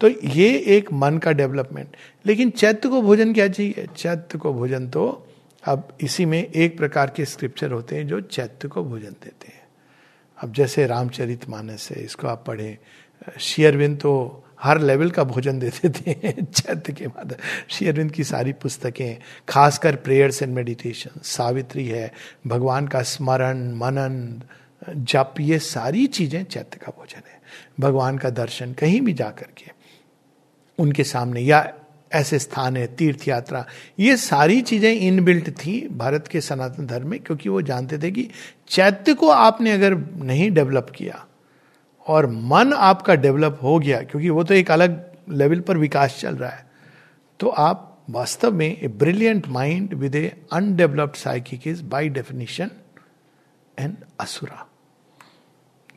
तो 0.01 0.09
ये 0.09 0.49
एक 0.69 0.93
मन 0.93 1.19
का 1.19 1.33
डेवलपमेंट 1.33 1.97
लेकिन 2.27 2.51
चैत्य 2.51 2.89
को 2.89 3.03
भोजन 3.03 3.33
क्या 3.35 3.49
चाहिए? 3.49 3.87
चैत्य 3.97 4.39
को 4.39 4.53
भोजन 4.55 4.89
तो 4.89 5.27
अब 5.65 5.89
इसी 6.01 6.25
में 6.25 6.43
एक 6.43 6.77
प्रकार 6.79 7.13
के 7.17 7.25
स्क्रिप्चर 7.25 7.73
होते 7.73 7.97
हैं 7.97 8.07
जो 8.09 8.21
चैत्य 8.21 8.69
को 8.69 8.85
भोजन 8.85 9.17
देते 9.25 9.49
हैं। 9.49 9.61
अब 10.39 10.53
जैसे 10.53 10.87
रामचरित 10.87 11.49
मानस 11.49 11.89
है, 11.91 12.03
इसको 12.03 12.29
आप 12.29 12.45
पढ़ें। 12.47 12.77
शेयरविंद 13.39 13.99
तो 14.01 14.45
हर 14.63 14.81
लेवल 14.81 15.11
का 15.11 15.25
भोजन 15.25 15.59
देते 15.59 15.89
थे 15.91 16.33
चैत्य 16.33 16.93
के 16.99 17.07
बाद 17.07 17.33
अरविंद 17.33 18.11
की 18.13 18.25
सारी 18.25 18.53
पुस्तकें, 18.53 19.17
खासकर 19.49 19.97
प्रेयर्स 19.97 20.43
एंड 20.43 20.55
मेडिटेशन 20.55 21.21
सावित्री 21.25 21.87
है, 21.87 22.13
भगवान 22.47 22.87
का 22.89 23.03
स्मरण, 23.03 23.67
मनन, 23.75 24.43
जप, 24.91 25.35
ये 25.41 25.59
सारी 25.59 26.07
चीज़ें 26.07 26.45
चैत्य 26.45 26.79
का 26.85 26.93
भोजन 26.99 27.23
है। 27.29 27.41
भगवान 27.81 28.19
का 28.19 28.31
दर्शन 28.31 28.73
कहीं 28.73 29.01
भी 29.01 29.13
जा 29.13 29.31
करके 29.31 29.71
उनके 30.79 31.05
सामने 31.05 31.41
या 31.41 31.73
ऐसे 32.13 32.39
स्थान 32.39 32.77
है 32.77 32.87
तीर्थ 32.97 33.27
यात्रा 33.29 33.65
ये 33.99 34.17
सारी 34.17 34.61
चीज़ें 34.63 34.93
इनबिल्ट 34.93 35.51
थी 35.57 35.89
भारत 35.89 36.29
के 36.29 36.41
सनातन 36.41 36.87
धर्म 36.87 37.09
में, 37.09 37.19
क्योंकि 37.21 37.49
वो 37.49 37.63
जानते 37.63 37.99
थे 37.99 38.11
कि 38.11 38.29
चैत्य 38.69 39.15
को 39.15 39.29
आपने 39.29 39.73
अगर 39.73 39.95
नहीं 40.25 40.51
डेवलप 40.51 40.91
किया 40.97 41.27
और 42.07 42.27
मन 42.27 42.73
आपका 42.75 43.15
डेवलप 43.17 43.59
हो 43.63 43.79
गया, 43.79 44.01
क्योंकि 44.01 44.31
वो 44.31 44.45
तो 44.45 44.55
एक 44.55 44.71
अलग 44.71 45.05
लेवल 45.31 45.61
पर 45.61 45.77
विकास 45.79 46.19
चल 46.21 46.37
रहा 46.37 46.51
है। 46.51 46.69
तो 47.41 47.49
आप 47.49 47.87
वास्तव 48.11 48.53
में 48.53 48.67
a 48.69 48.89
brilliant 48.89 49.49
mind 49.49 49.95
with 49.95 50.15
a 50.15 50.33
undeveloped 50.53 51.17
psychic 51.17 51.67
is 51.69 51.83
by 51.85 52.09
definition 52.11 52.71
an 53.77 53.97
asura 54.21 54.67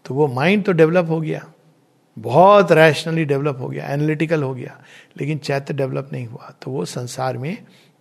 तो 0.06 0.16
वो 0.16 0.28
माइंड 0.30 0.64
तो 0.66 0.72
डेवलप 0.74 1.10
हो 1.10 1.20
गया, 1.22 1.46
बहुत 2.18 2.72
रैशनली 2.72 3.26
डेवलप 3.26 3.58
हो 3.60 3.68
गया 3.70 3.88
एनालिटिकल 3.88 4.44
हो 4.44 4.54
गया, 4.54 4.78
लेकिन 5.18 5.38
चैत्य 5.40 5.74
डेवलप 5.74 6.10
नहीं 6.14 6.26
हुआ 6.28 6.54
तो 6.62 6.72
वो 6.72 6.86
संसार 6.88 7.38
में 7.38 7.58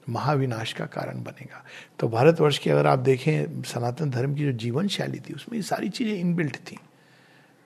महाविनाश 0.09 0.73
का 0.73 0.85
कारण 0.87 1.23
बनेगा। 1.23 1.63
तो 1.99 2.09
भारतवर्ष 2.09 2.59
की 2.59 2.71
अगर 2.71 2.87
आप 2.87 2.99
देखें, 3.01 3.63
सनातन 3.63 4.11
धर्म 4.11 4.35
की 4.35 4.45
जो 4.45 4.53
जीवन 4.55 4.89
शैली 4.89 5.19
थी, 5.21 5.35
उसमें 5.35 5.57
ये 5.57 5.63
सारी 5.63 5.89
चीज़ें 5.91 6.15
इनबिल्ट 6.15 6.57
थी। 6.57 6.79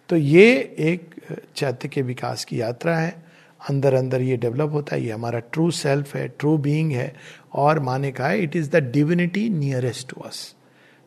तो 0.09 0.17
ये 0.17 0.51
एक 0.81 1.15
चैत्य 1.57 1.89
के 1.89 2.03
विकास 2.03 2.45
की 2.45 2.61
यात्रा 2.61 2.97
है। 2.97 3.25
अंदर 3.61 3.95
अंदर 3.95 4.23
ये 4.23 4.37
डेवलप 4.37 4.73
होता 4.73 4.97
है, 4.97 5.03
ये 5.03 5.13
हमारा 5.13 5.39
ट्रू 5.43 5.71
सेल्फ 5.71 6.15
है 6.17 6.27
ट्रू 6.31 6.57
बीइंग 6.59 6.93
है, 6.93 7.15
और 7.55 7.81
माने 7.81 8.11
का 8.13 8.27
है 8.29 8.43
it 8.43 8.57
is 8.57 8.71
the 8.71 8.83
divinity 8.93 9.49
nearest 9.51 10.09
to 10.09 10.21
us 10.21 10.55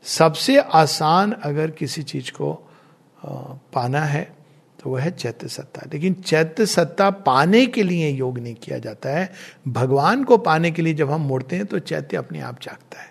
सबसे 0.06 0.58
आसान 0.60 1.32
अगर 1.34 1.72
किसी 1.72 2.04
चीज़ 2.04 2.32
को 2.32 2.54
पाना 3.74 4.02
है 4.02 4.24
तो 4.80 4.90
वह 4.90 5.02
है 5.02 5.12
चैत्य 5.12 5.48
सत्ता। 5.48 5.82
लेकिन 5.94 6.14
चैत्य 6.16 6.66
सत्ता 6.66 7.10
पाने 7.10 7.66
के 7.68 7.84
लिए 7.84 8.10
योग 8.10 8.38
नहीं 8.40 8.56
किया 8.56 8.78
जाता 8.80 9.10
है। 9.10 9.30
भगवान 9.68 10.24
को 10.24 10.38
पाने 10.40 10.72
के 10.72 10.82
लिए 10.82 10.94
जब 10.94 11.12
हम 11.12 11.22
मुड़ते 11.22 11.56
हैं 11.56 11.66
तो 11.66 11.80
चैत्य 11.82 12.18
अपने 12.18 12.40
आप 12.42 12.62
जागता 12.62 13.02
है। 13.02 13.08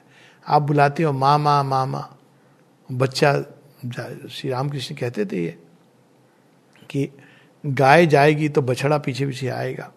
आप 0.47 0.63
बुलाते 0.63 1.03
हो 1.03 1.13
माँ 1.13 1.39
माँ 1.39 1.63
माँ 1.65 1.87
माँ 1.87 2.19
बच्चा 2.91 3.33
श्री 4.31 4.51
रामकृष्ण 4.51 4.95
कहते 4.95 5.27
थे 5.27 5.45
ये 5.45 5.57
कि 6.91 7.09
गाय 7.65 8.07
जाएगी 8.07 8.49
तो 8.49 8.63
बछड़ा 8.63 8.99
पीछे 8.99 9.27
पीछे 9.27 9.49
आएगा। 9.49 9.91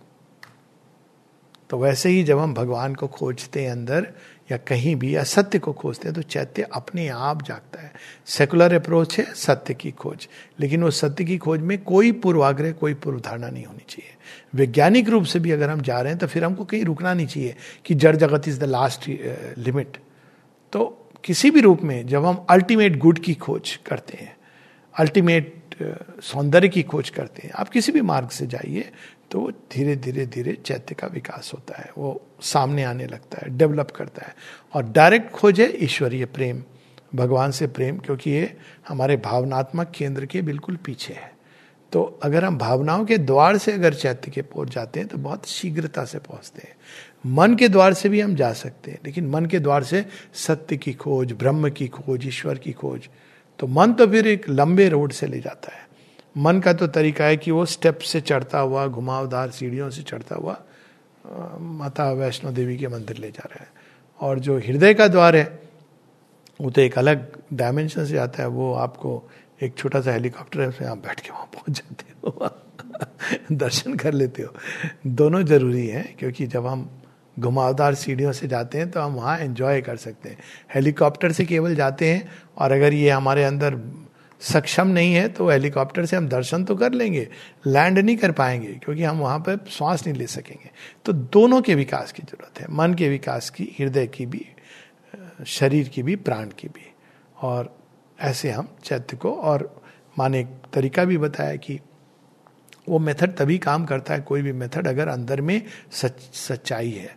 तो 1.69 1.77
वैसे 1.77 2.09
ही 2.09 2.23
जब 2.23 2.39
हम 2.39 2.53
भगवान 2.53 2.95
को 2.95 3.07
खोजते 3.07 3.63
हैं 3.63 3.71
अंदर 3.71 4.07
या 4.51 4.57
कहीं 4.57 4.95
भी 4.95 5.15
या 5.15 5.23
सत्य 5.23 5.59
को 5.59 5.73
खोजते 5.73 6.07
हैं 6.07 6.15
तो 6.15 6.21
चैत्य 6.21 6.67
अपने 6.73 7.07
आप 7.07 7.41
जागता 7.41 7.81
है। 7.81 7.91
सेकुलर 8.25 8.73
अप्रोच 8.73 9.17
है, 9.19 9.25
सत्य 9.25 9.73
की 9.73 9.91
खोज। 9.91 10.27
लेकिन 10.59 10.83
वो 10.83 10.91
सत्य 10.91 11.23
की 11.23 11.37
खोज 11.37 11.61
में 11.61 11.77
कोई 11.83 12.11
पूर्वाग्रह, 12.11 12.71
कोई 12.71 12.93
पूर्व 12.93 13.19
धारणा 13.19 13.49
नहीं 13.49 13.65
होनी 13.65 13.85
चाहिए। 13.89 14.15
वैज्ञानिक 14.55 15.09
रूप 15.09 15.23
से 15.23 15.39
भी 15.39 15.51
अगर 15.51 15.69
हम 15.69 15.81
जा 15.81 16.01
रहे 16.01 16.11
हैं 16.11 16.19
तो 16.19 16.27
फिर 16.27 16.43
हमको 16.43 16.65
कहीं 16.65 16.83
रुकना 16.83 17.13
नहीं 17.13 17.27
चाहिए 17.27 17.55
कि 17.85 17.95
जड़ 17.95 18.15
जगत 18.15 18.47
इज़ 18.47 18.59
द 18.59 18.63
लास्ट 18.63 19.07
लिमिट 19.57 19.97
तो 20.73 20.85
किसी 21.23 21.51
भी 21.51 21.61
रूप 21.61 21.81
में 21.83 22.05
जब 22.07 22.25
हम 22.25 22.45
अल्टीमेट 22.49 22.97
गुड 22.97 23.19
की 23.19 23.33
खोज 23.33 23.75
करते 23.85 24.17
हैं 24.17 24.35
अल्टीमेट 24.95 25.60
सौंदर्य 26.23 26.69
की 26.69 26.83
खोज 26.83 27.09
करते 27.09 27.41
हैं। 27.41 27.51
आप 27.53 27.69
किसी 27.69 27.91
भी 27.91 28.01
मार्ग 28.03 28.29
से 28.29 28.47
जाइए 28.47 28.91
तो 29.31 29.49
धीरे 29.73 29.95
धीरे 29.95 30.25
धीरे 30.25 30.53
चैत्य 30.65 30.95
का 30.95 31.07
विकास 31.07 31.51
होता 31.53 31.77
है। 31.77 31.89
वो 31.97 32.21
सामने 32.43 32.83
आने 32.83 33.05
लगता 33.05 33.39
है, 33.41 33.57
डेवलप 33.57 33.91
करता 33.91 34.25
है। 34.25 34.35
और 34.73 34.83
डायरेक्ट 34.85 35.31
खोज 35.31 35.61
है 35.61 35.71
ईश्वरीय 35.83 36.25
प्रेम, 36.27 36.63
भगवान 37.15 37.51
से 37.51 37.67
प्रेम, 37.67 37.97
क्योंकि 37.97 38.31
ये 38.31 38.55
हमारे 38.87 39.17
भावनात्मक 39.17 39.91
केंद्र 39.95 40.25
के 40.25 40.41
बिल्कुल 40.41 40.75
पीछे 40.75 41.13
है। 41.13 41.31
तो 41.91 42.03
अगर 42.23 42.45
हम 42.45 42.57
भावनाओं 42.57 43.05
के 43.05 43.17
द्वार 43.17 43.57
से 43.57 43.71
अगर 43.71 43.93
चैत्य 43.93 44.31
के 44.31 44.41
पहुँच 44.41 44.69
जाते 44.69 44.99
हैं 44.99 45.07
तो 45.09 45.17
बहुत 45.17 45.47
शीघ्रता 45.47 46.05
से 46.05 46.19
पहुँचते 46.19 46.67
हैं। 46.67 46.75
मन 47.27 47.55
के 47.55 47.67
द्वार 47.69 47.93
से 47.93 48.09
भी 48.09 48.19
हम 48.21 48.35
जा 48.35 48.51
सकते 48.53 48.91
हैं, 48.91 48.99
लेकिन 49.05 49.27
मन 49.29 49.45
के 49.45 49.59
द्वार 49.59 49.83
से 49.83 50.05
सत्य 50.33 50.77
की 50.77 50.93
खोज, 50.93 51.31
ब्रह्म 51.33 51.69
की 51.69 51.87
खोज, 51.87 52.27
ईश्वर 52.27 52.57
की 52.57 52.71
खोज 52.73 53.09
तो 53.59 53.67
मन 53.67 53.93
तो 53.93 54.07
फिर 54.07 54.27
एक 54.27 54.49
लंबे 54.49 54.89
रोड 54.89 55.11
से 55.11 55.27
ले 55.27 55.39
जाता 55.39 55.75
है। 55.75 55.89
मन 56.37 56.59
का 56.59 56.73
तो 56.73 56.87
तरीका 56.87 57.25
है 57.25 57.37
कि 57.37 57.51
वो 57.51 57.65
स्टेप 57.65 57.99
से 57.99 58.21
चढ़ता 58.21 58.59
हुआ, 58.59 58.87
घुमावदार 58.87 59.49
सीढ़ियों 59.49 59.89
से 59.89 60.01
चढ़ता 60.01 60.35
हुआ 60.35 60.61
माता 61.59 62.11
वैष्णो 62.11 62.51
देवी 62.51 62.77
के 62.77 62.87
मंदिर 62.87 63.17
ले 63.17 63.31
जा 63.31 63.47
रहा 63.51 63.63
है। 63.63 63.69
और 64.19 64.39
जो 64.39 64.57
हृदय 64.57 64.93
का 64.93 65.07
द्वार 65.07 65.35
है, 65.35 65.59
वो 66.61 66.69
तो 66.69 66.81
एक 66.81 66.97
अलग 66.97 67.37
डायमेंशन 67.53 68.05
से 68.05 68.17
आता 68.17 68.43
है। 68.43 68.49
वो 68.49 68.73
आपको 68.73 69.29
एक 69.61 69.75
छोटा 69.77 70.01
सा 70.01 70.11
हेलीकॉप्टर 70.11 70.61
है, 70.61 70.67
उसमें 70.67 70.89
आप 70.89 70.97
बैठ 70.97 71.19
के 71.19 71.29
वहाँ 71.29 71.45
पहुँच 71.45 71.77
जाते 71.77 72.05
हो। 72.11 72.49
दर्शन 73.57 73.95
कर 73.95 74.13
लेते 74.13 74.43
हो। 74.43 74.53
दोनों 75.07 75.43
ज़रूरी 75.43 75.87
है, 75.87 76.03
क्योंकि 76.03 76.47
जब 76.47 76.67
हम 76.67 77.00
घुमावदार 77.41 77.95
सीढ़ियों 77.95 78.31
से 78.31 78.47
जाते 78.47 78.77
हैं 78.77 78.89
तो 78.91 79.01
हम 79.01 79.13
वहाँ 79.13 79.37
एंजॉय 79.39 79.81
कर 79.81 79.97
सकते 79.97 80.29
हैं। 80.29 80.37
हेलीकॉप्टर 80.75 81.31
से 81.31 81.45
केवल 81.45 81.75
जाते 81.75 82.09
हैं 82.09 82.29
और 82.57 82.71
अगर 82.71 82.93
ये 82.93 83.09
हमारे 83.09 83.43
अंदर 83.43 83.79
सक्षम 84.41 84.87
नहीं 84.87 85.13
है 85.13 85.27
तो 85.29 85.49
हेलीकॉप्टर 85.49 86.05
से 86.05 86.15
हम 86.15 86.27
दर्शन 86.27 86.63
तो 86.63 86.75
कर 86.75 86.91
लेंगे 86.91 87.27
लैंड 87.67 87.99
नहीं 87.99 88.15
कर 88.17 88.31
पाएँगे 88.31 88.73
क्योंकि 88.75 89.03
हम 89.03 89.19
वहाँ 89.19 89.39
पर 89.39 89.59
श्वास 89.69 90.05
नहीं 90.07 90.17
ले 90.17 90.27
सकेंगे। 90.27 90.69
तो 91.05 91.13
दोनों 91.13 91.61
के 91.61 91.75
विकास 91.75 92.11
की 92.11 92.23
ज़रूरत 92.23 92.59
है, 92.61 92.67
मन 92.69 92.93
के 92.93 93.09
विकास 93.09 93.49
की, 93.49 93.75
हृदय 93.79 94.07
की 94.07 94.25
भी, 94.25 94.45
शरीर 95.47 95.87
की 95.87 96.03
भी, 96.03 96.15
प्राण 96.15 96.49
की 96.49 96.67
भी। 96.67 96.91
और 97.41 97.75
ऐसे 98.19 98.51
हम 98.51 98.67
चैत्य 98.83 99.17
को 99.17 99.33
और 99.33 99.69
माने 100.17 100.39
एक 100.39 100.47
तरीका 100.73 101.05
भी 101.05 101.17
बताया 101.17 101.55
कि 101.55 101.79
वो 102.89 102.99
मेथड 102.99 103.35
तभी 103.35 103.57
काम 103.57 103.85
करता 103.85 104.13
है, 104.13 104.21
कोई 104.21 104.41
भी 104.41 104.51
मेथड 104.51 104.87
अगर 104.87 105.07
अंदर 105.07 105.41
में 105.41 105.61
सच, 105.91 106.21
सच्चाई 106.33 106.91
है। 106.91 107.15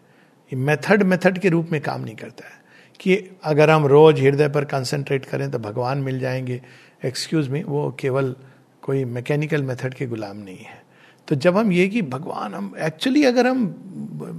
मेथड 0.54 1.02
मेथड 1.02 1.38
के 1.38 1.48
रूप 1.48 1.68
में 1.72 1.80
काम 1.80 2.00
नहीं 2.00 2.16
करता 2.16 2.46
है। 2.46 2.64
कि 3.00 3.36
अगर 3.44 3.70
हम 3.70 3.86
रोज 3.86 4.20
हृदय 4.20 4.48
पर 4.48 4.64
कंसंट्रेट 4.64 5.24
करें 5.24 5.50
तो 5.50 5.58
भगवान 5.58 5.98
मिल 5.98 6.18
जाएँगे। 6.18 6.62
एक्सक्यूज 7.04 7.48
मी 7.48 7.62
वो 7.62 7.96
केवल 8.00 8.36
कोई 8.82 9.04
मैकेनिकल 9.04 9.62
मेथड 9.62 9.94
के 9.94 10.06
गुलाम 10.06 10.36
नहीं 10.36 10.58
है। 10.58 10.82
तो 11.28 11.34
जब 11.34 11.56
हम 11.56 11.72
ये 11.72 11.88
कि 11.88 12.02
भगवान, 12.02 12.54
हम 12.54 12.74
एक्चुअली 12.78 13.24
अगर 13.24 13.46
हम 13.46 13.60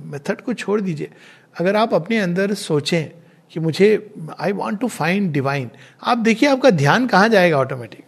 मेथड 0.05 0.41
को 0.41 0.53
छोड़ 0.53 0.81
दीजिए, 0.81 1.11
अगर 1.59 1.75
आप 1.75 1.93
अपने 1.93 2.19
अंदर 2.19 2.53
सोचें 2.53 3.05
कि 3.51 3.59
मुझे 3.59 4.13
I 4.39 4.51
want 4.51 4.79
to 4.79 4.87
find 4.87 5.31
divine 5.31 5.69
आप 6.03 6.17
देखिए 6.17 6.49
आपका 6.49 6.69
ध्यान 6.69 7.07
कहाँ 7.07 7.29
जाएगा 7.29 7.57
ऑटोमेटिक 7.57 8.05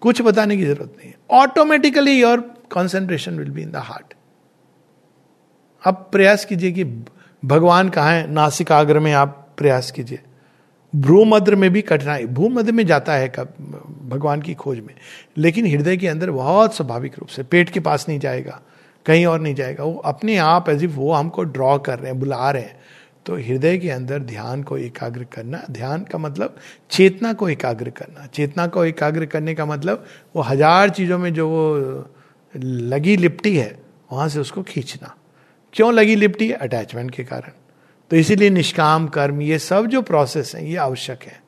कुछ 0.00 0.22
बताने 0.22 0.56
की 0.56 0.64
ज़रूरत 0.64 0.94
नहीं 0.98 1.08
है। 1.08 1.14
Automatically 1.30 2.20
your 2.20 2.40
concentration 2.72 3.38
will 3.38 3.50
be 3.50 3.62
in 3.62 3.70
the 3.70 3.76
heart 3.76 4.13
अब 5.84 6.08
प्रयास 6.12 6.44
कीजिए 6.44 6.72
कि 6.72 6.84
भगवान 7.42 7.88
कहाँ 7.88 8.12
है? 8.12 8.30
नासिकाग्र 8.32 9.00
में 9.00 9.12
आप 9.12 9.54
प्रयास 9.58 9.90
कीजिए। 9.90 10.20
भ्रूमध्र 10.94 11.56
में 11.56 11.70
भी 11.70 11.80
कठिनाई 11.82 12.26
भूमध्य 12.26 12.72
में 12.72 12.84
जाता 12.86 13.12
है 13.12 13.28
कब, 13.28 13.54
भगवान 14.08 14.42
की 14.42 14.54
खोज 14.54 14.78
में। 14.78 14.94
लेकिन 15.36 15.66
हृदय 15.66 15.96
के 15.96 16.08
अंदर 16.08 16.30
बहुत 16.30 16.76
स्वाभाविक 16.76 17.18
रूप 17.18 17.28
से, 17.28 17.42
पेट 17.42 17.70
के 17.70 17.80
पास 17.80 18.08
नहीं 18.08 18.18
जाएगा, 18.18 18.60
कहीं 19.06 19.26
और 19.26 19.40
नहीं 19.40 19.54
जाएगा। 19.54 19.84
वो 19.84 19.96
अपने 20.04 20.36
आप 20.36 20.68
एज 20.68 20.84
इफ़ 20.84 20.92
वो 20.92 21.12
हमको 21.12 21.42
ड्रॉ 21.42 21.78
कर 21.78 21.98
रहे 21.98 22.10
हैं, 22.10 22.18
बुला 22.20 22.50
रहे 22.50 22.62
हैं। 22.62 22.76
तो 23.26 23.36
हृदय 23.36 23.78
के 23.78 23.90
अंदर 23.90 24.18
ध्यान 24.18 24.62
को 24.62 24.76
एकाग्र 24.78 25.24
करना, 25.24 25.62
ध्यान 25.70 26.02
का 26.02 26.18
मतलब 26.18 26.56
चेतना 26.90 27.32
को 27.32 27.48
एकाग्र 27.48 27.90
करना। 27.90 28.26
चेतना 28.26 28.66
को 28.66 28.84
एकाग्र 28.84 29.26
करने 29.26 29.54
का 29.54 29.66
मतलब 29.66 30.04
वो 30.36 30.42
हज़ार 30.42 30.90
चीज़ों 30.90 31.18
में 31.18 31.32
जो 31.34 31.48
वो 31.48 32.04
लगी 32.54 33.16
लिपटी 33.16 33.56
है, 33.56 33.78
वहाँ 34.12 34.28
से 34.28 34.40
उसको 34.40 34.62
खींचना। 34.62 35.14
क्यों 35.74 35.92
लगी 35.94 36.14
लिपटी? 36.16 36.50
अटैचमेंट 36.50 37.10
के 37.10 37.24
कारण। 37.24 37.52
तो 38.10 38.16
इसीलिए 38.16 38.50
निष्काम, 38.50 39.06
कर्म, 39.06 39.40
ये 39.40 39.58
सब 39.58 39.86
जो 39.86 40.02
प्रोसेस 40.02 40.54
है, 40.54 40.70
ये 40.70 40.76
आवश्यक 40.76 41.22
है। 41.22 41.42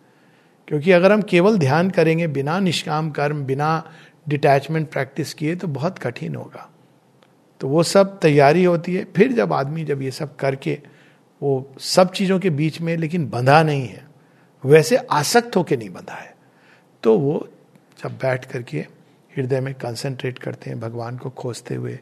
क्योंकि 0.69 0.93
अगर 0.93 1.13
हम 1.13 1.23
केवल 1.23 1.59
ध्यान 1.59 1.91
करेंगे, 1.91 2.27
बिना 2.27 2.59
निष्काम, 2.59 3.11
कर्म, 3.11 3.43
बिना 3.43 3.93
डिटैचमेंट 4.29 4.91
प्रैक्टिस 4.91 5.35
किए 5.35 5.57
तो 5.57 5.69
बहुत 5.69 5.99
कठिन 5.99 6.35
होगा। 6.35 6.71
तो 7.61 7.69
वो 7.69 7.83
सब 7.83 8.19
तैयारी 8.21 8.65
होती 8.65 8.95
है। 8.95 9.05
फिर 9.17 9.33
जब 9.33 9.53
आदमी 9.53 9.85
जब 9.85 10.03
ये 10.03 10.11
सब 10.11 10.37
करके, 10.37 10.79
वो 11.43 11.75
सब 11.81 12.13
चीज़ों 12.13 12.39
के 12.41 12.51
बीच 12.51 12.81
में, 12.81 12.97
लेकिन 12.97 13.29
बंधा 13.29 13.63
नहीं 13.63 13.87
है, 13.89 14.07
वैसे 14.65 14.97
आसक्त 14.97 15.57
होके 15.57 15.77
नहीं 15.77 15.91
बंधा 15.91 16.15
है 16.15 16.37
तो 17.03 17.19
वो 17.19 17.49
जब 18.05 18.13
बैठ 18.13 18.45
करके 18.45 18.79
हृदय 19.37 19.61
में 19.61 19.75
कंसंट्रेट 19.75 20.39
करते 20.39 20.71
हैं, 20.71 20.81
भगवान 20.81 21.19
को 21.19 21.31
खोजते 21.31 21.75
हुए, 21.75 21.99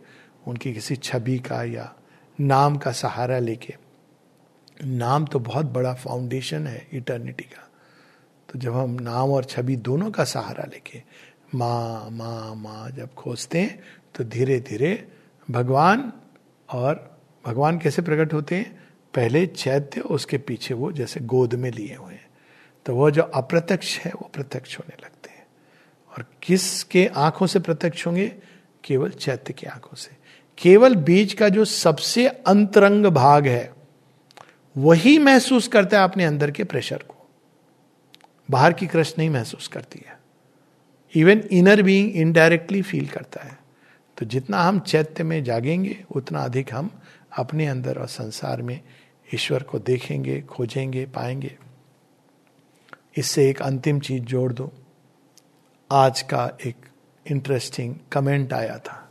उनकी 0.46 0.72
किसी 0.74 0.96
छवि 0.96 1.38
का 1.38 1.62
या 1.64 1.92
नाम 2.40 2.76
का 2.76 2.92
सहारा 2.92 3.38
लेके। 3.38 3.74
नाम 4.84 5.26
तो 5.26 5.38
बहुत 5.38 5.66
बड़ा 5.66 5.94
फाउंडेशन 5.94 6.66
है 6.66 6.88
इटर्निटी 6.92 7.44
का। 7.44 7.70
तो 8.48 8.58
जब 8.58 8.76
हम 8.76 8.90
नाम 8.90 9.30
और 9.30 9.44
छवि 9.44 9.76
दोनों 9.76 10.10
का 10.10 10.24
सहारा 10.24 10.64
लेके, 10.64 11.02
माँ 11.54 12.10
माँ 12.10 12.54
माँ 12.54 12.90
जब 12.90 13.14
खोजते 13.14 13.60
हैं 13.60 13.82
तो 14.14 14.24
धीरे 14.24 14.60
धीरे 14.60 15.08
भगवान 15.50 16.12
और 16.70 17.18
भगवान 17.46 17.78
कैसे 17.78 18.02
प्रकट 18.02 18.34
होते 18.34 18.54
हैं? 18.54 18.84
पहले 19.14 19.46
चैत्य, 19.46 20.00
उसके 20.00 20.38
पीछे 20.38 20.74
वो 20.74 20.92
जैसे 20.92 21.20
गोद 21.20 21.54
में 21.54 21.70
लिए 21.70 21.94
हुए 21.94 22.14
हैं। 22.14 22.30
तो 22.86 22.94
वो 22.94 23.10
जो 23.10 23.22
अप्रत्यक्ष 23.22 23.98
है, 23.98 24.10
वो 24.10 24.30
प्रत्यक्ष 24.34 24.78
होने 24.78 24.96
लगते 25.04 25.30
हैं। 25.30 25.46
और 26.10 26.26
किसके 26.42 27.06
आँखों 27.06 27.46
से 27.46 27.58
प्रत्यक्ष 27.60 28.06
होंगे? 28.06 28.28
केवल 28.84 29.10
चैत्य 29.10 29.52
की 29.52 29.66
आँखों 29.66 29.96
से। 29.96 30.23
केवल 30.58 30.96
बीज 30.96 31.34
का 31.34 31.48
जो 31.48 31.64
सबसे 31.64 32.28
अंतरंग 32.28 33.06
भाग 33.06 33.46
है, 33.46 33.74
वही 34.76 35.18
महसूस 35.18 35.68
करता 35.68 35.98
है 35.98 36.04
अपने 36.04 36.24
अंदर 36.24 36.50
के 36.50 36.64
प्रेशर 36.64 36.98
को। 36.98 37.30
बाहर 38.50 38.72
की 38.72 38.86
क्रश 38.86 39.14
नहीं 39.18 39.30
महसूस 39.30 39.68
करती 39.68 40.02
है। 40.06 40.18
Even 41.14 41.38
inner 41.38 41.82
being 41.82 42.16
indirectly 42.16 42.82
feel 42.82 43.06
करता 43.06 43.44
है। 43.44 43.58
तो 44.18 44.26
जितना 44.26 44.62
हम 44.62 44.80
चैत्य 44.80 45.24
में 45.24 45.44
जागेंगे, 45.44 46.04
उतना 46.16 46.38
अधिक 46.38 46.74
हम 46.74 47.00
अपने 47.38 47.66
अंदर 47.66 47.98
और 47.98 48.06
संसार 48.06 48.62
में 48.62 48.80
ईश्वर 49.34 49.62
को 49.62 49.78
देखेंगे, 49.78 50.40
खोजेंगे, 50.40 51.06
पाएँगे। 51.06 51.56
इससे 53.16 53.50
एक 53.50 53.62
अंतिम 53.62 54.00
चीज़ 54.00 54.24
जोड़ 54.24 54.52
दो। 54.52 54.72
आज 55.92 56.22
का 56.22 56.58
एक 56.66 56.76
इंटरेस्टिंग 57.30 57.94
कमेंट 58.12 58.52
आया 58.52 58.78
था। 58.78 59.03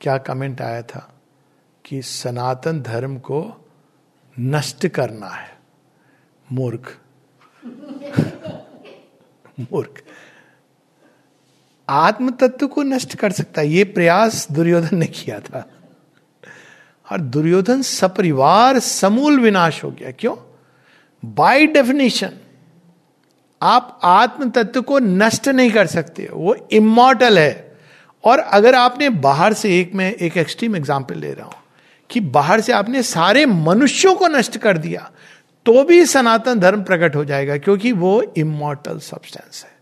क्या 0.00 0.18
कमेंट 0.18 0.60
आया 0.60 0.82
था? 0.82 1.14
कि 1.84 2.02
सनातन 2.02 2.80
धर्म 2.82 3.18
को 3.18 3.68
नष्ट 4.40 4.86
करना 4.86 5.28
है। 5.28 5.58
मूर्ख। 6.52 6.98
मूर्ख। 9.60 10.02
आत्म 11.88 12.30
तत्व 12.30 12.66
को 12.66 12.82
नष्ट 12.82 13.16
कर 13.16 13.32
सकता 13.32 13.60
है। 13.60 13.68
ये 13.68 13.84
प्रयास 13.84 14.52
दुर्योधन 14.52 14.96
ने 14.96 15.06
किया 15.06 15.40
था। 15.40 15.70
और 17.12 17.20
दुर्योधन 17.20 17.82
सपरिवार, 17.82 18.78
समूल 18.78 19.40
विनाश 19.40 19.84
हो 19.84 19.90
गया। 19.90 20.10
क्यों? 20.10 20.36
बाय 21.24 21.66
डेफिनेशन 21.66 22.30
आप 23.62 24.00
आत्म 24.04 24.50
तत्व 24.50 24.82
को 24.82 24.98
नष्ट 24.98 25.48
नहीं 25.48 25.70
कर 25.70 25.86
सकते। 25.86 26.28
वो 26.32 26.68
इमोटल 26.72 27.38
है। 27.38 27.67
और 28.24 28.38
अगर 28.38 28.74
आपने 28.74 29.08
बाहर 29.20 29.52
से 29.54 29.78
एक 29.80 29.94
मैं 29.94 30.12
एक 30.12 30.36
एक्सट्रीम 30.36 30.76
एग्ज़ाम्पल 30.76 31.18
ले 31.18 31.32
रहा 31.32 31.46
हूँ, 31.46 31.62
कि 32.10 32.20
बाहर 32.20 32.60
से 32.60 32.72
आपने 32.72 33.02
सारे 33.04 33.46
मनुष्यों 33.46 34.14
को 34.14 34.28
नष्ट 34.28 34.56
कर 34.58 34.78
दिया 34.78 35.10
तो 35.66 35.82
भी 35.84 36.04
सनातन 36.06 36.60
धर्म 36.60 36.82
प्रकट 36.84 37.16
हो 37.16 37.24
जाएगा, 37.24 37.56
क्योंकि 37.58 37.92
वो 37.94 38.22
इमोटल 38.38 38.98
सब्सटेंस 39.00 39.64
है। 39.64 39.76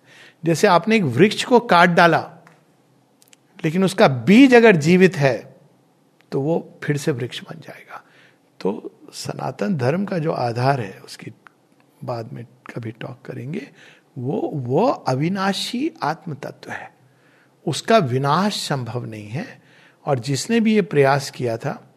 जैसे 0.45 0.67
आपने 0.69 0.97
एक 0.97 1.03
वृक्ष 1.05 1.45
को 1.45 1.61
काट 1.63 1.91
डाला, 1.91 2.19
लेकिन 3.65 3.85
उसका 3.85 4.09
बीज 4.09 4.55
अगर 4.55 4.77
जीवित 4.79 5.17
है 5.17 5.37
तो 6.33 6.41
वो 6.41 6.59
फिर 6.85 6.97
से 6.97 7.13
वृक्ष 7.13 7.41
बन 7.43 7.61
जाएगा। 7.61 8.03
तो 8.61 8.93
सनातन 9.15 9.77
धर्म 9.77 10.05
का 10.05 10.19
जो 10.19 10.33
आधार 10.33 10.81
है, 10.81 10.99
उसकी 11.01 11.31
बाद 12.05 12.33
में 12.33 12.45
कभी 12.67 12.91
टॉक 12.93 13.19
करेंगे, 13.25 13.67
वो 14.19 14.51
वो 14.55 14.87
अविनाशी 14.87 15.91
आत्म 16.03 16.35
तत्व 16.37 16.71
है। 16.71 16.91
उसका 17.67 17.99
विनाश 17.99 18.69
संभव 18.69 19.05
नहीं 19.05 19.29
है। 19.29 19.63
और 20.07 20.19
जिसने 20.19 20.61
भी 20.61 20.75
ये 20.75 20.83
प्रयास 20.83 21.31
किया 21.31 21.57
था, 21.57 21.95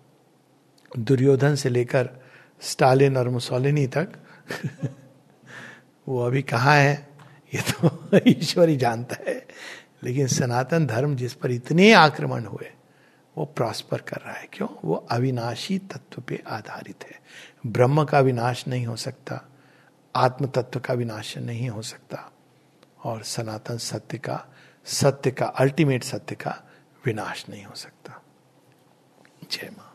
दुर्योधन 0.99 1.55
से 1.55 1.69
लेकर 1.69 2.09
स्टालिन 2.61 3.17
और 3.17 3.29
मुसोलिनी 3.29 3.87
तक, 3.87 4.09
वो 6.07 6.25
अभी 6.25 6.41
कहाँ 6.41 6.75
है, 6.75 7.09
ये 7.53 7.61
तो 7.61 8.09
ईश्वर 8.27 8.69
ही 8.69 8.77
जानता 8.77 9.15
है। 9.27 9.47
लेकिन 10.03 10.27
सनातन 10.27 10.87
धर्म 10.87 11.15
जिस 11.15 11.33
पर 11.33 11.51
इतने 11.51 11.93
आक्रमण 11.93 12.45
हुए, 12.45 12.71
वो 13.37 13.45
प्रॉस्पर 13.45 13.97
कर 13.97 14.17
रहा 14.17 14.33
है। 14.33 14.47
क्यों? 14.53 14.69
वो 14.85 14.95
अविनाशी 14.95 15.77
तत्व 15.77 16.21
पे 16.21 16.43
आधारित 16.47 17.03
है। 17.03 17.19
ब्रह्म 17.67 18.03
का 18.03 18.19
विनाश 18.19 18.67
नहीं 18.67 18.85
हो 18.85 18.95
सकता 18.95 19.49
आत्म 20.15 20.47
तत्व 20.47 20.79
का 20.79 20.93
विनाश 20.93 21.37
नहीं 21.37 21.69
हो 21.69 21.81
सकता। 21.81 22.31
और 23.03 23.23
सनातन 23.23 23.77
सत्य 23.77 24.17
का 24.17 24.45
सत्य 24.85 25.31
का 25.31 25.45
अल्टीमेट 25.45 26.03
सत्य 26.03 26.35
का 26.35 26.63
विनाश 27.05 27.49
नहीं 27.49 27.63
हो 27.63 27.75
सकता। 27.75 28.21
जय 29.51 29.69
माँ। 29.77 29.88